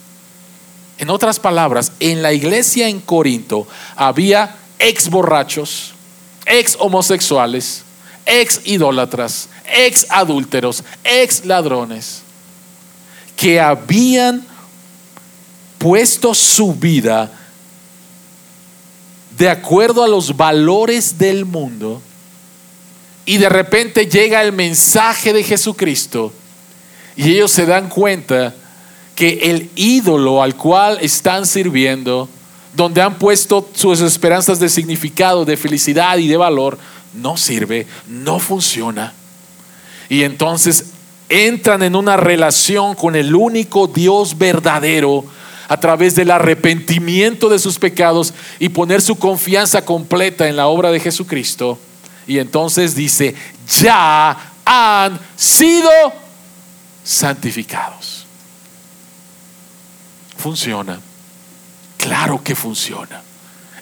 En 0.98 1.10
otras 1.10 1.38
palabras, 1.38 1.92
en 2.00 2.22
la 2.22 2.32
iglesia 2.32 2.88
en 2.88 3.00
Corinto 3.00 3.68
había 3.94 4.56
ex 4.78 5.08
borrachos, 5.08 5.94
ex 6.44 6.76
homosexuales, 6.80 7.84
ex 8.28 8.60
idólatras, 8.64 9.48
ex 9.66 10.06
adúlteros, 10.10 10.84
ex 11.02 11.44
ladrones, 11.44 12.22
que 13.36 13.58
habían 13.58 14.46
puesto 15.78 16.34
su 16.34 16.74
vida 16.74 17.32
de 19.36 19.48
acuerdo 19.48 20.02
a 20.02 20.08
los 20.08 20.36
valores 20.36 21.16
del 21.16 21.44
mundo 21.44 22.02
y 23.24 23.38
de 23.38 23.48
repente 23.48 24.06
llega 24.06 24.42
el 24.42 24.52
mensaje 24.52 25.32
de 25.32 25.44
Jesucristo 25.44 26.32
y 27.16 27.30
ellos 27.30 27.50
se 27.50 27.66
dan 27.66 27.88
cuenta 27.88 28.54
que 29.14 29.50
el 29.50 29.70
ídolo 29.74 30.42
al 30.42 30.54
cual 30.54 30.98
están 31.00 31.46
sirviendo, 31.46 32.28
donde 32.74 33.02
han 33.02 33.18
puesto 33.18 33.68
sus 33.74 34.00
esperanzas 34.00 34.60
de 34.60 34.68
significado, 34.68 35.44
de 35.44 35.56
felicidad 35.56 36.18
y 36.18 36.28
de 36.28 36.36
valor, 36.36 36.78
no 37.14 37.36
sirve, 37.36 37.86
no 38.06 38.38
funciona. 38.38 39.12
Y 40.08 40.22
entonces 40.22 40.92
entran 41.28 41.82
en 41.82 41.94
una 41.94 42.16
relación 42.16 42.94
con 42.94 43.16
el 43.16 43.34
único 43.34 43.86
Dios 43.86 44.38
verdadero 44.38 45.24
a 45.68 45.78
través 45.78 46.14
del 46.14 46.30
arrepentimiento 46.30 47.48
de 47.48 47.58
sus 47.58 47.78
pecados 47.78 48.32
y 48.58 48.70
poner 48.70 49.02
su 49.02 49.16
confianza 49.16 49.84
completa 49.84 50.48
en 50.48 50.56
la 50.56 50.68
obra 50.68 50.90
de 50.90 51.00
Jesucristo. 51.00 51.78
Y 52.26 52.38
entonces 52.38 52.94
dice, 52.94 53.34
ya 53.80 54.52
han 54.64 55.20
sido 55.36 55.90
santificados. 57.04 58.26
Funciona. 60.36 61.00
Claro 61.98 62.42
que 62.42 62.54
funciona. 62.54 63.22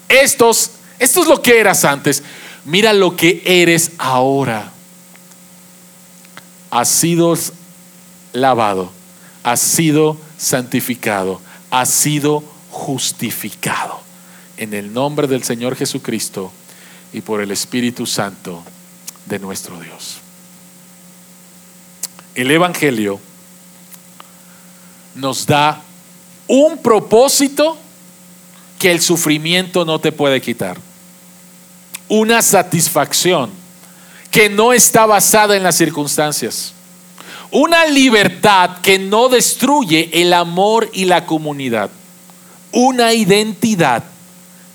Estos, 0.09 0.73
esto 0.99 1.23
es 1.23 1.29
lo 1.29 1.41
que 1.43 1.61
eras 1.61 1.85
antes 1.85 2.23
mira 2.67 2.93
lo 2.93 3.17
que 3.17 3.43
eres 3.45 3.93
ahora. 3.99 4.73
Has 6.71 6.89
sido 6.89 7.35
lavado, 8.33 8.93
has 9.43 9.61
sido 9.61 10.19
santificado, 10.37 11.41
has 11.71 11.89
sido 11.89 12.45
justificado. 12.71 14.01
En 14.59 14.75
el 14.75 14.93
nombre 14.93 15.27
del 15.27 15.43
Señor 15.43 15.77
Jesucristo, 15.77 16.53
y 17.17 17.23
por 17.23 17.41
el 17.41 17.51
Espíritu 17.51 18.05
Santo 18.05 18.63
de 19.25 19.39
nuestro 19.39 19.81
Dios. 19.81 20.19
El 22.35 22.51
Evangelio 22.51 23.19
nos 25.15 25.47
da 25.47 25.83
un 26.47 26.77
propósito 26.79 27.79
que 28.79 28.91
el 28.91 29.01
sufrimiento 29.01 29.87
no 29.87 29.99
te 29.99 30.13
puede 30.13 30.43
quitar. 30.43 30.79
Una 32.09 32.43
satisfacción 32.43 33.51
que 34.31 34.49
no 34.49 34.73
está 34.73 35.07
basada 35.07 35.57
en 35.57 35.63
las 35.63 35.77
circunstancias. 35.77 36.73
Una 37.51 37.87
libertad 37.87 38.79
que 38.83 38.99
no 38.99 39.29
destruye 39.29 40.11
el 40.13 40.33
amor 40.33 40.91
y 40.93 41.07
la 41.07 41.25
comunidad. 41.25 41.91
Una 42.73 43.15
identidad 43.15 44.05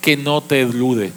que 0.02 0.18
no 0.18 0.42
te 0.42 0.62
elude, 0.62 1.12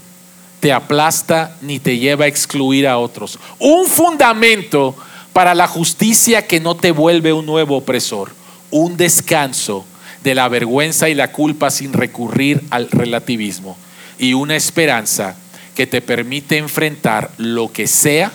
te 0.60 0.72
aplasta 0.72 1.56
ni 1.62 1.78
te 1.78 1.96
lleva 1.96 2.26
a 2.26 2.28
excluir 2.28 2.86
a 2.86 2.98
otros. 2.98 3.38
Un 3.58 3.86
fundamento 3.86 4.94
para 5.32 5.54
la 5.54 5.66
justicia 5.66 6.46
que 6.46 6.60
no 6.60 6.74
te 6.74 6.90
vuelve 6.90 7.32
un 7.32 7.46
nuevo 7.46 7.78
opresor. 7.78 8.32
Un 8.70 8.96
descanso 8.96 9.86
de 10.22 10.34
la 10.34 10.48
vergüenza 10.48 11.08
y 11.08 11.14
la 11.14 11.32
culpa 11.32 11.70
sin 11.70 11.92
recurrir 11.92 12.62
al 12.70 12.90
relativismo. 12.90 13.76
Y 14.18 14.34
una 14.34 14.56
esperanza 14.56 15.36
que 15.74 15.86
te 15.86 16.00
permite 16.00 16.56
enfrentar 16.56 17.30
lo 17.36 17.72
que 17.72 17.86
sea 17.86 18.32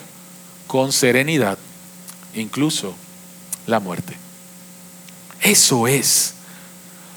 con 0.67 0.91
serenidad, 0.91 1.57
incluso 2.35 2.93
la 3.65 3.79
muerte. 3.79 4.15
Eso 5.41 5.87
es 5.87 6.35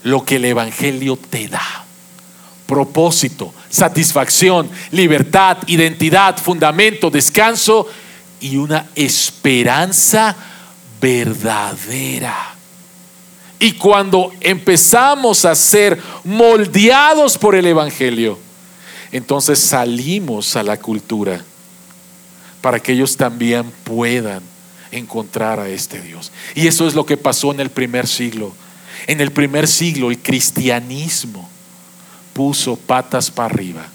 lo 0.05 0.25
que 0.25 0.37
el 0.37 0.45
Evangelio 0.45 1.17
te 1.17 1.49
da. 1.49 1.85
Propósito, 2.67 3.53
satisfacción, 3.69 4.71
libertad, 4.93 5.59
identidad, 5.67 6.39
fundamento, 6.39 7.11
descanso 7.11 7.89
y 8.41 8.57
una 8.57 8.87
esperanza 8.95 10.35
verdadera. 11.01 12.55
Y 13.59 13.73
cuando 13.73 14.33
empezamos 14.41 15.45
a 15.45 15.55
ser 15.55 16.01
moldeados 16.25 17.37
por 17.37 17.55
el 17.55 17.67
Evangelio, 17.67 18.39
entonces 19.13 19.59
salimos 19.59 20.57
a 20.57 20.63
la 20.63 20.79
cultura 20.79 21.45
para 22.63 22.81
que 22.81 22.93
ellos 22.93 23.17
también 23.17 23.71
puedan 23.85 24.43
encontrar 24.91 25.61
a 25.61 25.69
este 25.69 26.01
Dios. 26.01 26.33
Y 26.55 26.67
eso 26.67 26.87
es 26.89 26.95
lo 26.95 27.05
que 27.05 27.17
pasó 27.17 27.53
en 27.53 27.61
el 27.61 27.71
primer 27.71 28.07
siglo. 28.07 28.53
En 29.07 29.21
el 29.21 29.33
primer 29.33 29.69
siglo 29.69 30.11
el 30.11 30.19
cristianismo 30.19 31.49
puso 32.33 32.77
patas 32.77 33.31
para 33.31 33.53
arriba 33.53 33.87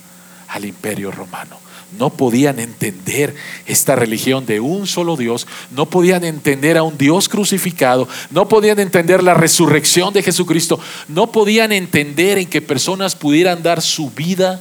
al 0.47 0.65
imperio 0.65 1.11
romano. 1.11 1.57
No 1.97 2.09
podían 2.09 2.59
entender 2.59 3.33
esta 3.65 3.95
religión 3.95 4.45
de 4.45 4.59
un 4.59 4.87
solo 4.87 5.15
Dios, 5.15 5.47
no 5.71 5.85
podían 5.89 6.25
entender 6.25 6.77
a 6.77 6.83
un 6.83 6.97
Dios 6.97 7.29
crucificado, 7.29 8.09
no 8.29 8.49
podían 8.49 8.79
entender 8.79 9.23
la 9.23 9.33
resurrección 9.33 10.13
de 10.13 10.21
Jesucristo, 10.21 10.79
no 11.07 11.31
podían 11.31 11.71
entender 11.71 12.39
en 12.39 12.47
que 12.47 12.61
personas 12.61 13.15
pudieran 13.15 13.63
dar 13.63 13.81
su 13.81 14.09
vida 14.11 14.59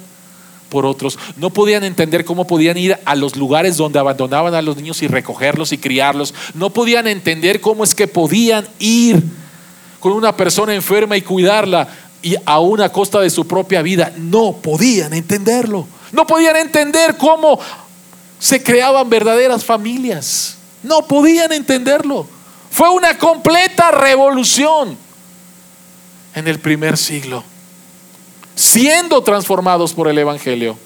por 0.69 0.87
otros, 0.87 1.19
no 1.37 1.51
podían 1.51 1.85
entender 1.85 2.25
cómo 2.25 2.47
podían 2.47 2.77
ir 2.77 2.99
a 3.05 3.15
los 3.15 3.37
lugares 3.37 3.77
donde 3.77 3.99
abandonaban 3.99 4.55
a 4.55 4.63
los 4.63 4.77
niños 4.77 5.03
y 5.03 5.09
recogerlos 5.09 5.73
y 5.73 5.79
criarlos, 5.79 6.35
no 6.55 6.71
podían 6.71 7.07
entender 7.07 7.61
cómo 7.61 7.85
es 7.85 7.95
que 7.95 8.09
podían 8.09 8.67
ir 8.79 9.23
con 10.01 10.13
una 10.13 10.37
persona 10.37 10.75
enferma 10.75 11.17
y 11.17 11.23
cuidarla 11.23 11.89
y 12.23 12.37
a 12.45 12.61
una 12.61 12.91
costa 12.91 13.21
de 13.21 13.31
su 13.31 13.47
propia 13.47 13.83
vida, 13.83 14.13
no 14.17 14.53
podían 14.55 15.13
entenderlo, 15.13 15.87
no 16.13 16.27
podían 16.27 16.57
entender 16.57 17.17
cómo 17.17 17.59
se 18.39 18.63
creaban 18.63 19.09
verdaderas 19.09 19.65
familias, 19.65 20.57
no 20.83 21.03
podían 21.07 21.53
entenderlo. 21.53 22.27
Fue 22.71 22.91
una 22.91 23.17
completa 23.17 23.91
revolución 23.91 24.99
en 26.35 26.49
el 26.49 26.59
primer 26.59 26.99
siglo 26.99 27.43
siendo 28.57 29.23
transformados 29.23 29.95
por 29.95 30.09
el 30.09 30.19
Evangelio, 30.19 30.77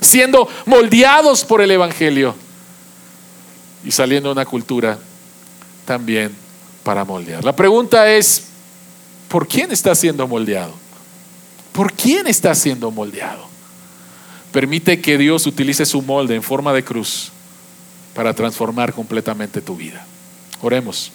siendo 0.00 0.48
moldeados 0.66 1.44
por 1.44 1.62
el 1.62 1.70
Evangelio 1.70 2.34
y 3.84 3.92
saliendo 3.92 4.28
de 4.28 4.32
una 4.32 4.44
cultura 4.44 4.98
también 5.86 6.34
para 6.82 7.04
moldear. 7.04 7.44
La 7.44 7.56
pregunta 7.56 8.10
es, 8.10 8.44
¿por 9.28 9.46
quién 9.46 9.70
está 9.70 9.94
siendo 9.94 10.26
moldeado? 10.26 10.74
¿Por 11.72 11.92
quién 11.92 12.26
está 12.26 12.54
siendo 12.54 12.90
moldeado? 12.90 13.48
Permite 14.52 15.00
que 15.00 15.16
Dios 15.16 15.46
utilice 15.46 15.86
su 15.86 16.02
molde 16.02 16.34
en 16.34 16.42
forma 16.42 16.72
de 16.72 16.84
cruz 16.84 17.30
para 18.14 18.34
transformar 18.34 18.92
completamente 18.92 19.60
tu 19.60 19.76
vida. 19.76 20.04
Oremos. 20.60 21.12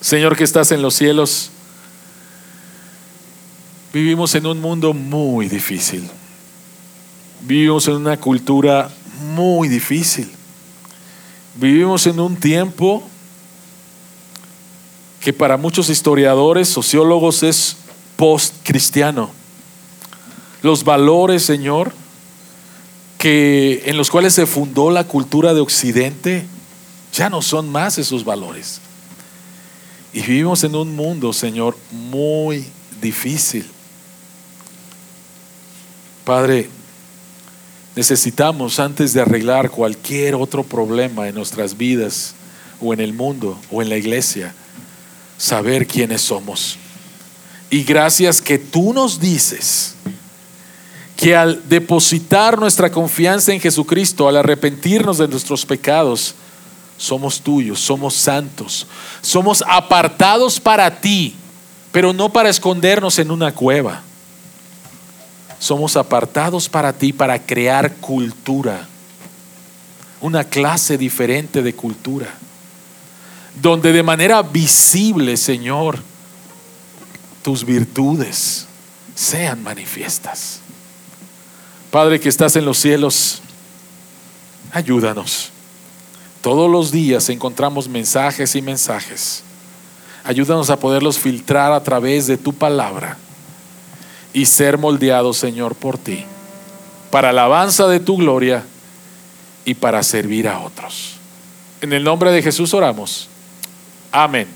Señor 0.00 0.36
que 0.36 0.44
estás 0.44 0.70
en 0.70 0.82
los 0.82 0.94
cielos, 0.94 1.50
Vivimos 3.96 4.34
en 4.34 4.44
un 4.44 4.60
mundo 4.60 4.92
muy 4.92 5.48
difícil. 5.48 6.06
Vivimos 7.40 7.88
en 7.88 7.94
una 7.94 8.18
cultura 8.18 8.90
muy 9.34 9.68
difícil. 9.68 10.30
Vivimos 11.54 12.06
en 12.06 12.20
un 12.20 12.36
tiempo 12.36 13.02
que 15.18 15.32
para 15.32 15.56
muchos 15.56 15.88
historiadores, 15.88 16.68
sociólogos 16.68 17.42
es 17.42 17.78
post-cristiano. 18.16 19.30
Los 20.60 20.84
valores, 20.84 21.42
Señor, 21.42 21.94
que 23.16 23.82
en 23.86 23.96
los 23.96 24.10
cuales 24.10 24.34
se 24.34 24.44
fundó 24.44 24.90
la 24.90 25.04
cultura 25.04 25.54
de 25.54 25.60
Occidente, 25.60 26.44
ya 27.14 27.30
no 27.30 27.40
son 27.40 27.72
más 27.72 27.96
esos 27.96 28.26
valores. 28.26 28.78
Y 30.12 30.20
vivimos 30.20 30.64
en 30.64 30.74
un 30.74 30.94
mundo, 30.94 31.32
Señor, 31.32 31.78
muy 31.90 32.66
difícil. 33.00 33.70
Padre, 36.26 36.68
necesitamos 37.94 38.80
antes 38.80 39.12
de 39.12 39.20
arreglar 39.20 39.70
cualquier 39.70 40.34
otro 40.34 40.64
problema 40.64 41.28
en 41.28 41.36
nuestras 41.36 41.76
vidas 41.76 42.34
o 42.80 42.92
en 42.92 42.98
el 42.98 43.12
mundo 43.12 43.56
o 43.70 43.80
en 43.80 43.88
la 43.88 43.96
iglesia, 43.96 44.52
saber 45.38 45.86
quiénes 45.86 46.22
somos. 46.22 46.78
Y 47.70 47.84
gracias 47.84 48.40
que 48.42 48.58
tú 48.58 48.92
nos 48.92 49.20
dices 49.20 49.94
que 51.16 51.36
al 51.36 51.62
depositar 51.68 52.58
nuestra 52.58 52.90
confianza 52.90 53.52
en 53.52 53.60
Jesucristo, 53.60 54.26
al 54.26 54.38
arrepentirnos 54.38 55.18
de 55.18 55.28
nuestros 55.28 55.64
pecados, 55.64 56.34
somos 56.98 57.40
tuyos, 57.40 57.78
somos 57.78 58.14
santos, 58.14 58.88
somos 59.20 59.62
apartados 59.64 60.58
para 60.58 61.00
ti, 61.00 61.36
pero 61.92 62.12
no 62.12 62.30
para 62.30 62.48
escondernos 62.48 63.16
en 63.20 63.30
una 63.30 63.54
cueva 63.54 64.02
somos 65.58 65.96
apartados 65.96 66.68
para 66.68 66.92
ti 66.92 67.12
para 67.12 67.38
crear 67.38 67.94
cultura, 67.96 68.86
una 70.20 70.44
clase 70.44 70.98
diferente 70.98 71.62
de 71.62 71.74
cultura, 71.74 72.34
donde 73.60 73.92
de 73.92 74.02
manera 74.02 74.42
visible, 74.42 75.36
Señor, 75.36 75.98
tus 77.42 77.64
virtudes 77.64 78.66
sean 79.14 79.62
manifiestas. 79.62 80.60
Padre 81.90 82.20
que 82.20 82.28
estás 82.28 82.56
en 82.56 82.64
los 82.64 82.78
cielos, 82.78 83.40
ayúdanos. 84.72 85.50
Todos 86.42 86.70
los 86.70 86.92
días 86.92 87.28
encontramos 87.28 87.88
mensajes 87.88 88.54
y 88.54 88.62
mensajes. 88.62 89.42
Ayúdanos 90.22 90.70
a 90.70 90.78
poderlos 90.78 91.18
filtrar 91.18 91.72
a 91.72 91.82
través 91.82 92.26
de 92.26 92.36
tu 92.36 92.52
palabra 92.52 93.16
y 94.36 94.44
ser 94.44 94.76
moldeado, 94.76 95.32
Señor, 95.32 95.74
por 95.74 95.96
ti, 95.96 96.26
para 97.10 97.30
alabanza 97.30 97.88
de 97.88 98.00
tu 98.00 98.18
gloria 98.18 98.64
y 99.64 99.72
para 99.72 100.02
servir 100.02 100.46
a 100.46 100.60
otros. 100.60 101.14
En 101.80 101.94
el 101.94 102.04
nombre 102.04 102.30
de 102.30 102.42
Jesús 102.42 102.74
oramos. 102.74 103.30
Amén. 104.12 104.46